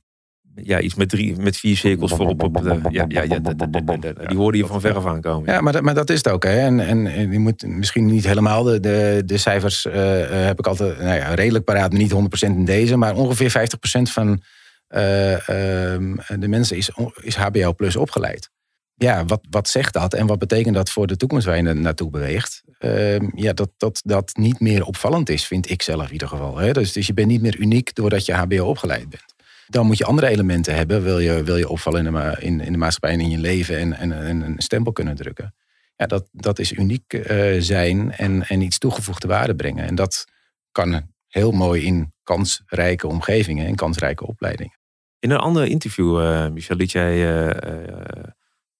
ja, 0.62 0.80
iets 0.80 0.94
met, 0.94 1.08
drie, 1.08 1.36
met 1.36 1.56
vier 1.56 1.76
cirkels 1.76 2.12
voorop. 2.12 2.42
Op 2.42 2.62
de, 2.62 2.80
ja, 2.90 3.04
ja, 3.08 3.22
ja, 3.22 3.38
die 4.26 4.36
hoorde 4.36 4.58
je 4.58 4.66
van 4.66 4.80
verre 4.80 5.08
aan 5.08 5.20
komen. 5.20 5.52
Ja, 5.52 5.60
maar, 5.60 5.72
dat, 5.72 5.82
maar 5.82 5.94
dat 5.94 6.10
is 6.10 6.16
het 6.16 6.28
ook. 6.28 6.44
Hè. 6.44 6.58
En, 6.58 6.80
en 6.80 7.32
je 7.32 7.38
moet 7.38 7.66
misschien 7.66 8.06
niet 8.06 8.24
helemaal 8.24 8.62
de, 8.62 8.80
de, 8.80 9.22
de 9.24 9.38
cijfers 9.38 9.86
uh, 9.86 9.94
heb 10.28 10.58
ik 10.58 10.66
altijd 10.66 10.98
nou 10.98 11.16
ja, 11.16 11.34
redelijk 11.34 11.64
paraat, 11.64 11.92
niet 11.92 12.12
100% 12.12 12.16
in 12.40 12.64
deze, 12.64 12.96
maar 12.96 13.16
ongeveer 13.16 13.50
50% 13.50 14.02
van 14.02 14.28
uh, 14.28 14.98
de 16.38 16.48
mensen 16.48 16.76
is, 16.76 16.90
is 17.20 17.36
HBO 17.36 17.74
plus 17.74 17.96
opgeleid. 17.96 18.50
Ja, 18.94 19.24
wat, 19.24 19.40
wat 19.50 19.68
zegt 19.68 19.92
dat 19.92 20.14
en 20.14 20.26
wat 20.26 20.38
betekent 20.38 20.74
dat 20.74 20.90
voor 20.90 21.06
de 21.06 21.16
toekomst 21.16 21.46
waar 21.46 21.56
je 21.56 21.62
naartoe 21.62 22.10
beweegt? 22.10 22.62
Uh, 22.78 23.18
ja, 23.34 23.52
dat, 23.52 23.70
dat 23.76 24.00
dat 24.04 24.36
niet 24.36 24.60
meer 24.60 24.84
opvallend 24.84 25.28
is, 25.28 25.46
vind 25.46 25.70
ik 25.70 25.82
zelf 25.82 26.06
in 26.06 26.12
ieder 26.12 26.28
geval. 26.28 26.56
Hè. 26.56 26.72
Dus, 26.72 26.92
dus 26.92 27.06
je 27.06 27.14
bent 27.14 27.28
niet 27.28 27.42
meer 27.42 27.56
uniek 27.56 27.94
doordat 27.94 28.26
je 28.26 28.34
HBO 28.34 28.64
opgeleid 28.64 29.08
bent. 29.08 29.34
Dan 29.66 29.86
moet 29.86 29.98
je 29.98 30.04
andere 30.04 30.28
elementen 30.28 30.74
hebben. 30.74 31.02
Wil 31.02 31.18
je, 31.18 31.42
wil 31.42 31.56
je 31.56 31.68
opvallen 31.68 32.06
in 32.06 32.12
de, 32.12 32.36
in, 32.38 32.60
in 32.60 32.72
de 32.72 32.78
maatschappij 32.78 33.12
en 33.12 33.20
in 33.20 33.30
je 33.30 33.38
leven 33.38 33.78
en, 33.78 33.92
en, 33.92 34.12
en 34.12 34.42
een 34.42 34.54
stempel 34.58 34.92
kunnen 34.92 35.16
drukken. 35.16 35.54
Ja, 35.96 36.06
dat, 36.06 36.28
dat 36.32 36.58
is 36.58 36.72
uniek 36.72 37.12
uh, 37.12 37.56
zijn 37.60 38.12
en, 38.12 38.42
en 38.42 38.60
iets 38.60 38.78
toegevoegde 38.78 39.28
waarde 39.28 39.54
brengen. 39.54 39.86
En 39.86 39.94
dat 39.94 40.24
kan 40.72 41.10
heel 41.28 41.50
mooi 41.50 41.84
in 41.84 42.12
kansrijke 42.22 43.06
omgevingen 43.06 43.66
en 43.66 43.74
kansrijke 43.74 44.26
opleidingen. 44.26 44.78
In 45.18 45.30
een 45.30 45.38
ander 45.38 45.64
interview, 45.64 46.20
uh, 46.20 46.48
Michel, 46.48 46.76
liet 46.76 46.92
jij 46.92 47.46
uh, 47.46 48.22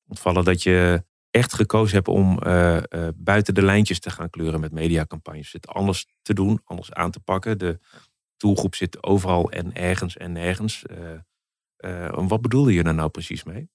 ontvallen 0.07 0.45
dat 0.45 0.63
je 0.63 1.05
echt 1.31 1.55
gekozen 1.55 1.97
hebt 1.97 2.09
om 2.09 2.39
buiten 3.17 3.55
de 3.55 3.63
lijntjes 3.63 4.01
te 4.01 4.11
gaan 4.11 4.31
kleuren 4.31 4.61
met 4.61 4.73
mediacampagnes. 4.73 5.53
Het 5.53 5.67
anders 5.67 6.07
te 6.23 6.35
doen, 6.35 6.61
anders 6.65 6.93
aan 6.93 7.11
te 7.11 7.21
pakken. 7.21 7.59
De 7.59 7.79
doelgroep 8.37 8.75
zit 8.75 9.03
overal 9.03 9.51
en 9.51 9.75
ergens 9.75 10.17
en 10.17 10.33
nergens. 10.33 10.85
Uh, 11.85 12.29
wat 12.29 12.41
bedoelde 12.41 12.73
je 12.73 12.83
er 12.83 12.95
nou 12.95 13.09
precies 13.09 13.45
mee? 13.45 13.71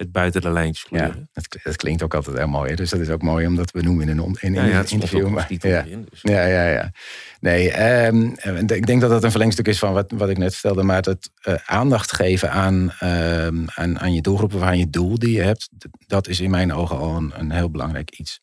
Het 0.00 0.12
buiten 0.12 0.40
de 0.40 0.50
lijntjes 0.50 0.84
kleuren. 0.84 1.28
Ja, 1.32 1.42
het, 1.62 1.76
klinkt 1.76 2.02
ook 2.02 2.14
altijd 2.14 2.36
heel 2.36 2.48
mooi. 2.48 2.74
Dus 2.74 2.90
dat 2.90 3.00
is 3.00 3.08
ook 3.08 3.22
mooi 3.22 3.46
om 3.46 3.56
dat 3.56 3.70
we 3.70 3.82
noemen 3.82 4.08
in 4.08 4.18
een, 4.18 4.36
in, 4.40 4.54
in 4.54 4.64
ja, 4.64 4.78
een 4.78 4.88
interview. 4.88 5.28
Maar, 5.28 5.46
ja. 5.58 5.82
In, 5.82 6.06
dus. 6.10 6.20
ja, 6.22 6.44
ja, 6.44 6.68
ja. 6.68 6.92
Nee, 7.40 7.80
um, 8.06 8.34
ik 8.66 8.86
denk 8.86 9.00
dat 9.00 9.10
dat 9.10 9.24
een 9.24 9.30
verlengstuk 9.30 9.68
is 9.68 9.78
van 9.78 9.92
wat, 9.92 10.10
wat 10.10 10.28
ik 10.28 10.38
net 10.38 10.52
vertelde. 10.52 10.82
Maar 10.82 11.02
het 11.02 11.30
uh, 11.48 11.54
aandacht 11.64 12.12
geven 12.12 12.50
aan, 12.50 12.92
uh, 13.02 13.46
aan, 13.66 13.98
aan 13.98 14.14
je 14.14 14.20
doelgroep 14.20 14.54
of 14.54 14.62
aan 14.62 14.78
je 14.78 14.90
doel 14.90 15.18
die 15.18 15.32
je 15.32 15.42
hebt. 15.42 15.68
Dat 16.06 16.28
is 16.28 16.40
in 16.40 16.50
mijn 16.50 16.72
ogen 16.72 16.96
al 16.98 17.16
een, 17.16 17.32
een 17.34 17.50
heel 17.50 17.70
belangrijk 17.70 18.10
iets. 18.10 18.40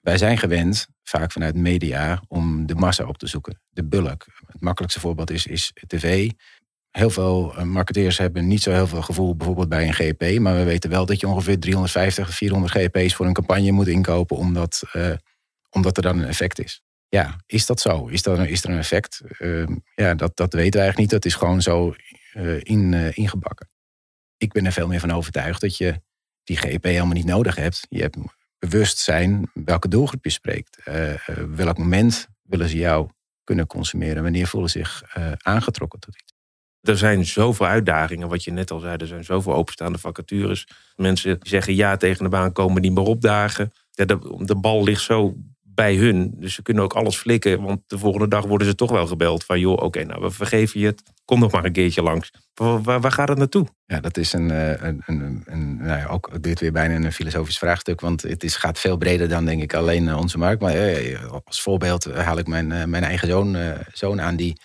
Wij 0.00 0.18
zijn 0.18 0.38
gewend, 0.38 0.86
vaak 1.02 1.32
vanuit 1.32 1.54
media, 1.54 2.22
om 2.28 2.66
de 2.66 2.74
massa 2.74 3.04
op 3.04 3.18
te 3.18 3.26
zoeken. 3.26 3.60
De 3.70 3.84
bulk. 3.84 4.26
Het 4.46 4.60
makkelijkste 4.60 5.00
voorbeeld 5.00 5.30
is, 5.30 5.46
is 5.46 5.72
tv. 5.86 6.30
Heel 6.98 7.10
veel 7.10 7.54
eh, 7.56 7.62
marketeers 7.62 8.18
hebben 8.18 8.46
niet 8.46 8.62
zo 8.62 8.70
heel 8.70 8.86
veel 8.86 9.02
gevoel 9.02 9.36
bijvoorbeeld 9.36 9.68
bij 9.68 9.86
een 9.86 9.94
GP. 9.94 10.38
Maar 10.38 10.56
we 10.56 10.64
weten 10.64 10.90
wel 10.90 11.06
dat 11.06 11.20
je 11.20 11.28
ongeveer 11.28 11.58
350, 11.58 12.34
400 12.34 12.72
GP's 12.72 13.14
voor 13.14 13.26
een 13.26 13.32
campagne 13.32 13.70
moet 13.70 13.86
inkopen. 13.86 14.36
Omdat, 14.36 14.82
uh, 14.92 15.12
omdat 15.70 15.96
er 15.96 16.02
dan 16.02 16.18
een 16.18 16.28
effect 16.28 16.58
is. 16.58 16.82
Ja, 17.08 17.40
is 17.46 17.66
dat 17.66 17.80
zo? 17.80 18.06
Is, 18.06 18.22
dat, 18.22 18.38
is 18.38 18.64
er 18.64 18.70
een 18.70 18.78
effect? 18.78 19.22
Uh, 19.38 19.66
ja, 19.94 20.14
dat, 20.14 20.36
dat 20.36 20.52
weten 20.52 20.72
we 20.72 20.78
eigenlijk 20.78 20.98
niet. 20.98 21.10
Dat 21.10 21.24
is 21.24 21.34
gewoon 21.34 21.62
zo 21.62 21.94
uh, 22.34 22.60
in, 22.62 22.94
ingebakken. 23.14 23.68
Ik 24.36 24.52
ben 24.52 24.66
er 24.66 24.72
veel 24.72 24.88
meer 24.88 25.00
van 25.00 25.10
overtuigd 25.12 25.60
dat 25.60 25.76
je 25.76 26.00
die 26.44 26.56
GP 26.56 26.84
helemaal 26.84 27.12
niet 27.12 27.24
nodig 27.24 27.56
hebt. 27.56 27.86
Je 27.88 28.00
hebt 28.00 28.16
bewust 28.58 28.98
zijn 28.98 29.50
welke 29.54 29.88
doelgroep 29.88 30.24
je 30.24 30.30
spreekt. 30.30 30.78
welk 31.54 31.78
moment 31.78 32.28
willen 32.42 32.68
ze 32.68 32.76
jou 32.76 33.08
kunnen 33.44 33.66
consumeren? 33.66 34.22
Wanneer 34.22 34.46
voelen 34.46 34.70
ze 34.70 34.78
zich 34.78 35.02
aangetrokken 35.42 36.00
tot 36.00 36.16
iets? 36.16 36.33
Er 36.84 36.98
zijn 36.98 37.24
zoveel 37.24 37.66
uitdagingen, 37.66 38.28
wat 38.28 38.44
je 38.44 38.50
net 38.50 38.70
al 38.70 38.78
zei. 38.78 38.96
Er 38.96 39.06
zijn 39.06 39.24
zoveel 39.24 39.54
openstaande 39.54 39.98
vacatures. 39.98 40.66
Mensen 40.96 41.38
zeggen 41.42 41.74
ja 41.74 41.96
tegen 41.96 42.24
de 42.24 42.30
baan, 42.30 42.52
komen 42.52 42.82
niet 42.82 42.94
meer 42.94 43.04
opdagen. 43.04 43.72
Ja, 43.90 44.04
de, 44.04 44.56
bal 44.56 44.84
ligt 44.84 45.02
zo 45.02 45.34
bij 45.62 45.96
hun. 45.96 46.34
Dus 46.36 46.54
ze 46.54 46.62
kunnen 46.62 46.82
ook 46.82 46.92
alles 46.92 47.16
flikken. 47.16 47.62
Want 47.62 47.80
de 47.86 47.98
volgende 47.98 48.28
dag 48.28 48.44
worden 48.44 48.66
ze 48.66 48.74
toch 48.74 48.90
wel 48.90 49.06
gebeld. 49.06 49.44
Van 49.44 49.60
joh, 49.60 49.82
oké, 49.82 50.04
nou 50.04 50.20
we 50.22 50.30
vergeven 50.30 50.80
je 50.80 50.86
het. 50.86 51.02
Kom 51.24 51.40
nog 51.40 51.52
maar 51.52 51.64
een 51.64 51.72
keertje 51.72 52.02
langs. 52.02 52.32
Waar, 52.82 53.12
gaat 53.12 53.28
het 53.28 53.38
naartoe? 53.38 53.66
Ja, 53.86 54.00
dat 54.00 54.16
is 54.16 54.32
een, 54.32 54.50
eh, 54.50 54.82
een, 54.82 55.02
een, 55.06 55.42
een 55.44 55.76
nou 55.76 55.98
ja, 55.98 56.06
ook 56.06 56.42
dit 56.42 56.60
weer 56.60 56.72
bijna 56.72 56.94
een 56.94 57.12
filosofisch 57.12 57.58
vraagstuk. 57.58 58.00
Want 58.00 58.22
het 58.22 58.44
is, 58.44 58.56
gaat 58.56 58.78
veel 58.78 58.96
breder 58.96 59.28
dan 59.28 59.44
denk 59.44 59.62
ik 59.62 59.74
alleen 59.74 60.08
eh, 60.08 60.18
onze 60.18 60.38
markt. 60.38 60.60
Maar 60.60 60.76
uh, 60.76 61.32
als 61.44 61.62
voorbeeld 61.62 62.04
haal 62.04 62.38
ik 62.38 62.46
mijn, 62.46 62.90
mijn 62.90 63.04
eigen 63.04 63.28
zoon, 63.28 63.56
zoon 63.92 64.20
aan 64.20 64.36
die 64.36 64.56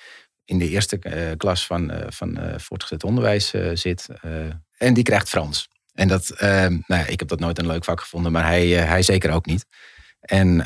in 0.50 0.58
de 0.58 0.70
eerste 0.70 1.00
klas 1.38 1.66
van, 1.66 1.92
van 2.08 2.40
voortgezet 2.58 3.04
onderwijs 3.04 3.54
zit. 3.74 4.08
en 4.78 4.94
die 4.94 5.04
krijgt 5.04 5.30
Frans. 5.30 5.68
En 5.94 6.08
dat, 6.08 6.34
nou 6.40 6.84
ja, 6.88 7.06
ik 7.06 7.20
heb 7.20 7.28
dat 7.28 7.40
nooit 7.40 7.60
een 7.60 7.68
leuk 7.68 7.84
vak 7.84 8.00
gevonden, 8.00 8.32
maar 8.32 8.46
hij, 8.46 8.68
hij 8.68 9.02
zeker 9.02 9.32
ook 9.32 9.46
niet. 9.46 9.66
En, 10.20 10.66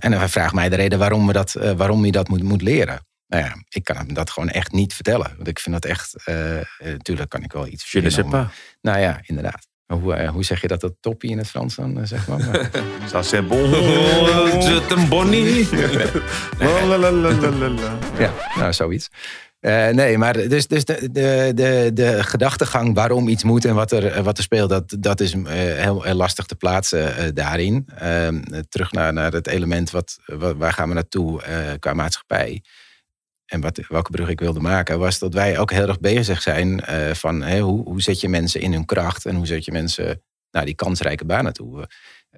en 0.00 0.12
hij 0.12 0.28
vraagt 0.28 0.54
mij 0.54 0.68
de 0.68 0.76
reden 0.76 0.98
waarom, 0.98 1.26
we 1.26 1.32
dat, 1.32 1.52
waarom 1.52 2.04
je 2.04 2.12
dat 2.12 2.28
moet, 2.28 2.42
moet 2.42 2.62
leren. 2.62 3.06
Nou 3.26 3.44
ja, 3.44 3.54
ik 3.68 3.84
kan 3.84 3.96
hem 3.96 4.14
dat 4.14 4.30
gewoon 4.30 4.48
echt 4.48 4.72
niet 4.72 4.94
vertellen. 4.94 5.32
Want 5.36 5.48
ik 5.48 5.58
vind 5.58 5.74
dat 5.74 5.84
echt, 5.84 6.14
natuurlijk 6.78 7.30
kan 7.30 7.42
ik 7.42 7.52
wel 7.52 7.66
iets 7.66 7.92
Je 7.92 8.00
ne. 8.00 8.46
Nou 8.80 8.98
ja, 8.98 9.20
inderdaad. 9.22 9.66
Hoe, 9.86 10.26
hoe 10.26 10.44
zeg 10.44 10.60
je 10.60 10.68
dat, 10.68 10.80
dat 10.80 10.94
toppie 11.00 11.30
in 11.30 11.38
het 11.38 11.48
Frans 11.48 11.74
dan, 11.74 12.06
zeg 12.06 12.28
maar? 12.28 12.70
Ça 13.12 13.22
c'est 13.22 13.48
bon. 13.48 13.70
C'est 14.60 14.92
un 14.92 15.08
bonnie. 15.08 15.68
Ja, 18.18 18.32
nou 18.56 18.72
zoiets. 18.72 19.08
Uh, 19.60 19.88
nee, 19.88 20.18
maar 20.18 20.48
dus, 20.48 20.66
dus 20.66 20.84
de, 20.84 21.08
de, 21.12 21.52
de, 21.54 21.90
de 21.94 22.22
gedachtegang 22.22 22.94
waarom 22.94 23.28
iets 23.28 23.44
moet 23.44 23.64
en 23.64 23.74
wat 23.74 23.92
er, 23.92 24.22
wat 24.22 24.36
er 24.36 24.42
speelt, 24.42 24.70
dat, 24.70 24.96
dat 24.98 25.20
is 25.20 25.34
uh, 25.34 25.44
heel, 25.52 26.02
heel, 26.02 26.14
lastig 26.14 26.46
te 26.46 26.54
plaatsen 26.54 26.98
uh, 26.98 27.24
daarin. 27.34 27.88
Ehm, 27.98 28.40
terug 28.68 28.92
naar, 28.92 29.12
naar 29.12 29.32
het 29.32 29.46
element, 29.46 29.90
wat, 29.90 30.18
waar 30.56 30.72
gaan 30.72 30.88
we 30.88 30.94
naartoe 30.94 31.42
qua 31.78 31.92
maatschappij? 31.92 32.62
En 33.46 33.60
wat, 33.60 33.80
welke 33.88 34.10
brug 34.10 34.28
ik 34.28 34.40
wilde 34.40 34.60
maken, 34.60 34.98
was 34.98 35.18
dat 35.18 35.34
wij 35.34 35.58
ook 35.58 35.70
heel 35.70 35.88
erg 35.88 36.00
bezig 36.00 36.42
zijn 36.42 36.82
van 37.16 37.42
hey, 37.42 37.60
hoe, 37.60 37.84
hoe 37.84 38.02
zet 38.02 38.20
je 38.20 38.28
mensen 38.28 38.60
in 38.60 38.72
hun 38.72 38.84
kracht 38.84 39.26
en 39.26 39.36
hoe 39.36 39.46
zet 39.46 39.64
je 39.64 39.72
mensen 39.72 40.22
naar 40.56 40.64
die 40.64 40.74
kansrijke 40.74 41.24
banen 41.24 41.52
toe. 41.52 41.88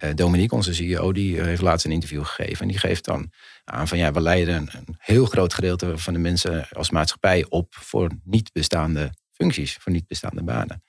Uh, 0.02 0.10
Dominique, 0.14 0.56
onze 0.56 0.74
CEO, 0.74 1.12
die 1.12 1.40
heeft 1.40 1.62
laatst 1.62 1.86
een 1.86 1.92
interview 1.92 2.24
gegeven. 2.24 2.60
En 2.60 2.68
die 2.68 2.78
geeft 2.78 3.04
dan 3.04 3.32
aan 3.64 3.88
van 3.88 3.98
ja, 3.98 4.12
we 4.12 4.20
leiden 4.20 4.54
een, 4.54 4.96
heel 4.98 5.26
groot 5.26 5.54
gedeelte 5.54 5.98
van 5.98 6.12
de 6.12 6.18
mensen 6.18 6.68
als 6.68 6.90
maatschappij 6.90 7.46
op 7.48 7.74
voor 7.74 8.10
niet 8.24 8.52
bestaande 8.52 9.12
functies, 9.32 9.76
voor 9.80 9.92
niet 9.92 10.06
bestaande 10.06 10.42
banen. 10.42 10.82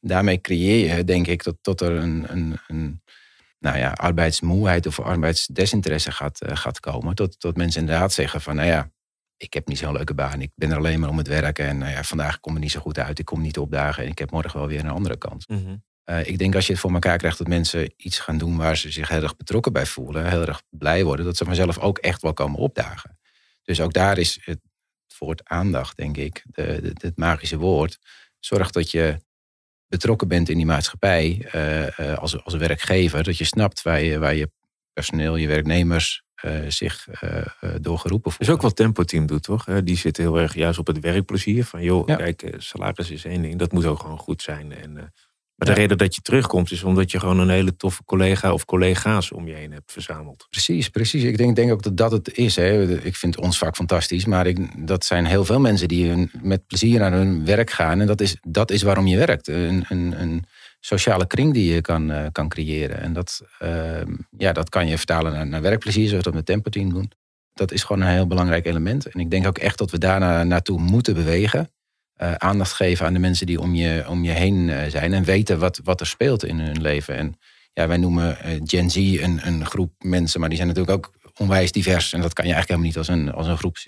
Daarmee 0.00 0.40
creëer 0.40 0.96
je, 0.96 1.04
denk 1.04 1.26
ik, 1.26 1.44
dat 1.44 1.56
tot 1.60 1.80
er 1.80 1.90
een, 1.90 2.24
een, 2.28 2.58
een 2.66 3.02
nou 3.58 3.78
ja, 3.78 3.90
arbeidsmoeheid 3.90 4.86
of 4.86 5.00
arbeidsdesinteresse 5.00 6.12
gaat, 6.12 6.38
gaat 6.46 6.80
komen. 6.80 7.14
Tot, 7.14 7.40
tot 7.40 7.56
mensen 7.56 7.80
inderdaad 7.80 8.12
zeggen 8.12 8.40
van 8.40 8.54
nou 8.56 8.68
ja, 8.68 8.90
ik 9.44 9.54
heb 9.54 9.68
niet 9.68 9.78
zo'n 9.78 9.92
leuke 9.92 10.14
baan. 10.14 10.40
Ik 10.40 10.50
ben 10.54 10.70
er 10.70 10.76
alleen 10.76 11.00
maar 11.00 11.08
om 11.08 11.18
het 11.18 11.28
werken. 11.28 11.66
En 11.66 11.78
nou 11.78 11.92
ja, 11.92 12.02
vandaag 12.02 12.40
kom 12.40 12.54
ik 12.54 12.62
niet 12.62 12.70
zo 12.70 12.80
goed 12.80 12.98
uit. 12.98 13.18
Ik 13.18 13.24
kom 13.24 13.40
niet 13.40 13.58
opdagen. 13.58 14.04
En 14.04 14.10
ik 14.10 14.18
heb 14.18 14.30
morgen 14.30 14.58
wel 14.58 14.68
weer 14.68 14.80
een 14.80 14.90
andere 14.90 15.16
kans. 15.16 15.46
Mhm. 15.46 15.76
Uh, 16.10 16.26
ik 16.26 16.38
denk 16.38 16.54
als 16.54 16.66
je 16.66 16.72
het 16.72 16.80
voor 16.80 16.92
elkaar 16.92 17.18
krijgt 17.18 17.38
dat 17.38 17.46
mensen 17.46 17.92
iets 17.96 18.18
gaan 18.18 18.38
doen 18.38 18.56
waar 18.56 18.76
ze 18.76 18.90
zich 18.90 19.08
heel 19.08 19.22
erg 19.22 19.36
betrokken 19.36 19.72
bij 19.72 19.86
voelen, 19.86 20.28
heel 20.28 20.46
erg 20.46 20.62
blij 20.70 21.04
worden, 21.04 21.24
dat 21.24 21.36
ze 21.36 21.44
vanzelf 21.44 21.78
ook 21.78 21.98
echt 21.98 22.22
wel 22.22 22.32
komen 22.32 22.58
opdagen. 22.58 23.18
Dus 23.62 23.80
ook 23.80 23.92
daar 23.92 24.18
is 24.18 24.38
het 24.42 24.60
woord 25.18 25.44
aandacht, 25.44 25.96
denk 25.96 26.16
ik, 26.16 26.44
de, 26.46 26.80
de, 26.82 26.92
het 27.06 27.16
magische 27.16 27.56
woord. 27.56 27.98
Zorg 28.38 28.70
dat 28.70 28.90
je 28.90 29.20
betrokken 29.86 30.28
bent 30.28 30.48
in 30.48 30.56
die 30.56 30.66
maatschappij 30.66 31.48
uh, 31.54 31.98
uh, 31.98 32.18
als, 32.18 32.44
als 32.44 32.54
werkgever, 32.54 33.24
dat 33.24 33.38
je 33.38 33.44
snapt 33.44 33.82
waar 33.82 34.02
je, 34.02 34.18
waar 34.18 34.34
je 34.34 34.50
personeel, 34.92 35.36
je 35.36 35.46
werknemers 35.46 36.23
zich 36.68 37.08
doorgeroepen 37.80 38.32
voelen. 38.32 38.38
Dat 38.38 38.48
is 38.48 38.48
ook 38.48 38.62
wat 38.62 38.76
Tempo 38.76 39.02
Team 39.02 39.26
doet, 39.26 39.42
toch? 39.42 39.64
die 39.84 39.96
zit 39.96 40.16
heel 40.16 40.40
erg 40.40 40.54
juist 40.54 40.78
op 40.78 40.86
het 40.86 41.00
werkplezier. 41.00 41.64
Van 41.64 41.82
joh, 41.82 42.08
ja. 42.08 42.16
kijk, 42.16 42.54
salaris 42.56 43.10
is 43.10 43.24
één 43.24 43.42
ding, 43.42 43.58
dat 43.58 43.72
moet 43.72 43.84
ook 43.84 44.00
gewoon 44.00 44.18
goed 44.18 44.42
zijn. 44.42 44.72
En 44.72 45.12
maar 45.54 45.74
de 45.74 45.80
reden 45.80 45.98
dat 45.98 46.14
je 46.14 46.20
terugkomt 46.20 46.70
is 46.70 46.82
omdat 46.82 47.10
je 47.10 47.20
gewoon 47.20 47.38
een 47.38 47.48
hele 47.48 47.76
toffe 47.76 48.04
collega 48.04 48.52
of 48.52 48.64
collega's 48.64 49.32
om 49.32 49.48
je 49.48 49.54
heen 49.54 49.72
hebt 49.72 49.92
verzameld. 49.92 50.46
Precies, 50.50 50.88
precies. 50.88 51.22
Ik 51.22 51.36
denk, 51.36 51.56
denk 51.56 51.72
ook 51.72 51.82
dat 51.82 51.96
dat 51.96 52.12
het 52.12 52.36
is. 52.36 52.56
Hè. 52.56 52.98
Ik 53.04 53.16
vind 53.16 53.38
ons 53.38 53.58
vak 53.58 53.76
fantastisch, 53.76 54.24
maar 54.24 54.46
ik, 54.46 54.86
dat 54.86 55.04
zijn 55.04 55.24
heel 55.24 55.44
veel 55.44 55.60
mensen 55.60 55.88
die 55.88 56.30
met 56.42 56.66
plezier 56.66 56.98
naar 56.98 57.12
hun 57.12 57.44
werk 57.44 57.70
gaan. 57.70 58.00
En 58.00 58.06
dat 58.06 58.20
is, 58.20 58.36
dat 58.42 58.70
is 58.70 58.82
waarom 58.82 59.06
je 59.06 59.16
werkt. 59.16 59.48
Een, 59.48 59.84
een, 59.88 60.20
een 60.20 60.44
sociale 60.84 61.26
kring 61.26 61.52
die 61.52 61.74
je 61.74 61.80
kan, 61.80 62.10
uh, 62.10 62.26
kan 62.32 62.48
creëren. 62.48 63.00
En 63.00 63.12
dat, 63.12 63.42
uh, 63.62 64.02
ja, 64.38 64.52
dat 64.52 64.68
kan 64.68 64.86
je 64.86 64.96
vertalen 64.96 65.32
naar, 65.32 65.46
naar 65.46 65.62
werkplezier, 65.62 66.08
zoals 66.08 66.24
we 66.24 66.30
dat 66.30 66.34
met 66.34 66.46
Tempo 66.46 66.70
Team 66.70 66.92
doen. 66.92 67.12
Dat 67.54 67.72
is 67.72 67.82
gewoon 67.82 68.02
een 68.02 68.12
heel 68.12 68.26
belangrijk 68.26 68.66
element. 68.66 69.06
En 69.06 69.20
ik 69.20 69.30
denk 69.30 69.46
ook 69.46 69.58
echt 69.58 69.78
dat 69.78 69.90
we 69.90 69.98
daar 69.98 70.46
naartoe 70.46 70.80
moeten 70.80 71.14
bewegen. 71.14 71.70
Uh, 72.22 72.34
aandacht 72.34 72.72
geven 72.72 73.06
aan 73.06 73.12
de 73.12 73.18
mensen 73.18 73.46
die 73.46 73.60
om 73.60 73.74
je, 73.74 74.04
om 74.08 74.24
je 74.24 74.30
heen 74.30 74.68
uh, 74.68 74.82
zijn. 74.88 75.12
En 75.12 75.24
weten 75.24 75.58
wat, 75.58 75.80
wat 75.84 76.00
er 76.00 76.06
speelt 76.06 76.44
in 76.44 76.58
hun 76.58 76.80
leven. 76.80 77.16
En 77.16 77.38
ja, 77.72 77.88
wij 77.88 77.96
noemen 77.96 78.36
Gen 78.64 78.90
Z 78.90 78.96
een, 78.96 79.46
een 79.46 79.66
groep 79.66 79.92
mensen, 79.98 80.40
maar 80.40 80.48
die 80.48 80.58
zijn 80.58 80.68
natuurlijk 80.68 80.96
ook 80.96 81.14
onwijs 81.36 81.72
divers. 81.72 82.12
En 82.12 82.20
dat 82.20 82.32
kan 82.32 82.46
je 82.46 82.52
eigenlijk 82.52 82.80
helemaal 82.80 82.88
niet 82.88 82.98
als 82.98 83.08
een, 83.08 83.32
als 83.32 83.46
een 83.46 83.58
groep 83.58 83.78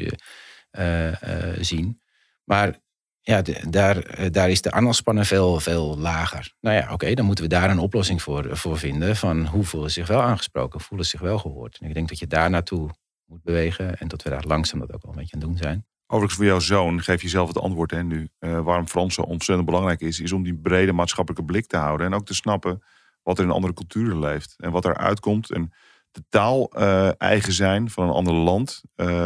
zien. 1.61 2.01
Maar 2.45 2.79
ja, 3.27 3.43
daar, 3.69 4.31
daar 4.31 4.51
is 4.51 4.63
de 4.63 4.71
aandachtspannen 4.71 5.27
veel, 5.27 5.61
veel 5.61 5.99
lager. 5.99 6.55
Nou 6.61 6.77
ja, 6.77 6.93
oké, 6.93 7.15
dan 7.15 7.25
moeten 7.25 7.45
we 7.45 7.51
daar 7.51 7.71
een 7.71 7.79
oplossing 7.79 8.23
voor, 8.23 8.57
voor 8.57 8.79
vinden. 8.79 9.17
Van 9.17 9.47
hoe 9.47 9.65
voelen 9.65 9.91
ze 9.91 9.99
zich 10.01 10.09
wel 10.09 10.23
aangesproken, 10.23 10.81
voelen 10.81 11.07
ze 11.07 11.11
zich 11.11 11.21
wel 11.21 11.39
gehoord. 11.39 11.79
En 11.81 11.89
ik 11.89 11.95
denk 11.95 12.09
dat 12.09 12.19
je 12.19 12.27
daar 12.27 12.51
naartoe 12.51 12.91
moet 13.25 13.43
bewegen. 13.43 13.99
En 13.99 14.09
dat 14.09 14.23
we 14.23 14.31
daar 14.31 14.45
langzaam 14.47 14.81
dat 14.81 14.93
ook 14.93 15.03
al 15.03 15.11
een 15.11 15.17
beetje 15.17 15.35
aan 15.35 15.41
doen 15.41 15.57
zijn. 15.57 15.87
Overigens 16.07 16.39
voor 16.39 16.49
jouw 16.49 16.59
zoon, 16.59 17.03
geef 17.03 17.23
je 17.23 17.29
zelf 17.29 17.49
het 17.49 17.59
antwoord 17.59 17.91
hè, 17.91 18.03
nu. 18.03 18.29
Uh, 18.41 18.61
waarom 18.61 18.89
Frans 18.89 19.15
zo 19.15 19.23
ontzettend 19.23 19.69
belangrijk 19.69 20.01
is, 20.01 20.21
is 20.21 20.33
om 20.33 20.43
die 20.43 20.59
brede 20.59 20.93
maatschappelijke 20.93 21.47
blik 21.47 21.67
te 21.67 21.77
houden. 21.77 22.07
En 22.07 22.15
ook 22.15 22.27
te 22.27 22.35
snappen 22.35 22.83
wat 23.23 23.39
er 23.39 23.45
in 23.45 23.51
andere 23.51 23.73
culturen 23.73 24.19
leeft. 24.19 24.55
En 24.57 24.71
wat 24.71 24.85
er 24.85 24.97
uitkomt. 24.97 25.51
En 25.51 25.73
de 26.11 26.25
taal 26.29 26.71
eigen 27.19 27.53
zijn 27.53 27.91
van 27.91 28.05
een 28.05 28.15
ander 28.15 28.35
land 28.35 28.83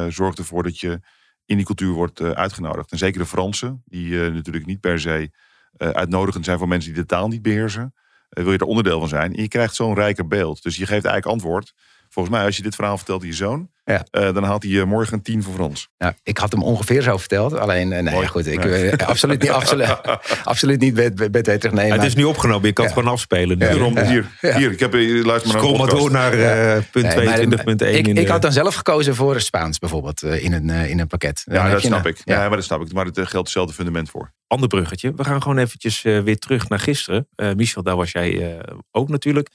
zorgt 0.09 0.39
ervoor 0.39 0.63
dat 0.63 0.79
je 0.79 1.01
in 1.51 1.57
die 1.57 1.67
cultuur 1.67 1.93
wordt 1.93 2.21
uitgenodigd. 2.21 2.93
En 2.93 2.99
zeker 2.99 3.21
de 3.21 3.27
Fransen, 3.27 3.83
die 3.85 4.19
natuurlijk 4.19 4.67
niet 4.67 4.81
per 4.81 5.01
se 5.01 5.31
uitnodigend 5.79 6.45
zijn 6.45 6.59
voor 6.59 6.69
mensen 6.69 6.93
die 6.93 7.01
de 7.01 7.09
taal 7.09 7.29
niet 7.29 7.43
beheersen. 7.43 7.95
wil 8.29 8.53
je 8.53 8.59
er 8.59 8.65
onderdeel 8.65 8.99
van 8.99 9.09
zijn. 9.09 9.35
En 9.35 9.43
je 9.43 9.49
krijgt 9.49 9.75
zo'n 9.75 9.95
rijker 9.95 10.27
beeld. 10.27 10.63
Dus 10.63 10.77
je 10.77 10.87
geeft 10.87 11.05
eigenlijk 11.05 11.27
antwoord 11.27 11.75
Volgens 12.13 12.35
mij, 12.35 12.45
als 12.45 12.57
je 12.57 12.63
dit 12.63 12.75
verhaal 12.75 12.97
vertelt 12.97 13.23
aan 13.23 13.27
je 13.27 13.35
zoon, 13.35 13.71
ja. 13.85 14.05
uh, 14.13 14.35
dan 14.35 14.45
haalt 14.45 14.63
hij 14.63 14.73
uh, 14.73 14.85
morgen 14.85 15.15
een 15.15 15.23
tien 15.23 15.43
voor 15.43 15.55
Frans. 15.55 15.89
Nou, 15.99 16.13
ik 16.23 16.39
had 16.39 16.53
hem 16.53 16.63
ongeveer 16.63 17.03
zo 17.03 17.17
verteld. 17.17 17.59
Alleen, 17.59 17.93
uh, 17.93 17.99
nee, 17.99 18.27
goed, 18.27 18.47
ik, 18.47 18.65
ja. 18.65 19.07
absoluut 19.07 19.43
niet, 19.43 19.51
absoluut, 19.51 20.01
absoluut 20.45 20.81
niet 20.81 20.95
met, 20.95 21.33
met 21.33 21.45
terug 21.45 21.73
nemen. 21.73 21.93
Het 21.93 22.07
is 22.07 22.15
nu 22.15 22.25
opgenomen, 22.25 22.67
je 22.67 22.73
kan 22.73 22.85
het 22.85 22.95
gewoon 22.95 23.13
afspelen. 23.13 23.59
Ja. 23.59 23.67
Daarom, 23.67 23.99
hier, 23.99 24.31
hier, 24.41 24.71
ik 24.71 24.81
heb, 24.81 24.93
luister 24.93 25.53
maar 25.53 25.63
Scroll 25.63 25.79
maar 25.79 25.89
door 25.89 26.11
naar 26.11 26.31
punt 26.91 27.15
nee, 27.15 27.47
22.1. 27.47 27.99
Ik, 27.99 28.07
ik 28.07 28.29
had 28.29 28.43
dan 28.43 28.53
zelf 28.53 28.75
gekozen 28.75 29.15
voor 29.15 29.41
Spaans 29.41 29.79
bijvoorbeeld 29.79 30.23
in 30.23 30.53
een, 30.53 30.71
in 30.71 31.01
een 31.01 31.07
pakket. 31.07 31.43
Dan 31.45 31.55
ja, 31.55 31.71
dat 31.71 31.81
snap 31.81 32.07
ik. 32.07 32.21
Ja. 32.25 32.39
maar 32.39 32.57
dat 32.57 32.65
snap 32.65 32.81
ik. 32.81 32.93
Maar 32.93 33.05
het 33.05 33.17
geldt 33.17 33.35
hetzelfde 33.35 33.75
fundament 33.75 34.11
voor. 34.11 34.33
Ander 34.47 34.69
bruggetje. 34.69 35.13
We 35.17 35.25
gaan 35.25 35.43
gewoon 35.43 35.59
eventjes 35.59 36.03
weer 36.03 36.39
terug 36.39 36.69
naar 36.69 36.81
gisteren. 36.81 37.29
Michel, 37.57 37.83
daar 37.83 37.97
was 37.97 38.13
jij 38.13 38.61
ook 38.91 39.09
natuurlijk. 39.09 39.49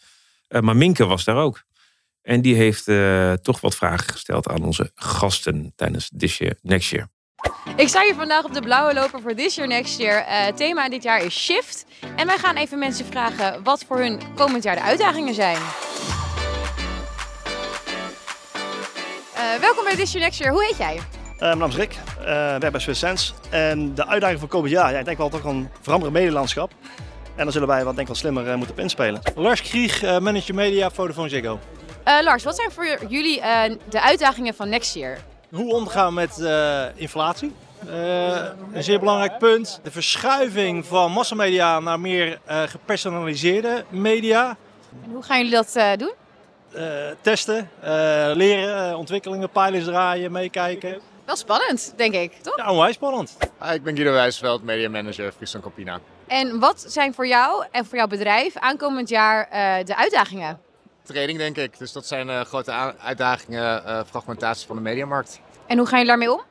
maar 0.62 0.76
Minke 0.76 1.06
was 1.06 1.24
daar 1.24 1.38
ook. 1.38 1.64
En 2.26 2.42
die 2.42 2.56
heeft 2.56 2.88
uh, 2.88 3.34
toch 3.34 3.62
wat 3.62 3.76
vragen 3.76 4.10
gesteld 4.10 4.48
aan 4.48 4.64
onze 4.64 4.92
gasten 4.96 5.74
tijdens 5.76 6.12
This 6.18 6.38
Year 6.38 6.56
Next 6.62 6.90
Year. 6.90 7.08
Ik 7.76 7.88
sta 7.88 8.02
hier 8.02 8.16
vandaag 8.16 8.44
op 8.44 8.54
de 8.54 8.62
blauwe 8.62 8.94
loper 8.94 9.22
voor 9.22 9.36
This 9.36 9.56
Year 9.56 9.68
Next 9.68 10.00
Year. 10.00 10.20
Uh, 10.20 10.46
het 10.46 10.58
thema 10.58 10.90
dit 10.90 11.04
jaar 11.04 11.24
is 11.26 11.44
Shift. 11.44 11.86
En 12.16 12.28
wij 12.28 12.38
gaan 12.38 12.56
even 12.56 12.80
mensen 12.80 13.06
vragen 13.06 13.64
wat 13.64 13.84
voor 13.88 13.98
hun 13.98 14.20
komend 14.36 14.64
jaar 14.64 14.76
de 14.76 14.82
uitdagingen 14.82 15.34
zijn. 15.34 15.58
Uh, 15.58 15.62
welkom 19.60 19.84
bij 19.84 19.96
This 19.96 20.12
Year 20.12 20.26
Next 20.26 20.40
Year. 20.40 20.52
Hoe 20.52 20.66
heet 20.66 20.78
jij? 20.78 21.00
mijn 21.40 21.58
naam 21.58 21.70
is 21.70 21.76
Rick, 21.76 21.98
uh, 22.20 22.26
werk 22.26 22.72
bij 22.72 22.80
Swiss 22.80 23.00
Sense. 23.00 23.34
En 23.50 23.96
de 23.96 24.08
uitdaging 24.08 24.40
voor 24.40 24.50
komend 24.50 24.72
jaar, 24.72 24.92
ja, 24.92 25.00
ik 25.00 25.06
denk 25.06 25.18
wel 25.18 25.30
toch 25.30 25.44
een 25.44 25.70
veranderend 25.82 26.18
medelandschap. 26.18 26.72
En 27.36 27.44
dan 27.44 27.52
zullen 27.52 27.68
wij 27.68 27.84
wat 27.84 27.96
denk 27.96 28.08
ik 28.08 28.08
wel 28.08 28.16
slimmer 28.16 28.58
moeten 28.58 28.78
inspelen. 28.78 29.22
Lars 29.36 29.62
Krieg, 29.62 30.02
manager 30.02 30.56
media, 30.56 30.90
Vodafone 30.90 31.30
Ziggo. 31.30 31.60
Uh, 32.06 32.20
Lars, 32.22 32.44
wat 32.44 32.56
zijn 32.56 32.72
voor 32.72 32.98
jullie 33.08 33.38
uh, 33.38 33.64
de 33.90 34.02
uitdagingen 34.02 34.54
van 34.54 34.70
next 34.70 34.94
year? 34.94 35.18
Hoe 35.50 35.74
omgaan 35.74 36.14
met 36.14 36.38
uh, 36.40 36.86
inflatie? 36.96 37.54
een 38.74 38.84
zeer 38.84 39.00
belangrijk 39.00 39.38
punt. 39.38 39.80
De 39.84 39.92
verschuiving 39.92 40.86
van 40.86 41.12
massamedia 41.12 41.80
naar 41.80 42.00
meer 42.00 42.40
gepersonaliseerde 42.46 43.86
media. 43.90 44.58
En 45.04 45.12
hoe 45.12 45.24
gaan 45.24 45.38
jullie 45.38 45.54
dat 45.54 46.00
doen? 46.00 46.14
testen, 47.22 47.70
leren, 48.34 48.98
ontwikkelingen, 48.98 49.50
pilots 49.50 49.86
draaien, 49.86 50.32
meekijken. 50.32 51.00
Wel 51.26 51.36
spannend, 51.36 51.94
denk 51.96 52.14
ik, 52.14 52.34
toch? 52.42 52.58
Ja, 52.58 52.72
onwijs 52.72 52.96
spannend. 52.96 53.38
Ah, 53.58 53.74
ik 53.74 53.84
ben 53.84 53.96
Guido 53.96 54.12
Wijsveld, 54.12 54.64
media 54.64 54.90
manager 54.90 55.32
Friesland 55.32 55.66
Campina. 55.66 56.00
En 56.28 56.60
wat 56.60 56.86
zijn 56.88 57.14
voor 57.14 57.28
jou 57.28 57.66
en 57.72 57.86
voor 57.86 57.98
jouw 57.98 58.08
bedrijf 58.08 58.58
aankomend 58.58 59.10
jaar 59.10 59.48
de 59.86 59.96
uitdagingen? 59.96 60.60
Training, 61.06 61.38
denk 61.38 61.58
ik. 61.58 61.78
Dus 61.78 61.92
dat 61.92 62.06
zijn 62.06 62.28
uh, 62.28 62.42
grote 62.42 62.72
uitdagingen, 62.98 63.84
uh, 63.86 64.00
fragmentatie 64.10 64.68
van 64.68 64.76
de 64.76 64.82
mediamarkt. 64.82 65.40
En 65.68 65.78
hoe 65.78 65.88
gaan 65.88 66.00
jullie 66.00 66.18
daarmee 66.18 66.32
om? 66.32 66.42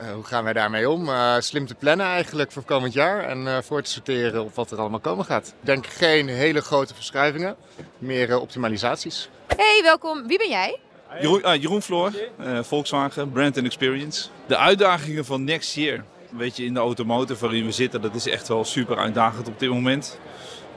Uh, 0.00 0.12
hoe 0.12 0.24
gaan 0.24 0.44
wij 0.44 0.52
daarmee 0.52 0.90
om? 0.90 1.10
slim 1.38 1.66
te 1.66 1.74
plannen 1.74 2.06
eigenlijk 2.06 2.52
voor 2.52 2.62
komend 2.62 2.92
jaar 2.92 3.20
en 3.20 3.64
voor 3.64 3.82
te 3.82 3.90
sorteren 3.90 4.44
op 4.44 4.54
wat 4.54 4.70
er 4.70 4.78
allemaal 4.78 5.00
komen 5.00 5.24
gaat. 5.24 5.46
Ik 5.46 5.66
denk 5.66 5.86
geen 5.86 6.28
hele 6.28 6.60
grote 6.60 6.94
verschuivingen, 6.94 7.56
meer 7.98 8.40
optimalisaties. 8.40 9.28
Hey, 9.56 9.80
welkom. 9.82 10.26
Wie 10.26 10.38
ben 10.38 10.48
jij? 10.48 10.80
Jeroen, 11.20 11.42
ah, 11.42 11.60
Jeroen 11.60 11.82
Floor, 11.82 12.12
Volkswagen, 12.60 13.30
Brand 13.30 13.56
and 13.56 13.66
Experience. 13.66 14.28
De 14.46 14.56
uitdagingen 14.56 15.24
van 15.24 15.44
next 15.44 15.74
year. 15.74 16.04
Weet 16.30 16.56
je, 16.56 16.64
in 16.64 16.74
de 16.74 16.80
automotive 16.80 17.40
waarin 17.40 17.64
we 17.64 17.72
zitten, 17.72 18.00
dat 18.00 18.14
is 18.14 18.28
echt 18.28 18.48
wel 18.48 18.64
super 18.64 18.98
uitdagend 18.98 19.48
op 19.48 19.58
dit 19.58 19.70
moment. 19.70 20.18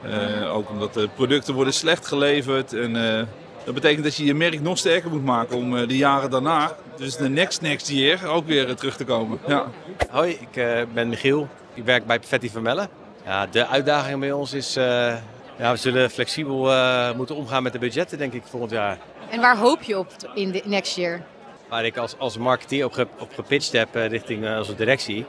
Uh, 0.06 0.54
ook 0.54 0.70
omdat 0.70 0.94
de 0.94 1.08
producten 1.14 1.54
worden 1.54 1.72
slecht 1.72 2.06
geleverd. 2.06 2.72
En 2.72 2.94
uh, 2.94 3.22
dat 3.64 3.74
betekent 3.74 4.04
dat 4.04 4.16
je 4.16 4.24
je 4.24 4.34
merk 4.34 4.60
nog 4.60 4.78
sterker 4.78 5.10
moet 5.10 5.24
maken 5.24 5.56
om 5.56 5.76
uh, 5.76 5.88
de 5.88 5.96
jaren 5.96 6.30
daarna, 6.30 6.76
dus 6.96 7.16
de 7.16 7.28
next 7.28 7.60
next 7.60 7.88
year, 7.88 8.26
ook 8.26 8.46
weer 8.46 8.74
terug 8.74 8.96
te 8.96 9.04
komen. 9.04 9.38
Ja. 9.46 9.66
Hoi, 10.10 10.38
ik 10.40 10.64
ben 10.94 11.08
Michiel. 11.08 11.48
Ik 11.74 11.84
werk 11.84 12.06
bij 12.06 12.18
Perfetti 12.18 12.50
Vermellen. 12.50 12.88
Ja, 13.24 13.46
de 13.46 13.66
uitdaging 13.66 14.20
bij 14.20 14.32
ons 14.32 14.52
is, 14.52 14.74
ja, 14.74 15.20
we 15.56 15.76
zullen 15.76 16.10
flexibel 16.10 16.72
moeten 17.16 17.36
omgaan 17.36 17.62
met 17.62 17.72
de 17.72 17.78
budgetten 17.78 18.18
denk 18.18 18.32
ik 18.32 18.42
volgend 18.44 18.70
jaar. 18.72 18.98
En 19.30 19.40
waar 19.40 19.56
hoop 19.56 19.82
je 19.82 19.98
op 19.98 20.08
in 20.34 20.50
de 20.50 20.62
next 20.64 20.96
year? 20.96 21.22
Waar 21.68 21.84
ik 21.84 21.96
als, 21.96 22.14
als 22.18 22.38
marketeer 22.38 22.84
op, 22.84 22.92
ge, 22.92 23.06
op 23.18 23.34
gepitcht 23.34 23.72
heb 23.72 23.88
richting 23.94 24.56
onze 24.56 24.74
directie, 24.74 25.24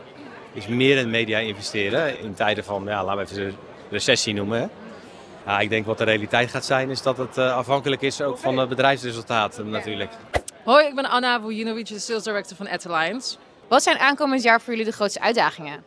is 0.54 0.68
meer 0.68 0.98
in 0.98 1.10
media 1.10 1.38
investeren 1.38 2.20
in 2.20 2.34
tijden 2.34 2.64
van, 2.64 2.84
ja, 2.86 3.04
laten 3.04 3.36
we 3.36 3.42
even 3.42 3.56
recessie 3.92 4.34
noemen. 4.34 4.70
Ja, 5.46 5.60
ik 5.60 5.70
denk 5.70 5.86
wat 5.86 5.98
de 5.98 6.04
realiteit 6.04 6.50
gaat 6.50 6.66
zijn 6.66 6.90
is 6.90 7.02
dat 7.02 7.18
het 7.18 7.38
uh, 7.38 7.56
afhankelijk 7.56 8.02
is 8.02 8.22
ook 8.22 8.38
van 8.38 8.58
het 8.58 8.70
bedrijfsresultaat 8.70 9.64
natuurlijk. 9.64 10.12
Hoi, 10.64 10.86
ik 10.86 10.96
ben 10.96 11.10
Anna 11.10 11.42
Vujinovic, 11.42 11.88
de 11.88 12.00
Sales 12.00 12.24
Director 12.24 12.58
van 12.58 12.70
Ad 12.70 12.88
Alliance. 12.88 13.38
Wat 13.68 13.84
zijn 13.84 13.98
aankomend 13.98 14.44
jaar 14.44 14.62
voor 14.62 14.70
jullie 14.74 14.90
de 14.90 14.96
grootste 14.96 15.22
uitdagingen? 15.22 15.84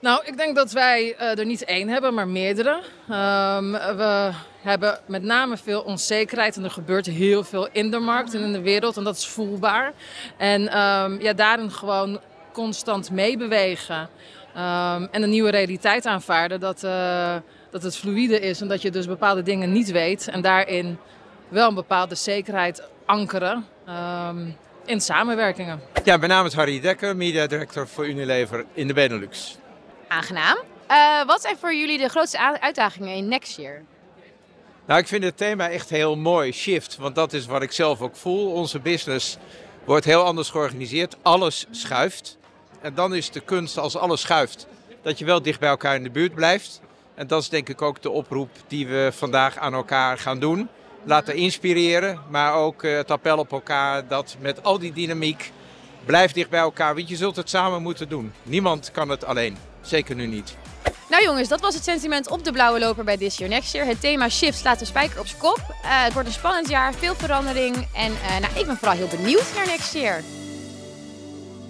Nou, 0.00 0.22
ik 0.24 0.36
denk 0.36 0.56
dat 0.56 0.72
wij 0.72 1.16
uh, 1.20 1.38
er 1.38 1.44
niet 1.44 1.64
één 1.64 1.88
hebben, 1.88 2.14
maar 2.14 2.28
meerdere. 2.28 2.70
Um, 2.70 3.72
we 3.72 4.30
hebben 4.62 4.98
met 5.06 5.22
name 5.22 5.56
veel 5.56 5.80
onzekerheid 5.80 6.56
en 6.56 6.64
er 6.64 6.70
gebeurt 6.70 7.06
heel 7.06 7.44
veel 7.44 7.68
in 7.72 7.90
de 7.90 7.98
markt 7.98 8.34
en 8.34 8.40
in 8.40 8.52
de 8.52 8.60
wereld 8.60 8.96
en 8.96 9.04
dat 9.04 9.16
is 9.16 9.26
voelbaar. 9.26 9.92
En 10.36 10.78
um, 10.78 11.20
ja, 11.20 11.32
daarin 11.32 11.70
gewoon 11.70 12.20
constant 12.52 13.10
meebewegen. 13.10 14.08
Um, 14.60 15.08
en 15.10 15.22
een 15.22 15.30
nieuwe 15.30 15.50
realiteit 15.50 16.06
aanvaarden. 16.06 16.60
Dat, 16.60 16.82
uh, 16.84 17.36
dat 17.70 17.82
het 17.82 17.96
fluïde 17.96 18.40
is 18.40 18.60
en 18.60 18.68
dat 18.68 18.82
je 18.82 18.90
dus 18.90 19.06
bepaalde 19.06 19.42
dingen 19.42 19.72
niet 19.72 19.90
weet. 19.90 20.28
En 20.28 20.40
daarin 20.40 20.98
wel 21.48 21.68
een 21.68 21.74
bepaalde 21.74 22.14
zekerheid 22.14 22.82
ankeren. 23.04 23.66
Um, 24.28 24.56
in 24.84 25.00
samenwerkingen. 25.00 25.80
Ja, 26.04 26.16
mijn 26.16 26.30
naam 26.30 26.46
is 26.46 26.54
Harry 26.54 26.80
Dekker, 26.80 27.16
media 27.16 27.46
director 27.46 27.88
voor 27.88 28.08
Unilever 28.08 28.64
in 28.72 28.86
de 28.86 28.94
Benelux. 28.94 29.58
Aangenaam. 30.08 30.58
Uh, 30.90 31.24
wat 31.26 31.40
zijn 31.40 31.56
voor 31.56 31.74
jullie 31.74 31.98
de 31.98 32.08
grootste 32.08 32.60
uitdagingen 32.60 33.14
in 33.14 33.28
Next 33.28 33.56
Year? 33.56 33.82
Nou, 34.86 35.00
ik 35.00 35.08
vind 35.08 35.24
het 35.24 35.36
thema 35.36 35.68
echt 35.68 35.90
heel 35.90 36.16
mooi, 36.16 36.52
shift. 36.52 36.96
Want 36.96 37.14
dat 37.14 37.32
is 37.32 37.46
wat 37.46 37.62
ik 37.62 37.72
zelf 37.72 38.00
ook 38.00 38.16
voel. 38.16 38.52
Onze 38.52 38.78
business 38.78 39.36
wordt 39.84 40.04
heel 40.04 40.22
anders 40.22 40.50
georganiseerd. 40.50 41.16
Alles 41.22 41.66
schuift. 41.70 42.38
En 42.80 42.94
dan 42.94 43.14
is 43.14 43.30
de 43.30 43.40
kunst 43.40 43.78
als 43.78 43.96
alles 43.96 44.20
schuift, 44.20 44.66
dat 45.02 45.18
je 45.18 45.24
wel 45.24 45.42
dicht 45.42 45.60
bij 45.60 45.68
elkaar 45.68 45.94
in 45.94 46.02
de 46.02 46.10
buurt 46.10 46.34
blijft. 46.34 46.80
En 47.14 47.26
dat 47.26 47.42
is 47.42 47.48
denk 47.48 47.68
ik 47.68 47.82
ook 47.82 48.02
de 48.02 48.10
oproep 48.10 48.50
die 48.66 48.86
we 48.86 49.10
vandaag 49.12 49.58
aan 49.58 49.74
elkaar 49.74 50.18
gaan 50.18 50.38
doen. 50.38 50.68
Laten 51.04 51.34
inspireren, 51.34 52.20
maar 52.28 52.54
ook 52.54 52.82
eh, 52.82 52.96
het 52.96 53.10
appel 53.10 53.38
op 53.38 53.52
elkaar 53.52 54.06
dat 54.08 54.36
met 54.40 54.62
al 54.62 54.78
die 54.78 54.92
dynamiek 54.92 55.52
blijf 56.04 56.32
dicht 56.32 56.50
bij 56.50 56.60
elkaar. 56.60 56.94
Want 56.94 57.08
je 57.08 57.16
zult 57.16 57.36
het 57.36 57.48
samen 57.48 57.82
moeten 57.82 58.08
doen. 58.08 58.32
Niemand 58.42 58.90
kan 58.90 59.08
het 59.08 59.24
alleen. 59.24 59.56
Zeker 59.80 60.14
nu 60.14 60.26
niet. 60.26 60.56
Nou 61.10 61.22
jongens, 61.24 61.48
dat 61.48 61.60
was 61.60 61.74
het 61.74 61.84
sentiment 61.84 62.30
op 62.30 62.44
de 62.44 62.52
blauwe 62.52 62.78
loper 62.78 63.04
bij 63.04 63.16
This 63.16 63.36
Year 63.36 63.50
Next 63.50 63.72
Year. 63.72 63.86
Het 63.86 64.00
thema 64.00 64.28
shift 64.28 64.58
slaat 64.58 64.78
de 64.78 64.84
spijker 64.84 65.20
op 65.20 65.26
zijn 65.26 65.40
kop. 65.40 65.58
Uh, 65.58 66.04
het 66.04 66.12
wordt 66.12 66.28
een 66.28 66.34
spannend 66.34 66.68
jaar, 66.68 66.94
veel 66.94 67.14
verandering. 67.14 67.74
En 67.94 68.12
uh, 68.12 68.38
nou, 68.40 68.58
ik 68.58 68.66
ben 68.66 68.76
vooral 68.76 68.96
heel 68.96 69.08
benieuwd 69.08 69.54
naar 69.54 69.66
Next 69.66 69.92
Year. 69.92 70.22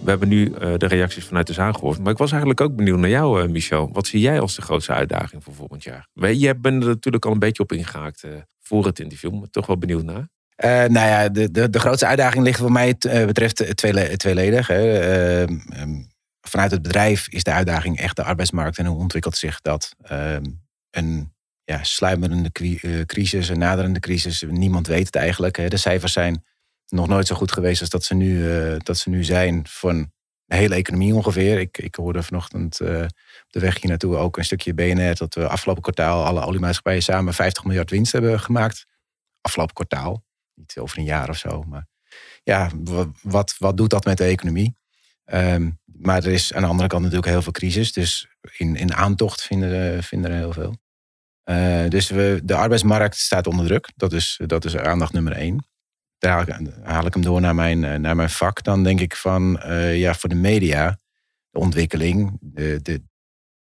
We 0.02 0.10
hebben 0.10 0.28
nu 0.28 0.48
uh, 0.48 0.74
de 0.76 0.86
reacties 0.86 1.24
vanuit 1.24 1.46
de 1.46 1.52
zaal 1.52 1.72
gehoord. 1.72 1.98
Maar 1.98 2.12
ik 2.12 2.18
was 2.18 2.30
eigenlijk 2.30 2.60
ook 2.60 2.76
benieuwd 2.76 2.98
naar 2.98 3.10
jou, 3.10 3.48
Michel. 3.48 3.90
Wat 3.92 4.06
zie 4.06 4.20
jij 4.20 4.40
als 4.40 4.54
de 4.54 4.62
grootste 4.62 4.92
uitdaging 4.92 5.44
voor 5.44 5.54
volgend 5.54 5.84
jaar? 5.84 6.06
Je 6.14 6.54
bent 6.54 6.82
er 6.82 6.88
natuurlijk 6.88 7.24
al 7.24 7.32
een 7.32 7.38
beetje 7.38 7.62
op 7.62 7.72
ingehaakt 7.72 8.24
voor 8.60 8.86
het 8.86 9.00
interview. 9.00 9.32
Maar 9.32 9.50
toch 9.50 9.66
wel 9.66 9.78
benieuwd 9.78 10.04
naar. 10.04 10.28
Uh, 10.64 10.70
nou 10.70 11.08
ja, 11.08 11.28
de, 11.28 11.50
de, 11.50 11.70
de 11.70 11.78
grootste 11.78 12.06
uitdaging 12.06 12.44
ligt 12.44 12.58
voor 12.58 12.72
mij 12.72 12.96
betreft 13.26 13.76
tweele, 13.76 14.16
tweeledig. 14.16 14.66
Hè. 14.66 15.40
Um, 15.42 16.08
vanuit 16.40 16.70
het 16.70 16.82
bedrijf 16.82 17.28
is 17.28 17.42
de 17.42 17.52
uitdaging 17.52 17.98
echt 17.98 18.16
de 18.16 18.24
arbeidsmarkt. 18.24 18.78
En 18.78 18.86
hoe 18.86 18.98
ontwikkelt 18.98 19.36
zich 19.36 19.60
dat? 19.60 19.94
Ehm, 20.02 20.44
een 20.90 21.32
ja, 21.64 21.82
sluimerende 21.82 22.50
eh, 22.52 23.00
crisis, 23.06 23.48
een 23.48 23.58
naderende 23.58 24.00
crisis. 24.00 24.44
Niemand 24.48 24.86
weet 24.86 25.06
het 25.06 25.16
eigenlijk. 25.16 25.56
Hè. 25.56 25.68
De 25.68 25.76
cijfers 25.76 26.12
zijn 26.12 26.44
nog 26.90 27.08
nooit 27.08 27.26
zo 27.26 27.34
goed 27.34 27.52
geweest 27.52 27.80
als 27.80 27.90
dat 27.90 28.04
ze 28.04 28.14
nu, 28.14 28.38
uh, 28.38 28.76
dat 28.78 28.98
ze 28.98 29.10
nu 29.10 29.24
zijn. 29.24 29.66
Van 29.68 30.12
de 30.44 30.56
hele 30.56 30.74
economie 30.74 31.14
ongeveer. 31.14 31.58
Ik, 31.58 31.78
ik 31.78 31.94
hoorde 31.94 32.22
vanochtend 32.22 32.80
uh, 32.80 33.02
op 33.02 33.48
de 33.48 33.60
weg 33.60 33.80
hier 33.80 33.90
naartoe 33.90 34.16
ook 34.16 34.36
een 34.36 34.44
stukje 34.44 34.74
BNR... 34.74 35.14
dat 35.14 35.34
we 35.34 35.48
afgelopen 35.48 35.82
kwartaal 35.82 36.24
alle 36.24 36.44
oliemaatschappijen 36.44 37.02
samen 37.02 37.34
50 37.34 37.64
miljard 37.64 37.90
winst 37.90 38.12
hebben 38.12 38.40
gemaakt. 38.40 38.86
Afgelopen 39.40 39.74
kwartaal. 39.74 40.24
Niet 40.54 40.76
over 40.78 40.98
een 40.98 41.04
jaar 41.04 41.28
of 41.28 41.36
zo. 41.36 41.62
Maar 41.62 41.86
ja, 42.42 42.70
wat, 43.22 43.54
wat 43.58 43.76
doet 43.76 43.90
dat 43.90 44.04
met 44.04 44.18
de 44.18 44.24
economie? 44.24 44.76
Um, 45.32 45.78
maar 45.84 46.24
er 46.24 46.32
is 46.32 46.52
aan 46.52 46.62
de 46.62 46.68
andere 46.68 46.88
kant 46.88 47.02
natuurlijk 47.02 47.30
heel 47.30 47.42
veel 47.42 47.52
crisis. 47.52 47.92
Dus 47.92 48.28
in, 48.56 48.76
in 48.76 48.94
aantocht 48.94 49.42
vinden, 49.42 50.02
vinden 50.02 50.30
er 50.30 50.36
heel 50.36 50.52
veel. 50.52 50.76
Dus 51.88 52.08
we, 52.08 52.40
de 52.44 52.54
arbeidsmarkt 52.54 53.16
staat 53.16 53.46
onder 53.46 53.66
druk. 53.66 53.90
Dat 53.96 54.12
is, 54.12 54.40
dat 54.46 54.64
is 54.64 54.76
aandacht 54.76 55.12
nummer 55.12 55.32
één. 55.32 55.69
Daar 56.20 56.60
haal 56.82 57.06
ik 57.06 57.12
hem 57.12 57.22
door 57.22 57.40
naar 57.40 57.54
mijn, 57.54 57.84
eh, 57.84 57.98
naar 57.98 58.16
mijn 58.16 58.30
vak. 58.30 58.62
Dan 58.62 58.82
denk 58.82 59.00
ik 59.00 59.16
van, 59.16 59.60
uh, 59.66 59.98
ja, 59.98 60.14
voor 60.14 60.28
de 60.28 60.34
media, 60.34 60.98
de 61.50 61.58
ontwikkeling, 61.58 62.38
de, 62.40 62.78
de 62.82 63.02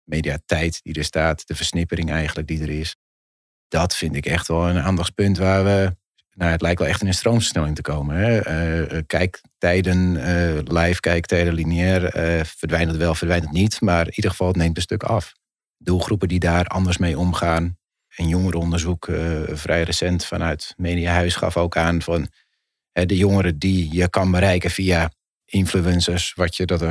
mediatijd 0.04 0.80
die 0.84 0.94
er 0.94 1.04
staat, 1.04 1.48
de 1.48 1.56
versnippering 1.56 2.12
eigenlijk 2.12 2.48
die 2.48 2.62
er 2.62 2.70
is. 2.70 2.96
Dat 3.68 3.96
vind 3.96 4.16
ik 4.16 4.26
echt 4.26 4.48
wel 4.48 4.70
een 4.70 4.80
aandachtspunt 4.80 5.38
waar 5.38 5.64
we 5.64 5.96
nou, 6.32 6.52
het 6.52 6.62
lijkt 6.62 6.80
wel 6.80 6.88
echt 6.88 7.02
in 7.02 7.08
een 7.08 7.14
stroomversnelling 7.14 7.76
te 7.76 7.82
komen. 7.82 8.16
Hè? 8.16 8.50
Uh, 8.92 9.02
kijktijden, 9.08 10.16
uh, 10.16 10.60
live 10.64 11.00
kijktijden, 11.00 11.54
lineair, 11.54 12.02
verdwijnt 12.58 12.90
het 12.90 12.98
wel, 12.98 13.16
verdwijnt 13.16 13.44
het 13.44 13.54
niet. 13.54 13.82
Maar 13.82 14.06
in 14.06 14.16
ieder 14.16 14.32
geval, 14.32 14.48
het 14.48 14.56
neemt 14.56 14.76
een 14.76 14.82
stuk 14.82 15.04
af. 15.04 15.34
Doelgroepen 15.78 16.28
die 16.28 16.40
daar 16.40 16.66
anders 16.66 16.98
mee 16.98 17.18
omgaan. 17.18 17.78
Een 18.16 18.28
jongerenonderzoek, 18.28 19.10
vrij 19.48 19.84
recent 19.84 20.26
vanuit 20.26 20.74
Mediahuis, 20.78 21.36
gaf 21.36 21.58
ook 21.58 21.78
aan 21.78 22.02
van 22.02 22.30
de 23.04 23.18
jongeren 23.18 23.60
die 23.60 23.94
je 23.94 24.10
kan 24.10 24.32
bereiken 24.32 24.70
via 24.70 25.12
influencers, 25.46 26.34
wat 26.34 26.56
je, 26.56 26.66
dat, 26.66 26.82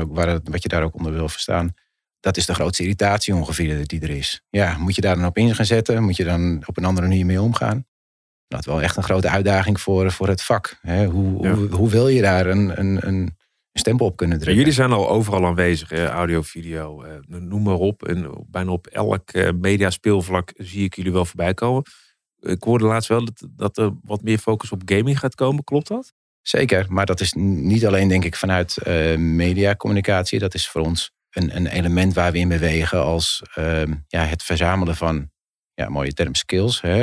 wat 0.44 0.62
je 0.62 0.68
daar 0.68 0.82
ook 0.82 0.96
onder 0.96 1.12
wil 1.12 1.28
verstaan. 1.28 1.74
Dat 2.20 2.36
is 2.36 2.46
de 2.46 2.54
grootste 2.54 2.82
irritatie 2.82 3.34
ongeveer 3.34 3.86
die 3.86 4.00
er 4.00 4.10
is. 4.10 4.42
Ja, 4.50 4.78
moet 4.78 4.94
je 4.94 5.00
daar 5.00 5.16
dan 5.16 5.26
op 5.26 5.38
in 5.38 5.54
gaan 5.54 5.66
zetten? 5.66 6.02
Moet 6.02 6.16
je 6.16 6.24
dan 6.24 6.62
op 6.66 6.76
een 6.76 6.84
andere 6.84 7.06
manier 7.06 7.26
mee 7.26 7.42
omgaan? 7.42 7.86
dat 8.54 8.64
wel 8.64 8.82
echt 8.82 8.96
een 8.96 9.02
grote 9.02 9.28
uitdaging 9.28 9.80
voor, 9.80 10.10
voor 10.10 10.28
het 10.28 10.42
vak. 10.42 10.78
Hè? 10.80 11.06
Hoe, 11.06 11.46
hoe, 11.46 11.68
hoe, 11.68 11.90
wil 11.90 12.08
je 12.08 12.20
daar 12.20 12.46
een, 12.46 12.78
een, 12.80 13.06
een 13.06 13.36
stempel 13.72 14.06
op 14.06 14.16
kunnen 14.16 14.36
drukken? 14.36 14.58
jullie 14.58 14.74
zijn 14.74 14.92
al 14.92 15.08
overal 15.08 15.46
aanwezig, 15.46 15.88
hè? 15.88 16.08
audio, 16.08 16.42
video, 16.42 17.02
eh, 17.02 17.10
noem 17.26 17.62
maar 17.62 17.74
op. 17.74 18.06
En 18.06 18.44
bijna 18.46 18.70
op 18.70 18.86
elk 18.86 19.30
eh, 19.30 19.50
mediaspeelvlak 19.60 20.52
zie 20.56 20.84
ik 20.84 20.94
jullie 20.94 21.12
wel 21.12 21.24
voorbij 21.24 21.54
komen. 21.54 21.82
Ik 22.44 22.62
hoorde 22.62 22.84
laatst 22.84 23.08
wel 23.08 23.24
dat, 23.24 23.46
dat 23.50 23.78
er 23.78 23.92
wat 24.02 24.22
meer 24.22 24.38
focus 24.38 24.72
op 24.72 24.82
gaming 24.84 25.18
gaat 25.18 25.34
komen. 25.34 25.64
Klopt 25.64 25.88
dat? 25.88 26.12
Zeker, 26.42 26.86
maar 26.88 27.06
dat 27.06 27.20
is 27.20 27.32
niet 27.32 27.86
alleen 27.86 28.08
denk 28.08 28.24
ik 28.24 28.36
vanuit 28.36 28.78
uh, 28.86 29.16
mediacommunicatie. 29.16 30.38
Dat 30.38 30.54
is 30.54 30.68
voor 30.68 30.80
ons 30.80 31.10
een, 31.30 31.56
een 31.56 31.66
element 31.66 32.14
waar 32.14 32.32
we 32.32 32.38
in 32.38 32.48
bewegen 32.48 33.02
als 33.04 33.42
uh, 33.58 33.82
ja, 34.06 34.24
het 34.24 34.42
verzamelen 34.42 34.96
van 34.96 35.30
ja, 35.74 35.88
mooie 35.88 36.12
term 36.12 36.34
skills. 36.34 36.80
Hè. 36.80 36.96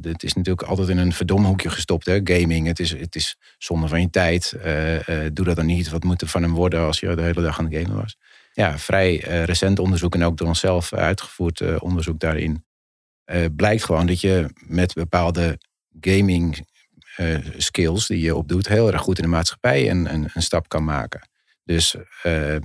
Het 0.00 0.22
is 0.22 0.34
natuurlijk 0.34 0.68
altijd 0.68 0.88
in 0.88 0.98
een 0.98 1.12
verdomhoekje 1.12 1.70
gestopt. 1.70 2.06
Hè. 2.06 2.20
Gaming, 2.24 2.66
het 2.66 2.78
is, 2.78 2.90
het 2.90 3.14
is 3.14 3.36
zonde 3.58 3.88
van 3.88 4.00
je 4.00 4.10
tijd. 4.10 4.54
Doe 5.32 5.44
dat 5.44 5.56
dan 5.56 5.66
niet. 5.66 5.88
Wat 5.88 6.04
moet 6.04 6.20
er 6.20 6.28
van 6.28 6.42
hem 6.42 6.54
worden 6.54 6.80
als 6.80 7.00
je 7.00 7.14
de 7.14 7.22
hele 7.22 7.42
dag 7.42 7.58
aan 7.58 7.64
het 7.64 7.74
gamen 7.74 7.96
was? 7.96 8.16
Ja, 8.52 8.78
vrij 8.78 9.16
recent 9.44 9.78
onderzoek 9.78 10.14
en 10.14 10.22
ook 10.22 10.36
door 10.36 10.48
onszelf 10.48 10.92
uitgevoerd 10.92 11.80
onderzoek 11.80 12.18
daarin. 12.18 12.64
Blijkt 13.56 13.84
gewoon 13.84 14.06
dat 14.06 14.20
je 14.20 14.50
met 14.66 14.94
bepaalde 14.94 15.58
gaming 16.00 16.66
skills 17.56 18.06
die 18.06 18.20
je 18.20 18.36
opdoet... 18.36 18.68
heel 18.68 18.92
erg 18.92 19.00
goed 19.00 19.16
in 19.16 19.22
de 19.22 19.30
maatschappij 19.30 19.90
een, 19.90 20.14
een, 20.14 20.30
een 20.34 20.42
stap 20.42 20.68
kan 20.68 20.84
maken. 20.84 21.28
Dus 21.64 21.96
uh, 22.26 22.56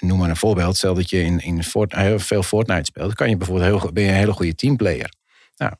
noem 0.00 0.18
maar 0.18 0.28
een 0.28 0.36
voorbeeld. 0.36 0.76
Stel 0.76 0.94
dat 0.94 1.10
je 1.10 1.22
in, 1.22 1.40
in 1.40 1.64
Fortnite, 1.64 2.18
veel 2.18 2.42
Fortnite 2.42 2.84
speelt. 2.84 3.06
Dan 3.06 3.14
kan 3.14 3.30
je 3.30 3.36
bijvoorbeeld 3.36 3.82
heel, 3.82 3.92
ben 3.92 4.02
je 4.02 4.08
een 4.08 4.14
hele 4.14 4.32
goede 4.32 4.54
teamplayer. 4.54 5.12
Nou, 5.56 5.72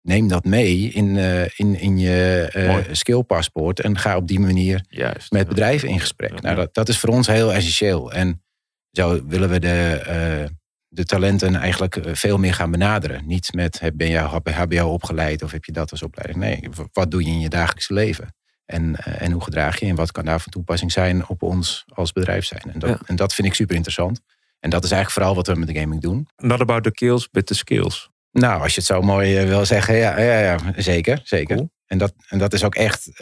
neem 0.00 0.28
dat 0.28 0.44
mee 0.44 0.88
in, 0.88 1.16
uh, 1.16 1.42
in, 1.42 1.80
in 1.80 1.98
je 1.98 2.50
uh, 2.56 2.94
skillpaspoort. 2.94 3.80
En 3.80 3.98
ga 3.98 4.16
op 4.16 4.28
die 4.28 4.40
manier 4.40 4.84
Juist, 4.88 5.30
met 5.30 5.48
bedrijven 5.48 5.88
in 5.88 6.00
gesprek. 6.00 6.40
Nou, 6.40 6.56
dat, 6.56 6.74
dat 6.74 6.88
is 6.88 6.98
voor 6.98 7.08
ons 7.08 7.26
heel 7.26 7.52
essentieel. 7.52 8.12
En 8.12 8.42
zo 8.90 9.26
willen 9.26 9.48
we 9.48 9.60
de, 9.60 10.50
de 10.94 11.04
talenten 11.04 11.54
eigenlijk 11.54 12.00
veel 12.12 12.38
meer 12.38 12.54
gaan 12.54 12.70
benaderen. 12.70 13.26
Niet 13.26 13.52
met 13.54 13.80
ben 13.94 14.08
je 14.08 14.18
HBO 14.18 14.88
opgeleid 14.88 15.42
of 15.42 15.50
heb 15.50 15.64
je 15.64 15.72
dat 15.72 15.90
als 15.90 16.02
opleiding. 16.02 16.38
Nee, 16.38 16.68
wat 16.92 17.10
doe 17.10 17.24
je 17.24 17.30
in 17.30 17.40
je 17.40 17.48
dagelijkse 17.48 17.92
leven? 17.92 18.34
En, 18.66 18.96
eh, 18.96 19.22
en 19.22 19.32
hoe 19.32 19.42
gedraag 19.42 19.80
je 19.80 19.86
en 19.86 19.94
wat 19.94 20.12
kan 20.12 20.24
daar 20.24 20.40
van 20.40 20.52
toepassing 20.52 20.92
zijn 20.92 21.28
op 21.28 21.42
ons 21.42 21.84
als 21.88 22.12
bedrijf 22.12 22.44
zijn. 22.44 22.62
En 22.72 22.78
dat, 22.78 23.00
en 23.06 23.16
dat 23.16 23.34
vind 23.34 23.48
ik 23.48 23.54
super 23.54 23.74
interessant. 23.74 24.20
En 24.60 24.70
dat 24.70 24.84
is 24.84 24.90
eigenlijk 24.90 25.20
vooral 25.20 25.34
wat 25.34 25.46
we 25.46 25.64
met 25.64 25.74
de 25.74 25.80
gaming 25.80 26.00
doen. 26.00 26.28
Not 26.36 26.60
about 26.60 26.82
the 26.82 26.90
kills, 26.90 27.30
but 27.30 27.46
the 27.46 27.54
skills. 27.54 28.10
Nou, 28.30 28.62
als 28.62 28.74
je 28.74 28.78
het 28.80 28.88
zo 28.88 29.00
mooi 29.00 29.36
eh, 29.36 29.48
wil 29.48 29.66
zeggen, 29.66 29.94
ja, 29.94 30.20
ja, 30.20 30.38
ja 30.38 30.58
zeker. 30.76 31.20
zeker. 31.24 31.68
En, 31.86 31.98
dat, 31.98 32.14
en 32.28 32.38
dat 32.38 32.52
is 32.52 32.64
ook 32.64 32.74
echt 32.74 33.06
uh, 33.06 33.18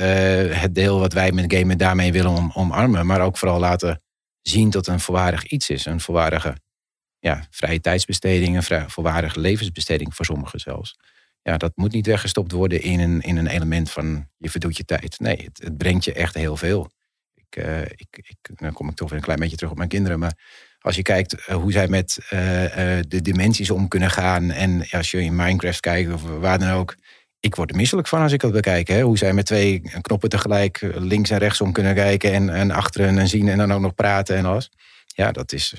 het 0.61 0.74
deel 0.74 0.98
wat 0.98 1.12
wij 1.12 1.33
met 1.33 1.54
gamen 1.54 1.78
daarmee 1.78 2.12
willen 2.12 2.30
om, 2.30 2.50
omarmen. 2.54 3.06
Maar 3.06 3.20
ook 3.20 3.38
vooral 3.38 3.59
laten 3.59 4.02
zien 4.42 4.70
dat 4.70 4.87
een 4.87 5.00
volwaardig 5.00 5.44
iets 5.44 5.70
is. 5.70 5.87
Een 5.87 6.00
volwaardige 6.00 6.54
ja, 7.20 7.46
vrije 7.50 7.80
tijdsbesteding, 7.80 8.56
een 8.56 8.62
vrij, 8.62 9.30
levensbesteding 9.35 10.14
voor 10.14 10.24
sommigen 10.24 10.61
zelfs 10.61 10.96
ja, 11.42 11.56
dat 11.56 11.72
moet 11.74 11.92
niet 11.92 12.06
weggestopt 12.06 12.52
worden 12.52 12.83
in 12.83 13.00
een, 13.00 13.20
in 13.20 13.37
een 13.37 13.46
element 13.46 13.90
van 13.90 14.28
je 14.38 14.50
verdoet 14.50 14.76
je 14.76 14.85
tijd. 14.85 15.18
Nee, 15.18 15.37
het, 15.37 15.61
het 15.62 15.76
brengt 15.76 16.04
je 16.04 16.12
echt 16.12 16.35
heel 16.35 16.56
veel. 16.56 16.90
Ik, 17.35 17.64
uh, 17.64 17.80
ik, 17.80 18.06
ik, 18.11 18.37
dan 18.54 18.73
kom 18.73 18.88
ik 18.88 18.94
toch 18.94 19.08
weer 19.08 19.18
een 19.18 19.25
klein 19.25 19.38
beetje 19.38 19.56
terug 19.56 19.71
op 19.71 19.77
mijn 19.77 19.88
kinderen. 19.88 20.18
Maar 20.18 20.38
als 20.79 20.96
je 20.96 21.02
kijkt 21.02 21.33
uh, 21.33 21.56
hoe 21.56 21.73
zij 21.73 21.88
met 21.88 22.18
uh, 22.23 22.31
de 23.08 23.21
dimensies 23.23 23.71
om 23.71 23.88
kunnen 23.88 24.10
gaan. 24.10 24.50
En 24.50 24.87
als 24.90 25.10
je 25.10 25.23
in 25.23 25.37
Minecraft 25.37 25.81
kijkt 25.81 26.12
of 26.12 26.23
waar 26.23 26.58
dan 26.58 26.71
ook. 26.71 26.96
Ik 27.40 27.54
word 27.54 27.71
er 27.71 27.77
misselijk 27.77 28.08
van 28.08 28.23
als 28.23 28.33
ik 28.33 28.40
dat 28.40 28.52
bekijk. 28.52 28.88
Hè? 28.88 29.02
Hoe 29.02 29.18
zij 29.18 29.33
met 29.33 29.46
twee 29.46 29.83
knoppen 30.00 30.29
tegelijk 30.29 30.81
links 30.94 31.31
en 31.31 31.38
rechts 31.38 31.60
om 31.60 31.73
kunnen 31.73 31.94
kijken. 31.94 32.33
En, 32.33 32.50
en 32.50 32.71
achteren 32.71 33.18
en 33.18 33.29
zien 33.29 33.48
en 33.48 33.58
dan 33.58 33.73
ook 33.73 33.81
nog 33.81 33.94
praten 33.94 34.37
en 34.37 34.44
alles. 34.44 34.71
Ja, 35.06 35.33
dat 35.33 35.52
is 35.52 35.75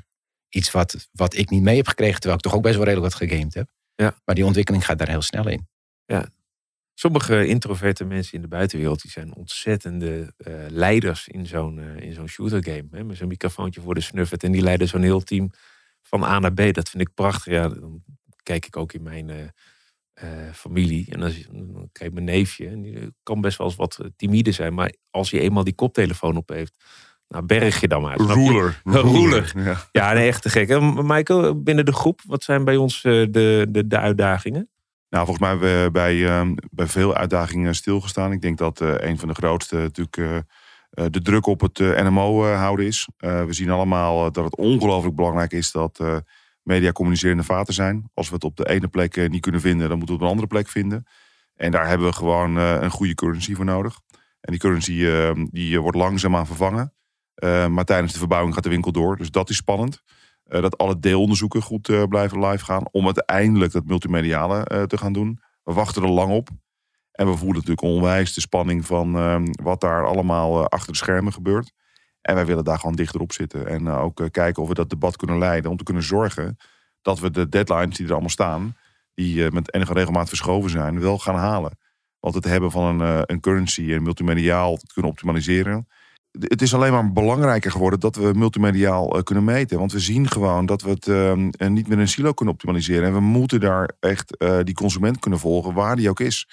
iets 0.51 0.71
wat, 0.71 1.09
wat 1.11 1.35
ik 1.35 1.49
niet 1.49 1.61
mee 1.61 1.75
heb 1.75 1.87
gekregen. 1.87 2.15
Terwijl 2.15 2.35
ik 2.35 2.41
toch 2.41 2.53
ook 2.53 2.61
best 2.61 2.75
wel 2.75 2.85
redelijk 2.85 3.13
wat 3.13 3.29
gegamed 3.29 3.53
heb. 3.53 3.69
Ja. 3.95 4.15
Maar 4.25 4.35
die 4.35 4.45
ontwikkeling 4.45 4.85
gaat 4.85 4.97
daar 4.97 5.09
heel 5.09 5.21
snel 5.21 5.47
in. 5.47 5.67
Ja. 6.05 6.29
Sommige 6.93 7.47
introverte 7.47 8.05
mensen 8.05 8.33
in 8.33 8.41
de 8.41 8.47
buitenwereld 8.47 9.01
die 9.01 9.11
zijn 9.11 9.35
ontzettende 9.35 10.33
uh, 10.37 10.53
leiders 10.69 11.27
in 11.27 11.45
zo'n 11.45 11.77
uh, 11.77 11.97
in 11.97 12.13
zo'n 12.13 12.27
shooter 12.27 12.63
game. 12.63 12.87
Hè, 12.91 13.03
met 13.03 13.17
zo'n 13.17 13.27
microfoontje 13.27 13.81
voor 13.81 13.95
de 13.95 14.01
snuffet. 14.01 14.43
En 14.43 14.51
die 14.51 14.61
leiden 14.61 14.87
zo'n 14.87 15.01
heel 15.01 15.21
team 15.21 15.51
van 16.01 16.23
A 16.23 16.39
naar 16.39 16.53
B. 16.53 16.73
Dat 16.73 16.89
vind 16.89 17.03
ik 17.03 17.13
prachtig. 17.13 17.53
Ja, 17.53 17.67
dan 17.67 18.03
kijk 18.43 18.65
ik 18.65 18.77
ook 18.77 18.93
in 18.93 19.03
mijn 19.03 19.29
uh, 19.29 19.43
eh, 20.13 20.53
familie. 20.53 21.07
En 21.09 21.19
dan, 21.19 21.33
dan 21.51 21.89
kijk 21.91 22.13
mijn 22.13 22.25
neefje. 22.25 22.67
En 22.67 22.81
die 22.81 23.13
kan 23.23 23.41
best 23.41 23.57
wel 23.57 23.67
eens 23.67 23.75
wat 23.75 23.99
timide 24.15 24.51
zijn. 24.51 24.73
Maar 24.73 24.93
als 25.09 25.31
hij 25.31 25.39
eenmaal 25.39 25.63
die 25.63 25.75
koptelefoon 25.75 26.37
op 26.37 26.49
heeft. 26.49 26.73
Nou, 27.31 27.45
berg 27.45 27.81
je 27.81 27.87
dan 27.87 28.01
maar. 28.01 28.19
Een 28.19 28.33
ruler. 28.33 29.51
Ja. 29.63 29.77
Ja, 29.91 30.13
nee, 30.13 30.27
echt 30.27 30.41
te 30.41 30.49
gek. 30.49 30.69
En 30.69 31.05
Michael, 31.05 31.61
binnen 31.61 31.85
de 31.85 31.93
groep, 31.93 32.21
wat 32.25 32.43
zijn 32.43 32.63
bij 32.63 32.75
ons 32.75 33.03
eh, 33.03 33.11
de, 33.11 33.67
de, 33.69 33.87
de 33.87 33.97
uitdagingen? 33.97 34.69
Nou, 35.09 35.25
volgens 35.25 35.39
mij 35.39 35.49
hebben 35.49 35.83
we 35.83 35.91
bij, 35.91 36.25
ehm, 36.25 36.55
bij 36.71 36.87
veel 36.87 37.15
uitdagingen 37.15 37.75
stilgestaan. 37.75 38.31
Ik 38.31 38.41
denk 38.41 38.57
dat 38.57 38.81
eh, 38.81 38.93
een 38.97 39.19
van 39.19 39.27
de 39.27 39.33
grootste 39.33 39.75
natuurlijk 39.75 40.17
eh, 40.17 41.05
de 41.09 41.21
druk 41.21 41.45
op 41.45 41.61
het 41.61 41.79
NMO 41.79 42.45
houden 42.45 42.85
is. 42.85 43.07
We 43.17 43.47
zien 43.49 43.69
allemaal 43.69 44.31
dat 44.31 44.43
het 44.43 44.55
ongelooflijk 44.55 45.15
belangrijk 45.15 45.51
is 45.51 45.71
dat 45.71 45.99
media 46.63 46.91
communicerende 46.91 47.43
vaten 47.43 47.73
zijn. 47.73 48.09
Als 48.13 48.29
we 48.29 48.35
het 48.35 48.43
op 48.43 48.55
de 48.55 48.69
ene 48.69 48.87
plek 48.87 49.29
niet 49.29 49.41
kunnen 49.41 49.61
vinden, 49.61 49.89
dan 49.89 49.97
moeten 49.97 50.15
we 50.17 50.21
het 50.23 50.31
op 50.31 50.37
een 50.37 50.37
andere 50.37 50.47
plek 50.47 50.67
vinden. 50.67 51.05
En 51.55 51.71
daar 51.71 51.87
hebben 51.87 52.07
we 52.07 52.13
gewoon 52.13 52.55
een 52.55 52.91
goede 52.91 53.15
currency 53.15 53.55
voor 53.55 53.65
nodig. 53.65 53.99
En 54.41 54.51
die 54.51 54.59
currency 54.59 55.05
eh, 55.05 55.31
die 55.51 55.79
wordt 55.79 55.97
langzaamaan 55.97 56.45
vervangen. 56.45 56.93
Eh, 57.41 57.67
maar 57.67 57.85
tijdens 57.85 58.13
de 58.13 58.19
verbouwing 58.19 58.53
gaat 58.53 58.63
de 58.63 58.69
winkel 58.69 58.91
door. 58.91 59.17
Dus 59.17 59.31
dat 59.31 59.49
is 59.49 59.55
spannend. 59.55 60.03
Eh, 60.51 60.61
dat 60.61 60.77
alle 60.77 60.99
deelonderzoeken 60.99 61.61
goed 61.61 61.89
eh, 61.89 62.03
blijven 62.03 62.45
live 62.45 62.65
gaan. 62.65 62.83
Om 62.91 63.05
uiteindelijk 63.05 63.71
dat 63.71 63.85
multimediale 63.85 64.87
te 64.87 64.97
gaan 64.97 65.13
doen. 65.13 65.39
We 65.63 65.73
wachten 65.73 66.03
er 66.03 66.09
lang 66.09 66.31
op. 66.31 66.49
En 67.11 67.27
we 67.27 67.37
voelen 67.37 67.55
natuurlijk 67.55 67.81
onwijs 67.81 68.33
de 68.33 68.41
spanning 68.41 68.85
van 68.85 69.17
eh, 69.17 69.41
wat 69.63 69.81
daar 69.81 70.07
allemaal 70.07 70.69
achter 70.69 70.91
de 70.91 70.97
schermen 70.97 71.33
gebeurt. 71.33 71.71
En 72.21 72.35
wij 72.35 72.45
willen 72.45 72.63
daar 72.63 72.79
gewoon 72.79 72.95
dichterop 72.95 73.31
zitten. 73.31 73.67
En 73.67 73.87
ook 73.87 74.27
kijken 74.31 74.63
of 74.63 74.67
we 74.67 74.73
dat 74.73 74.89
debat 74.89 75.15
kunnen 75.15 75.37
leiden. 75.37 75.71
Om 75.71 75.77
te 75.77 75.83
kunnen 75.83 76.03
zorgen 76.03 76.57
dat 77.01 77.19
we 77.19 77.31
de 77.31 77.49
deadlines 77.49 77.95
die 77.95 78.05
er 78.05 78.11
allemaal 78.11 78.29
staan. 78.29 78.75
Die 79.13 79.51
met 79.51 79.73
enige 79.73 79.93
regelmaat 79.93 80.27
verschoven 80.27 80.69
zijn, 80.69 80.99
wel 80.99 81.17
gaan 81.17 81.35
halen. 81.35 81.77
Want 82.19 82.35
het 82.35 82.43
hebben 82.43 82.71
van 82.71 83.01
een, 83.01 83.23
een 83.25 83.39
currency 83.39 83.93
en 83.93 84.03
multimediaal 84.03 84.79
kunnen 84.93 85.11
optimaliseren. 85.11 85.87
Het 86.31 86.61
is 86.61 86.73
alleen 86.73 86.91
maar 86.91 87.11
belangrijker 87.11 87.71
geworden 87.71 87.99
dat 87.99 88.15
we 88.15 88.31
multimediaal 88.35 89.17
eh, 89.17 89.23
kunnen 89.23 89.43
meten. 89.43 89.79
Want 89.79 89.91
we 89.91 89.99
zien 89.99 90.29
gewoon 90.29 90.65
dat 90.65 90.81
we 90.81 90.89
het 90.89 91.07
eh, 91.07 91.67
niet 91.67 91.87
met 91.87 91.97
een 91.97 92.07
silo 92.07 92.33
kunnen 92.33 92.53
optimaliseren. 92.53 93.07
En 93.07 93.13
we 93.13 93.19
moeten 93.19 93.59
daar 93.59 93.91
echt 93.99 94.37
eh, 94.37 94.59
die 94.63 94.73
consument 94.73 95.19
kunnen 95.19 95.39
volgen, 95.39 95.73
waar 95.73 95.95
die 95.95 96.09
ook 96.09 96.19
is. 96.19 96.49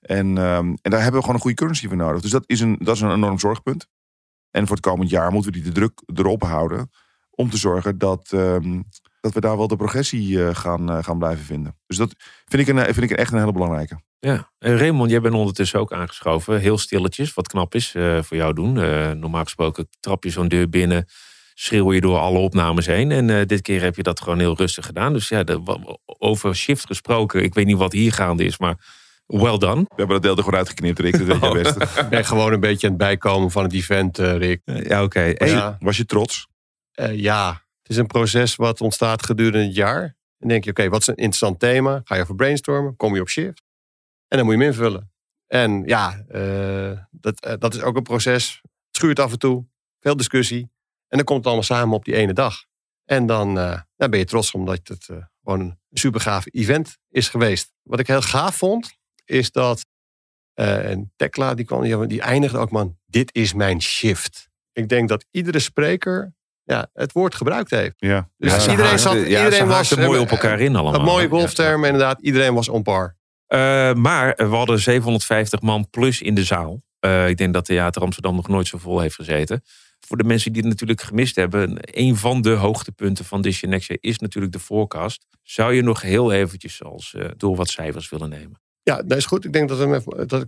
En, 0.00 0.38
ehm, 0.38 0.74
en 0.82 0.90
daar 0.90 1.00
hebben 1.00 1.12
we 1.12 1.20
gewoon 1.20 1.34
een 1.34 1.40
goede 1.40 1.56
currency 1.56 1.88
voor 1.88 1.96
nodig. 1.96 2.22
Dus 2.22 2.30
dat 2.30 2.44
is 2.46 2.60
een, 2.60 2.76
dat 2.78 2.94
is 2.94 3.00
een 3.00 3.12
enorm 3.12 3.38
zorgpunt. 3.38 3.86
En 4.50 4.66
voor 4.66 4.76
het 4.76 4.84
komend 4.84 5.10
jaar 5.10 5.32
moeten 5.32 5.52
we 5.52 5.58
die 5.58 5.72
de 5.72 5.74
druk 5.74 6.02
erop 6.14 6.42
houden. 6.42 6.90
Om 7.30 7.50
te 7.50 7.56
zorgen 7.56 7.98
dat, 7.98 8.32
ehm, 8.32 8.82
dat 9.20 9.32
we 9.34 9.40
daar 9.40 9.56
wel 9.56 9.68
de 9.68 9.76
progressie 9.76 10.54
gaan, 10.54 11.04
gaan 11.04 11.18
blijven 11.18 11.44
vinden. 11.44 11.78
Dus 11.86 11.96
dat 11.96 12.14
vind 12.44 12.68
ik, 12.68 12.76
een, 12.76 12.94
vind 12.94 13.10
ik 13.10 13.16
echt 13.16 13.32
een 13.32 13.38
hele 13.38 13.52
belangrijke. 13.52 14.00
Ja, 14.26 14.50
en 14.58 14.78
Raymond, 14.78 15.10
jij 15.10 15.20
bent 15.20 15.34
ondertussen 15.34 15.80
ook 15.80 15.92
aangeschoven. 15.92 16.60
Heel 16.60 16.78
stilletjes, 16.78 17.34
wat 17.34 17.48
knap 17.48 17.74
is 17.74 17.94
eh, 17.94 18.22
voor 18.22 18.36
jou 18.36 18.54
doen. 18.54 18.80
Eh, 18.80 19.10
normaal 19.10 19.42
gesproken 19.44 19.88
trap 20.00 20.24
je 20.24 20.30
zo'n 20.30 20.48
deur 20.48 20.68
binnen, 20.68 21.06
schreeuw 21.54 21.92
je 21.92 22.00
door 22.00 22.18
alle 22.18 22.38
opnames 22.38 22.86
heen. 22.86 23.10
En 23.10 23.30
eh, 23.30 23.46
dit 23.46 23.60
keer 23.60 23.82
heb 23.82 23.96
je 23.96 24.02
dat 24.02 24.20
gewoon 24.20 24.38
heel 24.38 24.56
rustig 24.56 24.86
gedaan. 24.86 25.12
Dus 25.12 25.28
ja, 25.28 25.42
de, 25.44 25.62
over 26.18 26.56
shift 26.56 26.86
gesproken, 26.86 27.42
ik 27.42 27.54
weet 27.54 27.66
niet 27.66 27.76
wat 27.76 27.92
hier 27.92 28.12
gaande 28.12 28.44
is, 28.44 28.58
maar 28.58 28.76
well 29.26 29.58
done. 29.58 29.80
We 29.80 29.86
hebben 29.96 30.14
dat 30.14 30.22
deel 30.22 30.36
er 30.36 30.42
gewoon 30.42 30.58
uitgeknipt, 30.58 30.98
Rick. 30.98 31.18
Dat 31.18 31.26
weet 31.26 31.40
jij 31.40 31.62
best. 31.62 31.76
Ik 32.04 32.08
ben 32.08 32.24
gewoon 32.24 32.52
een 32.52 32.60
beetje 32.60 32.86
aan 32.86 32.92
het 32.92 33.02
bijkomen 33.02 33.50
van 33.50 33.62
het 33.62 33.72
event, 33.72 34.18
eh, 34.18 34.36
Rick. 34.36 34.60
Ja, 34.64 35.02
oké. 35.02 35.32
Was, 35.36 35.50
Ja. 35.50 35.76
je, 35.78 35.84
was 35.84 35.96
je 35.96 36.04
trots? 36.04 36.46
Eh, 36.92 37.14
ja, 37.18 37.48
het 37.82 37.90
is 37.90 37.96
een 37.96 38.06
proces 38.06 38.56
wat 38.56 38.80
ontstaat 38.80 39.24
gedurende 39.26 39.66
het 39.66 39.74
jaar. 39.74 40.16
Dan 40.38 40.48
denk 40.48 40.64
je, 40.64 40.70
oké, 40.70 40.88
wat 40.88 41.00
is 41.00 41.06
een 41.06 41.14
interessant 41.14 41.58
thema? 41.60 42.00
Ga 42.04 42.14
je 42.14 42.22
over 42.22 42.34
brainstormen? 42.34 42.96
Kom 42.96 43.14
je 43.14 43.20
op 43.20 43.28
shift? 43.28 43.62
En 44.32 44.38
dan 44.38 44.46
moet 44.46 44.56
je 44.56 44.60
hem 44.60 44.70
invullen. 44.70 45.12
En 45.46 45.82
ja, 45.86 46.24
eh, 46.28 46.98
dat, 47.10 47.40
eh, 47.40 47.54
dat 47.58 47.74
is 47.74 47.82
ook 47.82 47.96
een 47.96 48.02
proces. 48.02 48.60
Het 48.62 48.96
schuurt 48.96 49.18
af 49.18 49.32
en 49.32 49.38
toe. 49.38 49.66
Veel 50.00 50.16
discussie. 50.16 50.70
En 51.08 51.16
dan 51.16 51.24
komt 51.24 51.38
het 51.38 51.46
allemaal 51.46 51.64
samen 51.64 51.96
op 51.96 52.04
die 52.04 52.14
ene 52.14 52.32
dag. 52.32 52.64
En 53.04 53.26
dan, 53.26 53.58
eh, 53.58 53.80
dan 53.96 54.10
ben 54.10 54.18
je 54.18 54.24
trots 54.24 54.52
omdat 54.52 54.80
het 54.88 55.08
gewoon 55.42 55.60
een 55.60 55.78
super 55.90 56.20
gaaf 56.20 56.44
event 56.50 56.98
is 57.08 57.28
geweest. 57.28 57.72
Wat 57.82 58.00
ik 58.00 58.06
heel 58.06 58.22
gaaf 58.22 58.56
vond, 58.56 58.98
is 59.24 59.50
dat 59.50 59.86
en 60.54 61.12
Tekla, 61.16 61.54
die, 61.54 61.64
kwam, 61.64 62.06
die, 62.06 62.20
eindigde 62.20 62.58
ook, 62.58 62.70
man, 62.70 62.98
dit 63.06 63.34
is 63.34 63.52
mijn 63.52 63.82
shift. 63.82 64.48
Ik 64.72 64.88
denk 64.88 65.08
dat 65.08 65.24
iedere 65.30 65.58
spreker 65.58 66.34
ja, 66.62 66.90
het 66.92 67.12
woord 67.12 67.34
gebruikt 67.34 67.70
heeft. 67.70 67.94
Ja. 67.96 68.30
Dus 68.36 68.64
Ja, 68.64 68.70
iedereen, 68.70 68.98
zat, 68.98 69.14
ja, 69.14 69.44
iedereen 69.44 69.66
was 69.66 69.94
mooi 69.96 70.20
op 70.20 70.30
elkaar 70.30 70.60
in 70.60 70.76
allemaal. 70.76 71.00
Een 71.00 71.06
mooie 71.06 71.28
golfterm, 71.28 71.84
inderdaad. 71.84 72.20
Iedereen 72.20 72.54
was 72.54 72.68
on 72.68 72.82
par. 72.82 73.16
Eh, 73.52 73.94
maar 73.94 74.34
we 74.36 74.44
hadden 74.44 74.80
750 74.80 75.60
man 75.60 75.90
plus 75.90 76.20
in 76.20 76.34
de 76.34 76.44
zaal. 76.44 76.82
Eh, 76.98 77.28
ik 77.28 77.36
denk 77.36 77.52
dat 77.52 77.64
Theater 77.64 78.02
Amsterdam 78.02 78.34
nog 78.34 78.48
nooit 78.48 78.66
zo 78.66 78.78
vol 78.78 79.00
heeft 79.00 79.14
gezeten. 79.14 79.62
Voor 80.00 80.16
de 80.16 80.24
mensen 80.24 80.52
die 80.52 80.62
het 80.62 80.70
natuurlijk 80.70 81.00
gemist 81.00 81.36
hebben, 81.36 81.78
een 81.80 82.16
van 82.16 82.42
de 82.42 82.50
hoogtepunten 82.50 83.24
van 83.24 83.42
This 83.42 83.62
Next 83.62 83.88
Year 83.88 84.00
is 84.02 84.18
natuurlijk 84.18 84.52
de 84.52 84.58
forecast. 84.58 85.26
Zou 85.42 85.74
je 85.74 85.82
nog 85.82 86.02
heel 86.02 86.32
eventjes 86.32 86.82
als 86.82 87.14
eh, 87.14 87.28
door 87.36 87.56
wat 87.56 87.68
cijfers 87.68 88.08
willen 88.08 88.28
nemen? 88.28 88.60
Ja, 88.82 89.02
dat 89.02 89.18
is 89.18 89.26
goed. 89.26 89.44
Ik 89.44 89.52
denk 89.52 89.68
dat, 89.68 89.78
we 89.78 90.26
dat, 90.26 90.40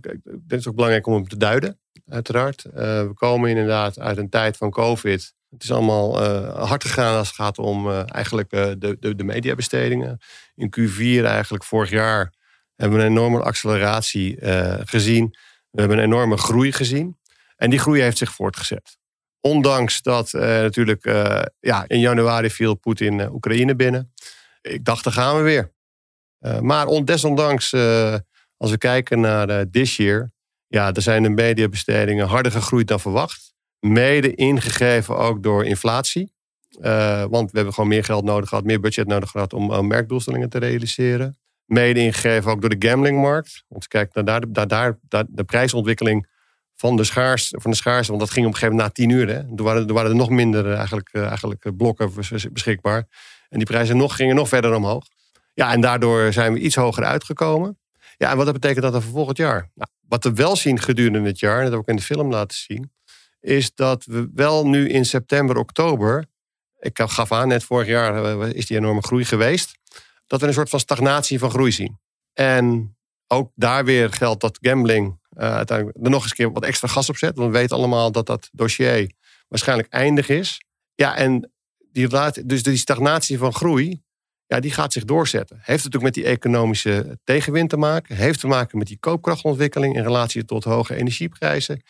het 0.47 0.59
is 0.59 0.67
ook 0.67 0.75
belangrijk 0.75 1.07
om 1.07 1.13
hem 1.13 1.27
te 1.27 1.37
duiden, 1.37 1.79
uiteraard. 2.07 2.63
We 2.73 3.11
komen 3.13 3.49
inderdaad 3.49 3.99
uit 3.99 4.17
een 4.17 4.29
tijd 4.29 4.57
van 4.57 4.69
COVID. 4.69 5.33
Het 5.49 5.63
is 5.63 5.71
allemaal 5.71 6.23
eh, 6.23 6.67
hard 6.67 6.83
gegaan 6.83 7.17
als 7.17 7.27
het 7.27 7.35
gaat 7.35 7.57
om 7.57 7.91
eigenlijk 7.91 8.49
de, 8.49 8.95
de, 8.99 9.15
de 9.15 9.23
mediabestedingen. 9.23 10.19
In 10.55 10.73
Q4 10.79 11.25
eigenlijk 11.25 11.63
vorig 11.63 11.89
jaar 11.89 12.33
hebben 12.75 12.99
een 12.99 13.05
enorme 13.05 13.41
acceleratie 13.41 14.39
eh, 14.39 14.81
gezien. 14.83 15.35
We 15.69 15.79
hebben 15.79 15.97
een 15.97 16.03
enorme 16.03 16.37
groei 16.37 16.71
gezien. 16.71 17.17
En 17.55 17.69
die 17.69 17.79
groei 17.79 18.01
heeft 18.01 18.17
zich 18.17 18.31
voortgezet. 18.31 18.97
Ondanks 19.39 20.01
dat 20.01 20.33
eh, 20.33 20.41
natuurlijk 20.41 21.05
eh, 21.05 21.41
ja, 21.59 21.83
in 21.87 21.99
januari 21.99 22.49
viel 22.49 22.75
Poetin 22.75 23.31
Oekraïne 23.31 23.75
binnen. 23.75 24.13
Ik 24.61 24.85
dacht, 24.85 25.03
daar 25.03 25.13
gaan 25.13 25.35
we 25.35 25.41
weer. 25.41 25.73
Maar 26.59 26.87
on, 26.87 27.05
desondanks, 27.05 27.73
als 28.57 28.71
we 28.71 28.77
kijken 28.77 29.19
naar 29.19 29.69
this 29.69 29.97
year, 29.97 30.31
ja, 30.67 30.93
er 30.93 31.01
zijn 31.01 31.23
de 31.23 31.29
mediabestedingen 31.29 32.27
harder 32.27 32.51
gegroeid 32.51 32.87
dan 32.87 32.99
verwacht. 32.99 33.53
Mede 33.79 34.35
ingegeven 34.35 35.17
ook 35.17 35.43
door 35.43 35.65
inflatie. 35.65 36.33
Want 37.29 37.51
we 37.51 37.57
hebben 37.57 37.73
gewoon 37.73 37.89
meer 37.89 38.03
geld 38.03 38.23
nodig 38.23 38.49
gehad, 38.49 38.63
meer 38.63 38.79
budget 38.79 39.07
nodig 39.07 39.29
gehad 39.29 39.53
om 39.53 39.87
merkdoelstellingen 39.87 40.49
te 40.49 40.57
realiseren. 40.57 41.37
Mede 41.65 41.99
ingegeven 41.99 42.51
ook 42.51 42.61
door 42.61 42.77
de 42.77 42.87
gamblingmarkt. 42.87 43.63
Want 43.67 43.87
kijkt 43.87 44.15
naar 44.15 44.25
daar, 44.25 44.41
daar, 44.47 44.67
daar, 44.67 44.97
daar, 45.01 45.25
de 45.27 45.43
prijsontwikkeling 45.43 46.27
van 46.75 46.95
de, 46.95 47.03
schaars, 47.03 47.53
van 47.57 47.71
de 47.71 47.77
schaarste, 47.77 48.11
want 48.11 48.23
dat 48.23 48.31
ging 48.31 48.45
op 48.45 48.51
een 48.51 48.57
gegeven 48.57 48.77
moment 48.77 48.97
na 48.97 49.03
tien 49.03 49.17
uur. 49.17 49.27
Hè. 49.27 49.39
Er 49.87 49.93
waren 49.93 50.09
er 50.09 50.15
nog 50.15 50.29
minder 50.29 50.65
eh, 50.71 50.77
eigenlijk, 50.77 51.09
eh, 51.11 51.25
eigenlijk 51.25 51.65
eh, 51.65 51.71
blokken 51.77 52.13
bes- 52.13 52.51
beschikbaar. 52.51 53.07
En 53.49 53.57
die 53.57 53.67
prijzen 53.67 53.97
nog, 53.97 54.15
gingen 54.15 54.35
nog 54.35 54.47
verder 54.47 54.73
omhoog. 54.73 55.05
Ja, 55.53 55.71
en 55.71 55.81
daardoor 55.81 56.33
zijn 56.33 56.53
we 56.53 56.59
iets 56.59 56.75
hoger 56.75 57.03
uitgekomen. 57.03 57.79
Ja, 58.17 58.31
en 58.31 58.37
wat 58.37 58.45
dat 58.45 58.53
betekent 58.53 58.81
dat 58.81 58.91
dan 58.91 59.01
voor 59.01 59.11
volgend 59.11 59.37
jaar? 59.37 59.71
Nou, 59.73 59.89
wat 60.07 60.23
we 60.23 60.33
wel 60.33 60.55
zien 60.55 60.79
gedurende 60.79 61.27
het 61.27 61.39
jaar, 61.39 61.57
en 61.57 61.63
dat 61.63 61.71
heb 61.71 61.81
ik 61.81 61.87
in 61.87 61.95
de 61.95 62.01
film 62.01 62.31
laten 62.31 62.57
zien, 62.57 62.91
is 63.39 63.75
dat 63.75 64.05
we 64.05 64.29
wel 64.33 64.67
nu 64.67 64.89
in 64.89 65.05
september, 65.05 65.57
oktober, 65.57 66.25
ik 66.79 67.01
gaf 67.05 67.31
aan, 67.31 67.47
net 67.47 67.63
vorig 67.63 67.87
jaar 67.87 68.39
is 68.47 68.65
die 68.65 68.77
enorme 68.77 69.01
groei 69.01 69.25
geweest, 69.25 69.77
dat 70.27 70.41
we 70.41 70.47
een 70.47 70.53
soort 70.53 70.69
van 70.69 70.79
stagnatie 70.79 71.39
van 71.39 71.49
groei 71.49 71.71
zien. 71.71 71.99
En 72.33 72.95
ook 73.27 73.51
daar 73.55 73.85
weer 73.85 74.13
geldt 74.13 74.41
dat 74.41 74.57
gambling 74.61 75.19
eh, 75.29 75.55
uiteindelijk 75.55 75.97
er 76.03 76.09
nog 76.09 76.21
eens 76.21 76.29
een 76.29 76.37
keer 76.37 76.51
wat 76.51 76.63
extra 76.63 76.87
gas 76.87 77.09
op 77.09 77.17
zet. 77.17 77.35
Want 77.35 77.51
we 77.51 77.57
weten 77.57 77.77
allemaal 77.77 78.11
dat 78.11 78.25
dat 78.25 78.49
dossier 78.51 79.11
waarschijnlijk 79.47 79.89
eindig 79.89 80.29
is. 80.29 80.61
Ja, 80.93 81.15
en 81.15 81.51
die, 81.91 82.07
dus 82.45 82.63
die 82.63 82.77
stagnatie 82.77 83.37
van 83.37 83.53
groei, 83.53 84.03
ja, 84.45 84.59
die 84.59 84.71
gaat 84.71 84.93
zich 84.93 85.05
doorzetten. 85.05 85.57
Heeft 85.57 85.83
natuurlijk 85.83 86.03
met 86.03 86.13
die 86.13 86.25
economische 86.25 87.19
tegenwind 87.23 87.69
te 87.69 87.77
maken. 87.77 88.15
Heeft 88.15 88.39
te 88.39 88.47
maken 88.47 88.77
met 88.77 88.87
die 88.87 88.99
koopkrachtontwikkeling 88.99 89.95
in 89.95 90.03
relatie 90.03 90.45
tot 90.45 90.63
hoge 90.63 90.95
energieprijzen. 90.95 91.83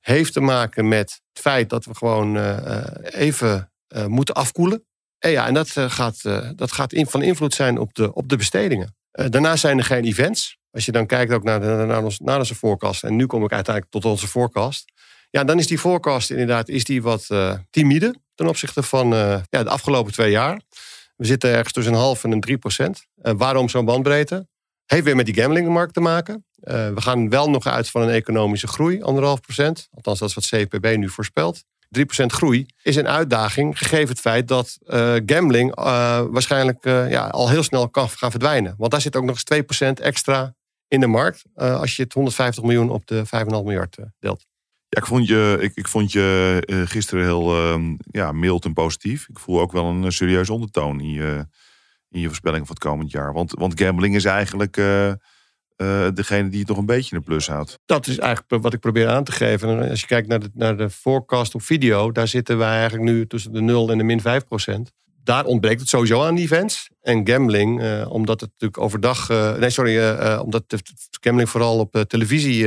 Heeft 0.00 0.32
te 0.32 0.40
maken 0.40 0.88
met 0.88 1.20
het 1.32 1.42
feit 1.42 1.68
dat 1.68 1.84
we 1.84 1.94
gewoon 1.94 2.36
eh, 2.36 2.76
eh, 2.76 3.20
even 3.20 3.72
moeten 4.06 4.34
afkoelen. 4.34 4.84
En 5.20 5.30
ja, 5.30 5.46
en 5.46 5.54
dat 5.54 5.76
eh, 5.76 5.90
gaat, 5.90 6.20
eh, 6.22 6.48
dat 6.56 6.72
gaat 6.72 6.94
van 7.08 7.22
invloed 7.22 7.54
zijn 7.54 7.78
op 7.78 7.94
de, 7.94 8.14
op 8.14 8.28
de 8.28 8.36
bestedingen. 8.36 8.96
Eh, 9.10 9.26
daarnaast 9.28 9.60
zijn 9.60 9.78
er 9.78 9.84
geen 9.84 10.04
events. 10.04 10.58
Als 10.70 10.84
je 10.84 10.92
dan 10.92 11.06
kijkt 11.06 11.32
ook 11.32 11.42
naar, 11.42 11.60
de, 11.60 11.84
naar, 11.86 12.04
ons, 12.04 12.18
naar 12.18 12.38
onze 12.38 12.54
forecast. 12.54 13.04
En 13.04 13.16
nu 13.16 13.26
kom 13.26 13.44
ik 13.44 13.52
uiteindelijk 13.52 13.94
tot 13.94 14.04
onze 14.04 14.28
forecast. 14.28 14.92
Ja, 15.30 15.44
dan 15.44 15.58
is 15.58 15.66
die 15.66 15.78
forecast 15.78 16.30
inderdaad 16.30 16.68
is 16.68 16.84
die 16.84 17.02
wat 17.02 17.24
eh, 17.28 17.54
timide 17.70 18.14
ten 18.40 18.48
opzichte 18.48 18.82
van 18.82 19.12
eh, 19.12 19.40
ja, 19.50 19.62
de 19.62 19.70
afgelopen 19.70 20.12
twee 20.12 20.30
jaar. 20.30 20.60
We 21.16 21.26
zitten 21.26 21.50
ergens 21.50 21.72
tussen 21.72 21.92
een 21.92 21.98
half 21.98 22.24
en 22.24 22.32
een 22.32 22.40
3 22.40 22.58
procent. 22.58 23.06
Eh, 23.22 23.32
waarom 23.36 23.68
zo'n 23.68 23.84
bandbreedte? 23.84 24.48
Heeft 24.86 25.04
weer 25.04 25.16
met 25.16 25.26
die 25.26 25.34
gamblingmarkt 25.34 25.94
te 25.94 26.00
maken. 26.00 26.44
Eh, 26.60 26.88
we 26.88 27.00
gaan 27.00 27.28
wel 27.28 27.50
nog 27.50 27.66
uit 27.66 27.90
van 27.90 28.02
een 28.02 28.08
economische 28.08 28.66
groei, 28.66 29.02
anderhalf 29.02 29.40
procent. 29.40 29.88
Althans, 29.90 30.18
dat 30.18 30.28
is 30.28 30.34
wat 30.34 30.46
CPB 30.46 30.96
nu 30.96 31.08
voorspelt. 31.08 31.64
3% 31.98 32.02
groei 32.26 32.66
is 32.82 32.96
een 32.96 33.08
uitdaging, 33.08 33.78
gegeven 33.78 34.08
het 34.08 34.20
feit 34.20 34.48
dat 34.48 34.78
uh, 34.86 35.14
gambling 35.26 35.78
uh, 35.78 35.84
waarschijnlijk 36.30 36.84
uh, 36.86 37.10
ja, 37.10 37.26
al 37.26 37.48
heel 37.48 37.62
snel 37.62 37.88
kan 37.88 38.08
gaan 38.08 38.30
verdwijnen. 38.30 38.74
Want 38.78 38.90
daar 38.90 39.00
zit 39.00 39.16
ook 39.16 39.24
nog 39.24 39.42
eens 39.44 39.92
2% 40.00 40.02
extra 40.02 40.54
in 40.88 41.00
de 41.00 41.06
markt 41.06 41.44
als 41.54 41.96
je 41.96 42.02
het 42.02 42.12
150 42.12 42.62
miljoen 42.62 42.90
op 42.90 43.06
de 43.06 43.22
5,5 43.26 43.46
miljard 43.46 43.96
deelt. 44.18 44.46
Ja, 44.88 45.00
ik 45.00 45.06
vond 45.06 45.26
je, 45.26 45.56
ik, 45.60 45.72
ik 45.74 45.88
vond 45.88 46.12
je 46.12 46.84
gisteren 46.86 47.24
heel 47.24 47.76
uh, 47.78 47.94
ja, 48.10 48.32
mild 48.32 48.64
en 48.64 48.72
positief. 48.72 49.28
Ik 49.28 49.38
voel 49.38 49.60
ook 49.60 49.72
wel 49.72 49.84
een 49.84 50.12
serieuze 50.12 50.52
ondertoon 50.52 51.00
in 51.00 51.10
je, 51.10 51.46
in 52.08 52.20
je 52.20 52.26
voorspelling 52.26 52.66
van 52.66 52.74
het 52.74 52.84
komend 52.84 53.10
jaar. 53.10 53.32
Want, 53.32 53.50
want 53.50 53.80
gambling 53.80 54.14
is 54.14 54.24
eigenlijk 54.24 54.76
uh, 55.80 56.08
degene 56.14 56.48
die 56.48 56.58
het 56.58 56.68
nog 56.68 56.78
een 56.78 56.86
beetje 56.86 57.16
de 57.16 57.22
plus 57.22 57.46
houdt. 57.46 57.78
Dat 57.86 58.06
is 58.06 58.18
eigenlijk 58.18 58.62
wat 58.62 58.72
ik 58.72 58.80
probeer 58.80 59.08
aan 59.08 59.24
te 59.24 59.32
geven. 59.32 59.88
Als 59.90 60.00
je 60.00 60.06
kijkt 60.06 60.28
naar 60.28 60.40
de, 60.40 60.50
naar 60.54 60.76
de 60.76 60.90
forecast 60.90 61.54
op 61.54 61.62
video, 61.62 62.12
daar 62.12 62.28
zitten 62.28 62.58
wij 62.58 62.78
eigenlijk 62.78 63.02
nu 63.02 63.26
tussen 63.26 63.52
de 63.52 63.60
0 63.60 63.90
en 63.90 63.98
de 63.98 64.04
min 64.04 64.20
5 64.20 64.44
procent. 64.44 64.92
Daar 65.22 65.44
ontbreekt 65.44 65.80
het 65.80 65.88
sowieso 65.88 66.24
aan 66.24 66.36
events. 66.36 66.90
En 67.00 67.28
gambling, 67.28 67.82
uh, 67.82 68.10
omdat 68.10 68.40
het 68.40 68.50
natuurlijk 68.50 68.80
overdag. 68.80 69.30
Uh, 69.30 69.56
nee, 69.56 69.70
sorry, 69.70 70.14
omdat 70.38 70.70
de 70.70 70.78
gambling 71.20 71.50
vooral 71.50 71.78
op 71.78 72.04
televisie 72.06 72.64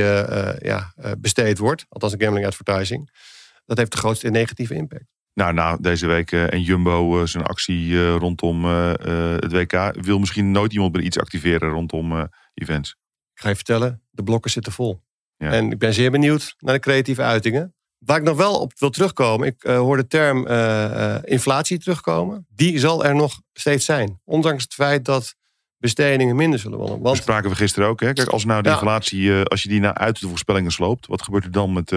ja, 0.58 0.94
besteed 1.18 1.58
wordt. 1.58 1.86
Althans, 1.88 2.12
de 2.12 2.24
gambling 2.24 2.46
advertising. 2.46 3.10
Dat 3.66 3.78
heeft 3.78 3.92
de 3.92 3.98
grootste 3.98 4.30
negatieve 4.30 4.74
impact. 4.74 5.04
Nou, 5.34 5.52
nou 5.52 5.78
deze 5.80 6.06
week 6.06 6.32
en 6.32 6.62
Jumbo 6.62 7.26
zijn 7.26 7.44
actie 7.44 8.10
rondom 8.16 8.64
het 8.64 9.52
WK. 9.52 9.92
Wil 10.00 10.18
misschien 10.18 10.50
nooit 10.50 10.72
iemand 10.72 10.92
meer 10.92 11.04
iets 11.04 11.18
activeren 11.18 11.70
rondom 11.70 12.28
events? 12.54 12.96
Ik 13.34 13.40
ga 13.40 13.48
je 13.48 13.54
vertellen, 13.54 14.02
de 14.10 14.22
blokken 14.22 14.50
zitten 14.50 14.72
vol. 14.72 15.02
Ja. 15.36 15.50
En 15.50 15.70
ik 15.70 15.78
ben 15.78 15.94
zeer 15.94 16.10
benieuwd 16.10 16.54
naar 16.58 16.74
de 16.74 16.80
creatieve 16.80 17.22
uitingen. 17.22 17.74
Waar 17.98 18.16
ik 18.16 18.22
nog 18.22 18.36
wel 18.36 18.60
op 18.60 18.72
wil 18.78 18.90
terugkomen, 18.90 19.46
ik 19.46 19.64
uh, 19.64 19.76
hoor 19.76 19.96
de 19.96 20.06
term 20.06 20.46
uh, 20.46 21.16
inflatie 21.22 21.78
terugkomen. 21.78 22.46
Die 22.54 22.78
zal 22.78 23.04
er 23.04 23.14
nog 23.14 23.40
steeds 23.52 23.84
zijn. 23.84 24.20
Ondanks 24.24 24.62
het 24.62 24.74
feit 24.74 25.04
dat 25.04 25.34
bestedingen 25.78 26.36
minder 26.36 26.58
zullen 26.58 26.78
worden. 26.78 26.94
Want... 27.00 27.14
Dat 27.14 27.22
spraken 27.24 27.50
we 27.50 27.56
gisteren 27.56 27.88
ook. 27.88 28.00
Hè? 28.00 28.12
Kijk, 28.12 28.28
als 28.28 28.44
nou 28.44 28.62
de 28.62 28.70
inflatie, 28.70 29.32
als 29.32 29.62
je 29.62 29.68
die 29.68 29.80
naar 29.80 29.94
uit 29.94 30.20
de 30.20 30.28
voorspellingen 30.28 30.70
sloopt, 30.70 31.06
wat 31.06 31.22
gebeurt 31.22 31.44
er 31.44 31.50
dan 31.50 31.72
met, 31.72 31.90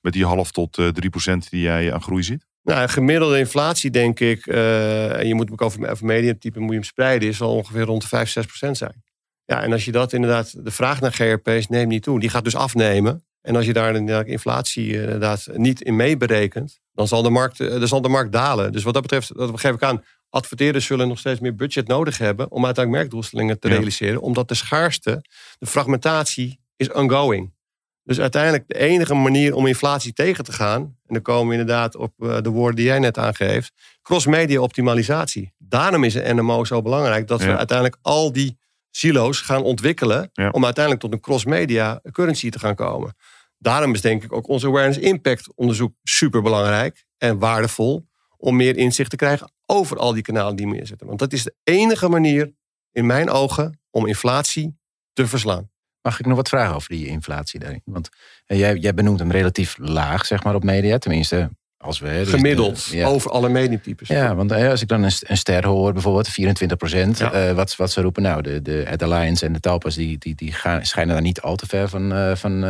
met 0.00 0.12
die 0.12 0.24
half 0.24 0.50
tot 0.50 0.72
3 0.72 1.10
procent 1.10 1.50
die 1.50 1.60
jij 1.60 1.92
aan 1.92 2.02
groei 2.02 2.22
ziet? 2.22 2.46
Nou, 2.62 2.88
gemiddelde 2.88 3.38
inflatie 3.38 3.90
denk 3.90 4.20
ik, 4.20 4.46
en 4.46 5.26
je 5.26 5.34
moet 5.34 5.50
ook 5.50 5.62
over, 5.62 5.90
over 5.90 6.06
mediatype 6.06 6.58
moet 6.58 6.68
je 6.68 6.74
hem 6.74 6.84
spreiden, 6.84 7.28
is 7.28 7.40
al 7.40 7.54
ongeveer 7.54 7.84
rond 7.84 8.02
de 8.02 8.08
5, 8.08 8.28
6 8.28 8.46
procent 8.46 8.76
zijn. 8.76 9.04
Ja, 9.46 9.62
en 9.62 9.72
als 9.72 9.84
je 9.84 9.92
dat 9.92 10.12
inderdaad, 10.12 10.64
de 10.64 10.70
vraag 10.70 11.00
naar 11.00 11.12
GRP's 11.12 11.68
neemt 11.68 11.88
niet 11.88 12.02
toe. 12.02 12.20
Die 12.20 12.28
gaat 12.28 12.44
dus 12.44 12.56
afnemen. 12.56 13.24
En 13.40 13.56
als 13.56 13.66
je 13.66 13.72
daar 13.72 13.94
inderdaad 13.94 14.26
inflatie 14.26 14.92
inderdaad 14.92 15.46
niet 15.54 15.80
in 15.80 15.96
meeberekent, 15.96 16.80
dan 16.92 17.08
zal 17.08 17.22
de 17.22 17.30
markt, 17.30 17.60
eh, 17.60 17.68
dan 17.68 17.88
zal 17.88 18.00
de 18.00 18.08
markt 18.08 18.32
dalen. 18.32 18.72
Dus 18.72 18.82
wat 18.82 18.94
dat 18.94 19.02
betreft, 19.02 19.36
dat 19.36 19.60
geef 19.60 19.74
ik 19.74 19.82
aan, 19.82 20.04
adverteerders 20.30 20.86
zullen 20.86 21.08
nog 21.08 21.18
steeds 21.18 21.40
meer 21.40 21.54
budget 21.54 21.86
nodig 21.88 22.18
hebben 22.18 22.50
om 22.50 22.64
uiteindelijk 22.64 23.04
merkdoelstellingen 23.04 23.58
te 23.58 23.68
realiseren. 23.68 24.20
Omdat 24.20 24.48
de 24.48 24.54
schaarste, 24.54 25.24
de 25.58 25.66
fragmentatie 25.66 26.60
is 26.76 26.92
ongoing. 26.92 27.54
Dus 28.02 28.20
uiteindelijk 28.20 28.64
de 28.66 28.78
enige 28.78 29.14
manier 29.14 29.54
om 29.54 29.66
inflatie 29.66 30.12
tegen 30.12 30.44
te 30.44 30.52
gaan, 30.52 30.80
en 30.82 31.14
dan 31.14 31.22
komen 31.22 31.46
we 31.46 31.60
inderdaad 31.60 31.96
op 31.96 32.12
eh, 32.18 32.40
de 32.40 32.50
woorden 32.50 32.76
die 32.76 32.84
jij 32.84 32.98
net 32.98 33.18
aangeeft, 33.18 33.72
cross-media 34.02 34.60
optimalisatie. 34.60 35.52
Daarom 35.58 36.04
is 36.04 36.14
een 36.14 36.36
NMO 36.36 36.64
zo 36.64 36.82
belangrijk 36.82 37.28
dat 37.28 37.42
we 37.42 37.56
uiteindelijk 37.56 37.98
al 38.02 38.32
die 38.32 38.58
silo's 38.96 39.40
gaan 39.40 39.62
ontwikkelen. 39.62 40.30
Om 40.50 40.64
uiteindelijk 40.64 41.04
tot 41.04 41.12
een 41.12 41.20
cross-media 41.20 42.00
currency 42.12 42.50
te 42.50 42.58
gaan 42.58 42.74
komen. 42.74 43.16
Daarom 43.58 43.94
is 43.94 44.00
denk 44.00 44.22
ik 44.22 44.32
ook 44.32 44.48
onze 44.48 44.66
awareness 44.66 44.98
impact 44.98 45.54
onderzoek 45.54 45.94
super 46.02 46.42
belangrijk 46.42 47.04
en 47.18 47.38
waardevol. 47.38 48.06
Om 48.36 48.56
meer 48.56 48.76
inzicht 48.76 49.10
te 49.10 49.16
krijgen 49.16 49.52
over 49.66 49.96
al 49.96 50.12
die 50.12 50.22
kanalen 50.22 50.56
die 50.56 50.66
meer 50.66 50.86
zitten. 50.86 51.06
Want 51.06 51.18
dat 51.18 51.32
is 51.32 51.42
de 51.42 51.54
enige 51.64 52.08
manier, 52.08 52.54
in 52.92 53.06
mijn 53.06 53.30
ogen, 53.30 53.80
om 53.90 54.06
inflatie 54.06 54.78
te 55.12 55.26
verslaan. 55.26 55.70
Mag 56.02 56.18
ik 56.18 56.26
nog 56.26 56.36
wat 56.36 56.48
vragen 56.48 56.74
over 56.74 56.88
die 56.88 57.06
inflatie 57.06 57.60
daarin? 57.60 57.82
Want 57.84 58.08
eh, 58.46 58.58
jij, 58.58 58.76
jij 58.76 58.94
benoemt 58.94 59.18
hem 59.18 59.30
relatief 59.30 59.76
laag, 59.78 60.26
zeg 60.26 60.44
maar, 60.44 60.54
op 60.54 60.64
media. 60.64 60.98
Tenminste, 60.98 61.50
als 61.78 61.98
we, 61.98 62.08
dus 62.08 62.28
Gemiddeld, 62.28 62.94
over 63.04 63.30
alle 63.30 63.48
mediatypes. 63.48 64.08
Ja, 64.08 64.34
want 64.34 64.52
eh, 64.52 64.70
als 64.70 64.82
ik 64.82 64.88
dan 64.88 65.02
een, 65.02 65.12
een 65.20 65.36
ster 65.36 65.66
hoor, 65.66 65.92
bijvoorbeeld 65.92 66.28
24 66.28 66.76
procent. 66.76 67.20
Eh, 67.20 67.52
wat, 67.52 67.76
wat 67.76 67.90
ze 67.90 68.00
roepen, 68.00 68.22
nou, 68.22 68.42
de, 68.42 68.62
de 68.62 68.86
Ad 68.90 69.02
Alliance 69.02 69.46
en 69.46 69.52
de 69.52 69.60
Talpas... 69.60 69.94
die, 69.94 70.18
die, 70.18 70.34
die 70.34 70.52
gaan, 70.52 70.86
schijnen 70.86 71.14
daar 71.14 71.22
niet 71.22 71.40
al 71.40 71.56
te 71.56 71.66
ver 71.66 71.88
van, 71.88 72.12
uh, 72.12 72.34
van 72.34 72.60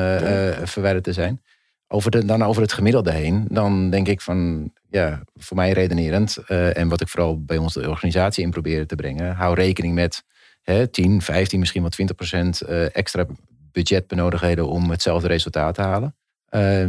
verwijderd 0.64 1.04
te 1.04 1.12
zijn. 1.12 1.42
Over 1.88 2.10
de, 2.10 2.24
dan 2.24 2.42
over 2.42 2.62
het 2.62 2.72
gemiddelde 2.72 3.12
heen, 3.12 3.46
dan 3.48 3.90
denk 3.90 4.08
ik 4.08 4.20
van... 4.20 4.70
ja, 4.90 5.22
voor 5.34 5.56
mij 5.56 5.72
redenerend... 5.72 6.36
en 6.46 6.88
wat 6.88 7.00
ik 7.00 7.08
vooral 7.08 7.44
bij 7.44 7.56
ons 7.56 7.74
de 7.74 7.88
organisatie 7.88 8.44
in 8.44 8.50
probeer 8.50 8.86
te 8.86 8.94
brengen... 8.94 9.34
hou 9.34 9.54
rekening 9.54 9.94
met 9.94 10.24
hè, 10.62 10.88
10, 10.88 11.22
15, 11.22 11.58
misschien 11.58 11.80
wel 11.80 11.90
20 11.90 12.16
procent... 12.16 12.60
extra 12.92 13.26
budgetbenodigdheden 13.72 14.68
om 14.68 14.90
hetzelfde 14.90 15.28
resultaat 15.28 15.74
te 15.74 15.82
halen. 15.82 16.14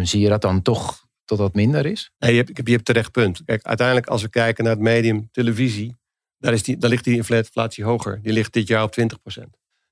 zie 0.08 0.22
je 0.22 0.30
dat 0.30 0.42
dan 0.42 0.62
toch 0.62 1.07
tot 1.28 1.38
dat 1.38 1.54
minder 1.54 1.86
is? 1.86 2.12
Je 2.18 2.46
hebt, 2.64 2.86
terecht 2.86 3.12
punt. 3.12 3.42
Kijk, 3.46 3.64
uiteindelijk 3.64 4.08
als 4.08 4.22
we 4.22 4.30
kijken 4.30 4.64
naar 4.64 4.74
het 4.74 4.82
medium 4.82 5.30
televisie, 5.32 5.96
daar, 6.38 6.54
is 6.54 6.64
die, 6.64 6.78
daar 6.78 6.90
ligt 6.90 7.04
die 7.04 7.16
inflatie 7.16 7.84
hoger. 7.84 8.22
Die 8.22 8.34
ligt 8.34 8.54
dit 8.54 8.68
jaar 8.68 8.84
op 8.84 8.96
20% 9.00 9.04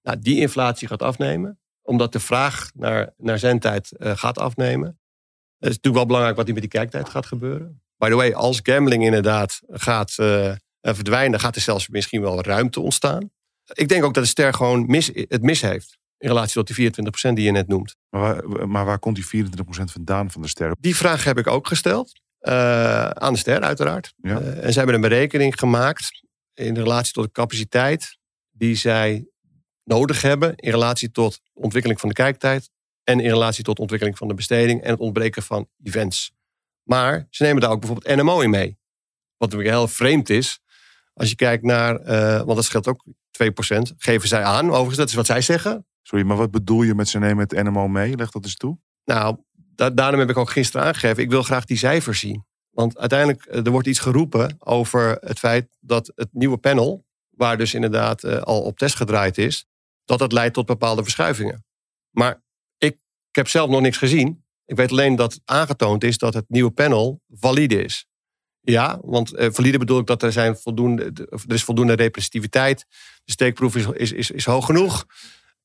Nou, 0.02 0.20
die 0.20 0.40
inflatie 0.40 0.88
gaat 0.88 1.02
afnemen, 1.02 1.60
omdat 1.82 2.12
de 2.12 2.20
vraag 2.20 2.72
naar, 2.74 3.14
naar 3.18 3.40
zendtijd 3.40 3.92
uh, 3.98 4.18
gaat 4.18 4.38
afnemen. 4.38 4.88
Het 5.58 5.70
is 5.70 5.76
natuurlijk 5.76 5.96
wel 5.96 6.06
belangrijk 6.06 6.36
wat 6.36 6.46
die 6.46 6.54
met 6.54 6.64
die 6.64 6.72
kijktijd 6.72 7.10
gaat 7.10 7.26
gebeuren. 7.26 7.82
By 7.98 8.10
the 8.10 8.16
way, 8.16 8.34
als 8.34 8.60
gambling 8.64 9.04
inderdaad 9.04 9.62
gaat 9.68 10.16
uh, 10.20 10.54
verdwijnen, 10.82 11.40
gaat 11.40 11.56
er 11.56 11.62
zelfs 11.62 11.88
misschien 11.88 12.22
wel 12.22 12.42
ruimte 12.42 12.80
ontstaan. 12.80 13.32
Ik 13.74 13.88
denk 13.88 14.04
ook 14.04 14.14
dat 14.14 14.24
de 14.24 14.30
ster 14.30 14.54
gewoon 14.54 14.86
mis, 14.86 15.12
het 15.14 15.42
mis 15.42 15.62
heeft. 15.62 15.98
In 16.26 16.32
relatie 16.32 16.64
tot 16.64 16.76
die 16.76 16.92
24% 16.92 17.34
die 17.34 17.44
je 17.44 17.52
net 17.52 17.68
noemt. 17.68 17.96
Maar 18.10 18.48
waar, 18.48 18.70
maar 18.70 18.86
waar 18.86 19.00
komt 19.00 19.16
die 19.16 19.46
24% 19.46 19.50
vandaan 19.68 20.32
van 20.32 20.42
de 20.42 20.48
ster? 20.48 20.76
Die 20.80 20.96
vraag 20.96 21.24
heb 21.24 21.38
ik 21.38 21.48
ook 21.48 21.68
gesteld. 21.68 22.22
Uh, 22.42 23.10
aan 23.10 23.34
de 23.34 23.40
ster, 23.40 23.62
uiteraard. 23.62 24.14
Ja. 24.18 24.42
Uh, 24.42 24.64
en 24.64 24.72
ze 24.72 24.78
hebben 24.78 24.96
een 24.96 25.02
berekening 25.02 25.60
gemaakt 25.60 26.26
in 26.54 26.76
relatie 26.76 27.14
tot 27.14 27.24
de 27.24 27.32
capaciteit 27.32 28.18
die 28.52 28.76
zij 28.76 29.28
nodig 29.84 30.22
hebben 30.22 30.56
in 30.56 30.72
relatie 30.72 31.12
tot 31.12 31.34
de 31.34 31.62
ontwikkeling 31.62 32.00
van 32.00 32.10
de 32.10 32.16
kijktijd 32.16 32.70
en 33.04 33.20
in 33.20 33.30
relatie 33.30 33.64
tot 33.64 33.76
de 33.76 33.82
ontwikkeling 33.82 34.18
van 34.18 34.28
de 34.28 34.34
besteding 34.34 34.82
en 34.82 34.92
het 34.92 35.00
ontbreken 35.00 35.44
van 35.44 35.68
events. 35.84 36.32
Maar 36.84 37.28
ze 37.30 37.44
nemen 37.44 37.62
daar 37.62 37.72
ook 37.72 37.80
bijvoorbeeld 37.80 38.16
NMO 38.16 38.40
in 38.40 38.50
mee. 38.50 38.78
Wat 39.38 39.50
natuurlijk 39.50 39.78
heel 39.78 39.88
vreemd 39.88 40.30
is 40.30 40.60
als 41.14 41.30
je 41.30 41.36
kijkt 41.36 41.64
naar, 41.64 42.02
uh, 42.02 42.36
want 42.36 42.56
dat 42.56 42.66
scheelt 42.66 42.88
ook 42.88 43.06
2%, 43.32 43.94
geven 43.98 44.28
zij 44.28 44.44
aan. 44.44 44.70
Overigens, 44.70 44.98
dat 44.98 45.10
is 45.10 45.14
wat 45.14 45.26
zij 45.26 45.42
zeggen. 45.42 45.86
Sorry, 46.08 46.26
maar 46.26 46.38
wat 46.38 46.52
bedoel 46.52 46.82
je 46.82 46.96
met 46.96 47.08
ze 47.10 47.20
nemen 47.20 47.48
het 47.48 47.64
NMO 47.64 47.88
mee? 47.88 48.16
Leg 48.16 48.32
dat 48.32 48.44
eens 48.44 48.56
toe. 48.56 48.78
Nou, 49.06 49.38
daarom 49.94 50.20
heb 50.20 50.30
ik 50.30 50.38
ook 50.38 50.50
gisteren 50.50 50.86
aangegeven. 50.86 51.24
Ik 51.24 51.30
wil 51.30 51.44
graag 51.44 51.66
die 51.66 51.78
cijfers 51.78 52.20
zien. 52.20 52.46
Want 52.70 52.98
uiteindelijk, 52.98 53.46
eh, 53.46 53.66
er 53.66 53.72
wordt 53.72 53.88
iets 53.88 54.00
geroepen 54.00 54.56
over 54.60 55.18
het 55.20 55.40
feit 55.40 55.78
dat 55.80 56.12
het 56.16 56.28
nieuwe 56.32 56.58
panel, 56.58 57.06
waar 57.30 57.58
dus 57.58 57.74
inderdaad 57.74 58.24
uh, 58.24 58.38
al 58.38 58.62
op 58.62 58.78
test 58.78 58.96
gedraaid 58.96 59.38
is, 59.38 59.66
dat 60.04 60.20
dat 60.20 60.32
leidt 60.32 60.54
tot 60.54 60.66
bepaalde 60.66 61.04
verschuivingen. 61.04 61.66
Maar 62.10 62.44
ik, 62.78 62.98
heb 63.32 63.48
zelf 63.48 63.70
nog 63.70 63.82
niks 63.82 63.98
gezien. 63.98 64.44
Ik 64.66 64.76
weet 64.76 64.92
alleen 64.92 65.16
dat 65.16 65.42
aangetoond 65.46 66.04
is 66.04 66.18
dat 66.18 66.34
het 66.34 66.46
nieuwe 66.48 66.72
panel 66.72 67.22
valide 67.30 67.84
is. 67.84 68.08
Ja, 68.62 69.00
want 69.02 69.34
uh, 69.34 69.48
valide 69.52 69.78
bedoel 69.78 70.00
ik 70.00 70.06
dat 70.06 70.24
er, 70.24 70.32
zijn 70.32 70.58
voldoende, 70.58 71.04
er 71.30 71.54
is 71.54 71.64
voldoende 71.64 71.94
representativiteit. 71.94 72.86
De 73.24 73.32
steekproef 73.32 73.76
is, 73.76 74.12
is, 74.12 74.32
is 74.32 74.46
hoog 74.46 74.66
genoeg. 74.66 75.06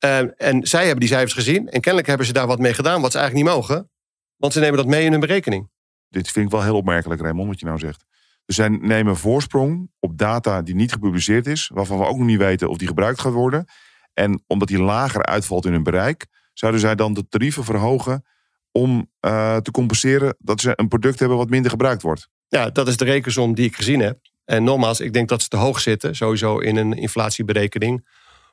Uh, 0.05 0.19
en 0.37 0.67
zij 0.67 0.81
hebben 0.81 1.01
die 1.01 1.09
cijfers 1.09 1.33
gezien. 1.33 1.69
En 1.69 1.81
kennelijk 1.81 2.07
hebben 2.07 2.27
ze 2.27 2.33
daar 2.33 2.47
wat 2.47 2.59
mee 2.59 2.75
gedaan 2.75 3.01
wat 3.01 3.13
ze 3.13 3.19
eigenlijk 3.19 3.47
niet 3.47 3.57
mogen. 3.57 3.91
Want 4.37 4.53
ze 4.53 4.61
nemen 4.61 4.77
dat 4.77 4.87
mee 4.87 5.05
in 5.05 5.11
hun 5.11 5.21
berekening. 5.21 5.71
Dit 6.09 6.31
vind 6.31 6.47
ik 6.47 6.53
wel 6.53 6.63
heel 6.63 6.77
opmerkelijk, 6.77 7.21
Raymond, 7.21 7.49
wat 7.49 7.61
je 7.61 7.67
nou 7.67 7.79
zegt. 7.79 8.05
Dus 8.45 8.57
zij 8.57 8.69
nemen 8.69 9.17
voorsprong 9.17 9.91
op 9.99 10.19
data 10.19 10.63
die 10.63 10.75
niet 10.75 10.93
gepubliceerd 10.93 11.47
is. 11.47 11.71
Waarvan 11.75 11.99
we 11.99 12.05
ook 12.05 12.17
nog 12.17 12.27
niet 12.27 12.39
weten 12.39 12.69
of 12.69 12.77
die 12.77 12.89
gebruikt 12.89 13.21
gaat 13.21 13.33
worden. 13.33 13.65
En 14.13 14.45
omdat 14.47 14.69
die 14.69 14.81
lager 14.81 15.27
uitvalt 15.27 15.65
in 15.65 15.73
hun 15.73 15.83
bereik. 15.83 16.27
Zouden 16.53 16.81
zij 16.81 16.95
dan 16.95 17.15
de 17.15 17.29
tarieven 17.29 17.65
verhogen 17.65 18.25
om 18.73 19.11
uh, 19.21 19.57
te 19.57 19.71
compenseren 19.71 20.37
dat 20.39 20.61
ze 20.61 20.73
een 20.75 20.89
product 20.89 21.19
hebben 21.19 21.37
wat 21.37 21.51
minder 21.51 21.71
gebruikt 21.71 22.03
wordt? 22.03 22.29
Ja, 22.49 22.71
dat 22.71 22.89
is 22.89 22.97
de 22.97 23.05
rekensom 23.05 23.55
die 23.55 23.67
ik 23.67 23.77
gezien 23.77 24.01
heb. 24.01 24.19
En 24.45 24.65
nogmaals, 24.65 25.01
ik 25.01 25.13
denk 25.13 25.29
dat 25.29 25.43
ze 25.43 25.49
te 25.49 25.57
hoog 25.57 25.81
zitten, 25.81 26.17
sowieso 26.17 26.59
in 26.59 26.77
een 26.77 26.93
inflatieberekening. 26.93 28.07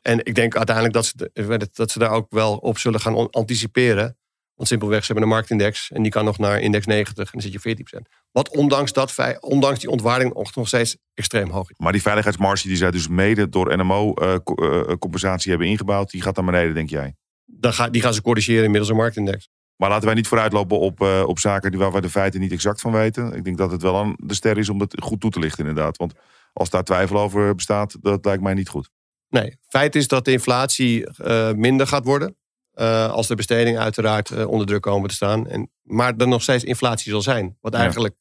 En 0.07 0.19
ik 0.25 0.35
denk 0.35 0.55
uiteindelijk 0.55 0.95
dat 0.95 1.05
ze, 1.05 1.69
dat 1.73 1.91
ze 1.91 1.99
daar 1.99 2.11
ook 2.11 2.27
wel 2.29 2.57
op 2.57 2.77
zullen 2.77 2.99
gaan 2.99 3.29
anticiperen. 3.29 4.17
Want 4.55 4.69
simpelweg, 4.69 4.99
ze 4.99 5.05
hebben 5.05 5.23
een 5.23 5.35
marktindex 5.35 5.91
en 5.91 6.01
die 6.01 6.11
kan 6.11 6.25
nog 6.25 6.37
naar 6.37 6.59
index 6.59 6.85
90 6.85 7.25
en 7.25 7.29
dan 7.31 7.51
zit 7.51 7.63
je 7.63 7.99
14%. 7.99 8.01
Wat 8.31 8.49
ondanks, 8.49 8.93
dat, 8.93 9.37
ondanks 9.39 9.79
die 9.79 9.89
ontwaarding 9.89 10.33
nog 10.55 10.67
steeds 10.67 10.97
extreem 11.13 11.49
hoog 11.49 11.69
is. 11.69 11.75
Maar 11.77 11.91
die 11.91 12.01
veiligheidsmarge 12.01 12.67
die 12.67 12.77
zij 12.77 12.91
dus 12.91 13.07
mede 13.07 13.49
door 13.49 13.77
NMO-compensatie 13.77 15.39
eh, 15.39 15.45
uh, 15.45 15.49
hebben 15.49 15.67
ingebouwd, 15.67 16.11
die 16.11 16.21
gaat 16.21 16.35
naar 16.35 16.45
beneden, 16.45 16.73
denk 16.73 16.89
jij? 16.89 17.15
Dan 17.45 17.73
ga, 17.73 17.89
die 17.89 18.01
gaan 18.01 18.13
ze 18.13 18.21
corrigeren 18.21 18.63
inmiddels 18.63 18.89
een 18.89 18.97
marktindex. 18.97 19.49
Maar 19.75 19.89
laten 19.89 20.05
wij 20.05 20.15
niet 20.15 20.27
vooruitlopen 20.27 20.79
op, 20.79 21.01
uh, 21.01 21.23
op 21.25 21.39
zaken 21.39 21.71
die 21.71 21.79
waar 21.79 21.91
we 21.91 22.01
de 22.01 22.09
feiten 22.09 22.39
niet 22.39 22.51
exact 22.51 22.81
van 22.81 22.91
weten. 22.91 23.33
Ik 23.33 23.43
denk 23.43 23.57
dat 23.57 23.71
het 23.71 23.81
wel 23.81 23.97
aan 23.97 24.15
de 24.17 24.33
ster 24.33 24.57
is 24.57 24.69
om 24.69 24.77
dat 24.77 25.01
goed 25.03 25.21
toe 25.21 25.31
te 25.31 25.39
lichten, 25.39 25.67
inderdaad. 25.67 25.97
Want 25.97 26.13
als 26.53 26.69
daar 26.69 26.83
twijfel 26.83 27.19
over 27.19 27.55
bestaat, 27.55 27.97
dat 28.01 28.25
lijkt 28.25 28.43
mij 28.43 28.53
niet 28.53 28.69
goed. 28.69 28.89
Nee, 29.29 29.57
feit 29.67 29.95
is 29.95 30.07
dat 30.07 30.25
de 30.25 30.31
inflatie 30.31 31.07
uh, 31.21 31.51
minder 31.51 31.87
gaat 31.87 32.05
worden. 32.05 32.37
Uh, 32.75 33.11
als 33.11 33.27
de 33.27 33.35
bestedingen 33.35 33.81
uiteraard 33.81 34.45
onder 34.45 34.67
druk 34.67 34.81
komen 34.81 35.09
te 35.09 35.15
staan. 35.15 35.47
En, 35.47 35.71
maar 35.81 36.13
er 36.17 36.27
nog 36.27 36.41
steeds 36.41 36.63
inflatie 36.63 37.11
zal 37.11 37.21
zijn. 37.21 37.57
Wat 37.61 37.73
eigenlijk 37.73 38.15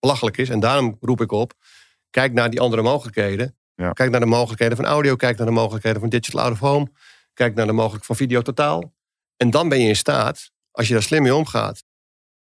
belachelijk 0.00 0.36
is. 0.36 0.48
En 0.48 0.60
daarom 0.60 0.96
roep 1.00 1.20
ik 1.20 1.32
op, 1.32 1.52
kijk 2.10 2.32
naar 2.32 2.50
die 2.50 2.60
andere 2.60 2.82
mogelijkheden. 2.82 3.56
Ja. 3.74 3.92
Kijk 3.92 4.10
naar 4.10 4.20
de 4.20 4.26
mogelijkheden 4.26 4.76
van 4.76 4.86
audio. 4.86 5.16
Kijk 5.16 5.36
naar 5.36 5.46
de 5.46 5.52
mogelijkheden 5.52 6.00
van 6.00 6.08
digital 6.08 6.40
out 6.40 6.52
of 6.52 6.58
home. 6.58 6.90
Kijk 7.34 7.54
naar 7.54 7.66
de 7.66 7.72
mogelijkheden 7.72 8.06
van 8.06 8.16
video 8.16 8.42
totaal. 8.42 8.94
En 9.36 9.50
dan 9.50 9.68
ben 9.68 9.80
je 9.80 9.88
in 9.88 9.96
staat, 9.96 10.50
als 10.70 10.88
je 10.88 10.92
daar 10.92 11.02
slim 11.02 11.22
mee 11.22 11.34
omgaat. 11.34 11.84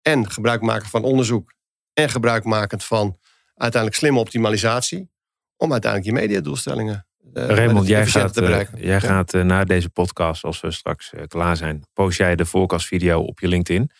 En 0.02 0.30
gebruik 0.30 0.60
maken 0.60 0.88
van 0.88 1.04
onderzoek. 1.04 1.54
En 1.92 2.08
gebruik 2.10 2.44
makend 2.44 2.84
van 2.84 3.18
uiteindelijk 3.54 4.00
slimme 4.00 4.18
optimalisatie. 4.18 5.10
Om 5.56 5.72
uiteindelijk 5.72 6.10
je 6.14 6.20
mediadoelstellingen 6.20 6.94
uh, 6.94 7.00
Raymond, 7.32 7.86
jij 7.86 8.06
gaat, 8.06 8.40
uh, 8.40 8.60
jij 8.76 9.00
gaat 9.00 9.34
uh, 9.34 9.42
na 9.42 9.64
deze 9.64 9.88
podcast, 9.88 10.44
als 10.44 10.60
we 10.60 10.70
straks 10.70 11.12
klaar 11.26 11.56
zijn, 11.56 11.84
post 11.92 12.18
jij 12.18 12.36
de 12.36 12.44
voorkastvideo 12.44 13.20
op 13.20 13.40
je 13.40 13.48
LinkedIn. 13.48 13.90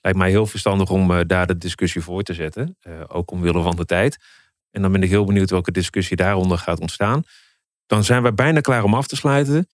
Lijkt 0.00 0.18
mij 0.18 0.30
heel 0.30 0.46
verstandig 0.46 0.90
om 0.90 1.26
daar 1.26 1.46
de 1.46 1.58
discussie 1.58 2.02
voor 2.02 2.22
te 2.22 2.34
zetten. 2.34 2.76
ook 3.06 3.30
omwille 3.30 3.62
van 3.62 3.76
de 3.76 3.84
tijd. 3.84 4.18
En 4.70 4.82
dan 4.82 4.92
ben 4.92 5.02
ik 5.02 5.08
heel 5.08 5.24
benieuwd 5.24 5.50
welke 5.50 5.70
discussie 5.70 6.16
daaronder 6.16 6.58
gaat 6.58 6.80
ontstaan. 6.80 7.22
Dan 7.86 8.04
zijn 8.04 8.22
we 8.22 8.32
bijna 8.32 8.60
klaar 8.60 8.84
om 8.84 8.94
af 8.94 9.06
te 9.06 9.16
sluiten. 9.16 9.68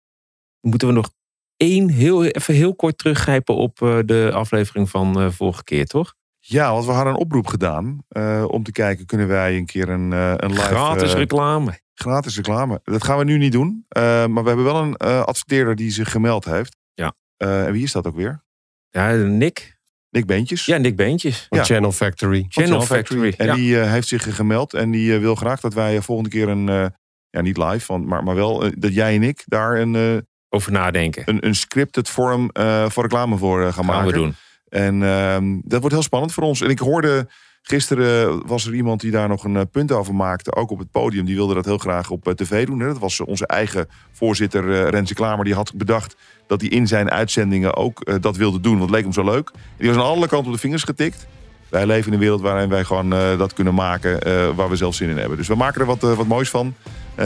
Moeten 0.60 0.88
we 0.88 0.94
nog 0.94 1.10
één 1.56 1.88
heel, 1.88 2.24
even 2.24 2.54
heel 2.54 2.74
kort 2.74 2.98
teruggrijpen 2.98 3.54
op 3.56 3.76
de 4.06 4.30
aflevering 4.34 4.90
van 4.90 5.32
vorige 5.32 5.64
keer, 5.64 5.86
toch? 5.86 6.14
Ja, 6.50 6.72
want 6.72 6.84
we 6.84 6.92
hadden 6.92 7.12
een 7.12 7.18
oproep 7.18 7.46
gedaan 7.46 7.98
uh, 8.08 8.44
om 8.48 8.62
te 8.62 8.72
kijken, 8.72 9.06
kunnen 9.06 9.28
wij 9.28 9.56
een 9.56 9.66
keer 9.66 9.88
een, 9.88 10.10
een 10.10 10.50
live... 10.50 10.60
Gratis 10.60 11.12
reclame. 11.12 11.80
Gratis 11.94 12.36
reclame. 12.36 12.80
Dat 12.84 13.04
gaan 13.04 13.18
we 13.18 13.24
nu 13.24 13.38
niet 13.38 13.52
doen. 13.52 13.84
maar 13.94 14.32
we 14.32 14.46
hebben 14.46 14.64
wel 14.64 14.82
een 14.82 14.96
adverteerder 14.96 15.76
die 15.76 15.90
zich 15.90 16.10
gemeld 16.10 16.44
heeft. 16.44 16.76
Ja. 16.94 17.14
en 17.36 17.72
wie 17.72 17.82
is 17.82 17.92
dat 17.92 18.06
ook 18.06 18.16
weer? 18.16 18.44
Ja, 18.88 19.12
Nick. 19.12 19.78
Nick 20.10 20.26
Beentjes. 20.26 20.64
Ja, 20.64 20.76
Nick 20.76 20.96
Beentjes. 20.96 21.46
Van 21.48 21.64
Channel 21.64 21.92
Factory. 21.92 22.46
Channel, 22.48 22.82
Factory. 22.82 23.34
En 23.36 23.54
die 23.54 23.76
heeft 23.76 24.08
zich 24.08 24.34
gemeld 24.36 24.74
en 24.74 24.90
die 24.90 25.18
wil 25.18 25.34
graag 25.34 25.60
dat 25.60 25.74
wij 25.74 26.02
volgende 26.02 26.30
keer 26.30 26.48
een... 26.48 26.92
ja, 27.30 27.40
niet 27.40 27.56
live, 27.56 27.84
van, 27.84 28.06
maar, 28.06 28.24
maar 28.24 28.34
wel 28.34 28.70
dat 28.78 28.94
jij 28.94 29.14
en 29.14 29.22
ik 29.22 29.42
daar 29.46 29.78
een 29.78 30.26
over 30.50 30.72
nadenken. 30.72 31.22
Een, 31.26 31.46
een 31.46 31.54
scripted 31.54 32.08
vorm 32.08 32.50
uh, 32.52 32.88
voor 32.88 33.02
reclame 33.02 33.36
voor 33.36 33.58
uh, 33.58 33.64
gaan, 33.64 33.72
gaan 33.72 33.86
maken. 33.86 34.06
we 34.06 34.12
doen. 34.12 34.34
En 34.70 35.00
uh, 35.00 35.36
dat 35.62 35.80
wordt 35.80 35.94
heel 35.94 36.04
spannend 36.04 36.32
voor 36.32 36.42
ons. 36.42 36.60
En 36.60 36.70
ik 36.70 36.78
hoorde 36.78 37.28
gisteren 37.62 38.46
was 38.46 38.66
er 38.66 38.74
iemand 38.74 39.00
die 39.00 39.10
daar 39.10 39.28
nog 39.28 39.44
een 39.44 39.54
uh, 39.54 39.60
punt 39.72 39.92
over 39.92 40.14
maakte, 40.14 40.54
ook 40.54 40.70
op 40.70 40.78
het 40.78 40.90
podium. 40.90 41.24
Die 41.24 41.34
wilde 41.34 41.54
dat 41.54 41.64
heel 41.64 41.78
graag 41.78 42.10
op 42.10 42.32
tv 42.36 42.66
doen. 42.66 42.80
Hè. 42.80 42.86
Dat 42.86 42.98
was 42.98 43.20
onze 43.20 43.46
eigen 43.46 43.88
voorzitter 44.12 44.90
Renze 44.90 45.14
Klamer. 45.14 45.44
Die 45.44 45.54
had 45.54 45.74
bedacht 45.74 46.16
dat 46.46 46.60
hij 46.60 46.70
in 46.70 46.86
zijn 46.86 47.10
uitzendingen 47.10 47.76
ook 47.76 48.22
dat 48.22 48.36
wilde 48.36 48.60
doen. 48.60 48.78
Want 48.78 48.84
het 48.84 48.90
leek 48.90 49.02
hem 49.02 49.12
zo 49.12 49.24
leuk. 49.24 49.50
Die 49.76 49.88
was 49.88 49.96
aan 49.96 50.02
alle 50.02 50.28
kanten 50.28 50.46
op 50.46 50.54
de 50.54 50.60
vingers 50.60 50.82
getikt. 50.82 51.26
Wij 51.68 51.86
leven 51.86 52.06
in 52.06 52.12
een 52.12 52.18
wereld 52.18 52.40
waarin 52.40 52.68
wij 52.68 52.84
gewoon 52.84 53.10
dat 53.38 53.52
kunnen 53.52 53.74
maken 53.74 54.24
waar 54.54 54.70
we 54.70 54.76
zelf 54.76 54.94
zin 54.94 55.08
in 55.08 55.18
hebben. 55.18 55.36
Dus 55.36 55.48
we 55.48 55.54
maken 55.54 55.80
er 55.80 55.86
wat, 55.86 56.00
wat 56.00 56.26
moois 56.26 56.50
van. 56.50 56.74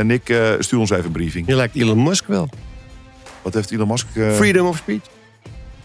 Nick, 0.03 0.37
stuur 0.59 0.79
ons 0.79 0.91
even 0.91 1.05
een 1.05 1.13
briefing. 1.13 1.47
Je 1.47 1.55
lijkt 1.55 1.77
Elon 1.77 2.03
Musk 2.03 2.27
wel. 2.27 2.49
Wat 3.43 3.55
heeft 3.55 3.71
Elon 3.71 3.89
Musk... 3.89 4.07
Uh... 4.15 4.33
Freedom 4.33 4.67
of 4.67 4.77
speech? 4.77 5.03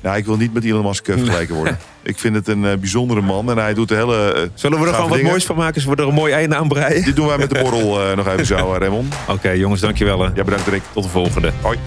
Ja, 0.01 0.15
ik 0.15 0.25
wil 0.25 0.37
niet 0.37 0.53
met 0.53 0.63
Elon 0.63 0.85
Musk 0.85 1.07
uh, 1.07 1.17
vergeleken 1.17 1.55
worden. 1.55 1.77
ik 2.03 2.19
vind 2.19 2.35
het 2.35 2.47
een 2.47 2.63
uh, 2.63 2.73
bijzondere 2.73 3.21
man 3.21 3.49
en 3.49 3.57
hij 3.57 3.73
doet 3.73 3.87
de 3.87 3.95
hele. 3.95 4.49
Zullen 4.53 4.79
we 4.79 4.87
er 4.87 4.93
gewoon 4.93 5.09
wat 5.09 5.21
moois 5.21 5.45
van 5.45 5.55
maken? 5.55 5.81
Zullen 5.81 5.97
we 5.97 6.03
er 6.03 6.09
een 6.09 6.15
mooi 6.15 6.33
einde 6.33 6.55
aan 6.55 6.67
breien? 6.67 7.03
Dit 7.03 7.15
doen 7.15 7.27
wij 7.27 7.37
met 7.37 7.49
de 7.49 7.59
borrel 7.59 8.15
nog 8.15 8.27
even 8.27 8.45
zo, 8.45 8.73
Raymond. 8.77 9.13
Oké, 9.21 9.31
okay, 9.31 9.57
jongens, 9.57 9.81
dankjewel. 9.81 10.23
Ja, 10.23 10.43
bedankt, 10.43 10.67
Rick. 10.67 10.81
Tot 10.93 11.03
de 11.03 11.09
volgende. 11.09 11.51
Hoi. 11.61 11.77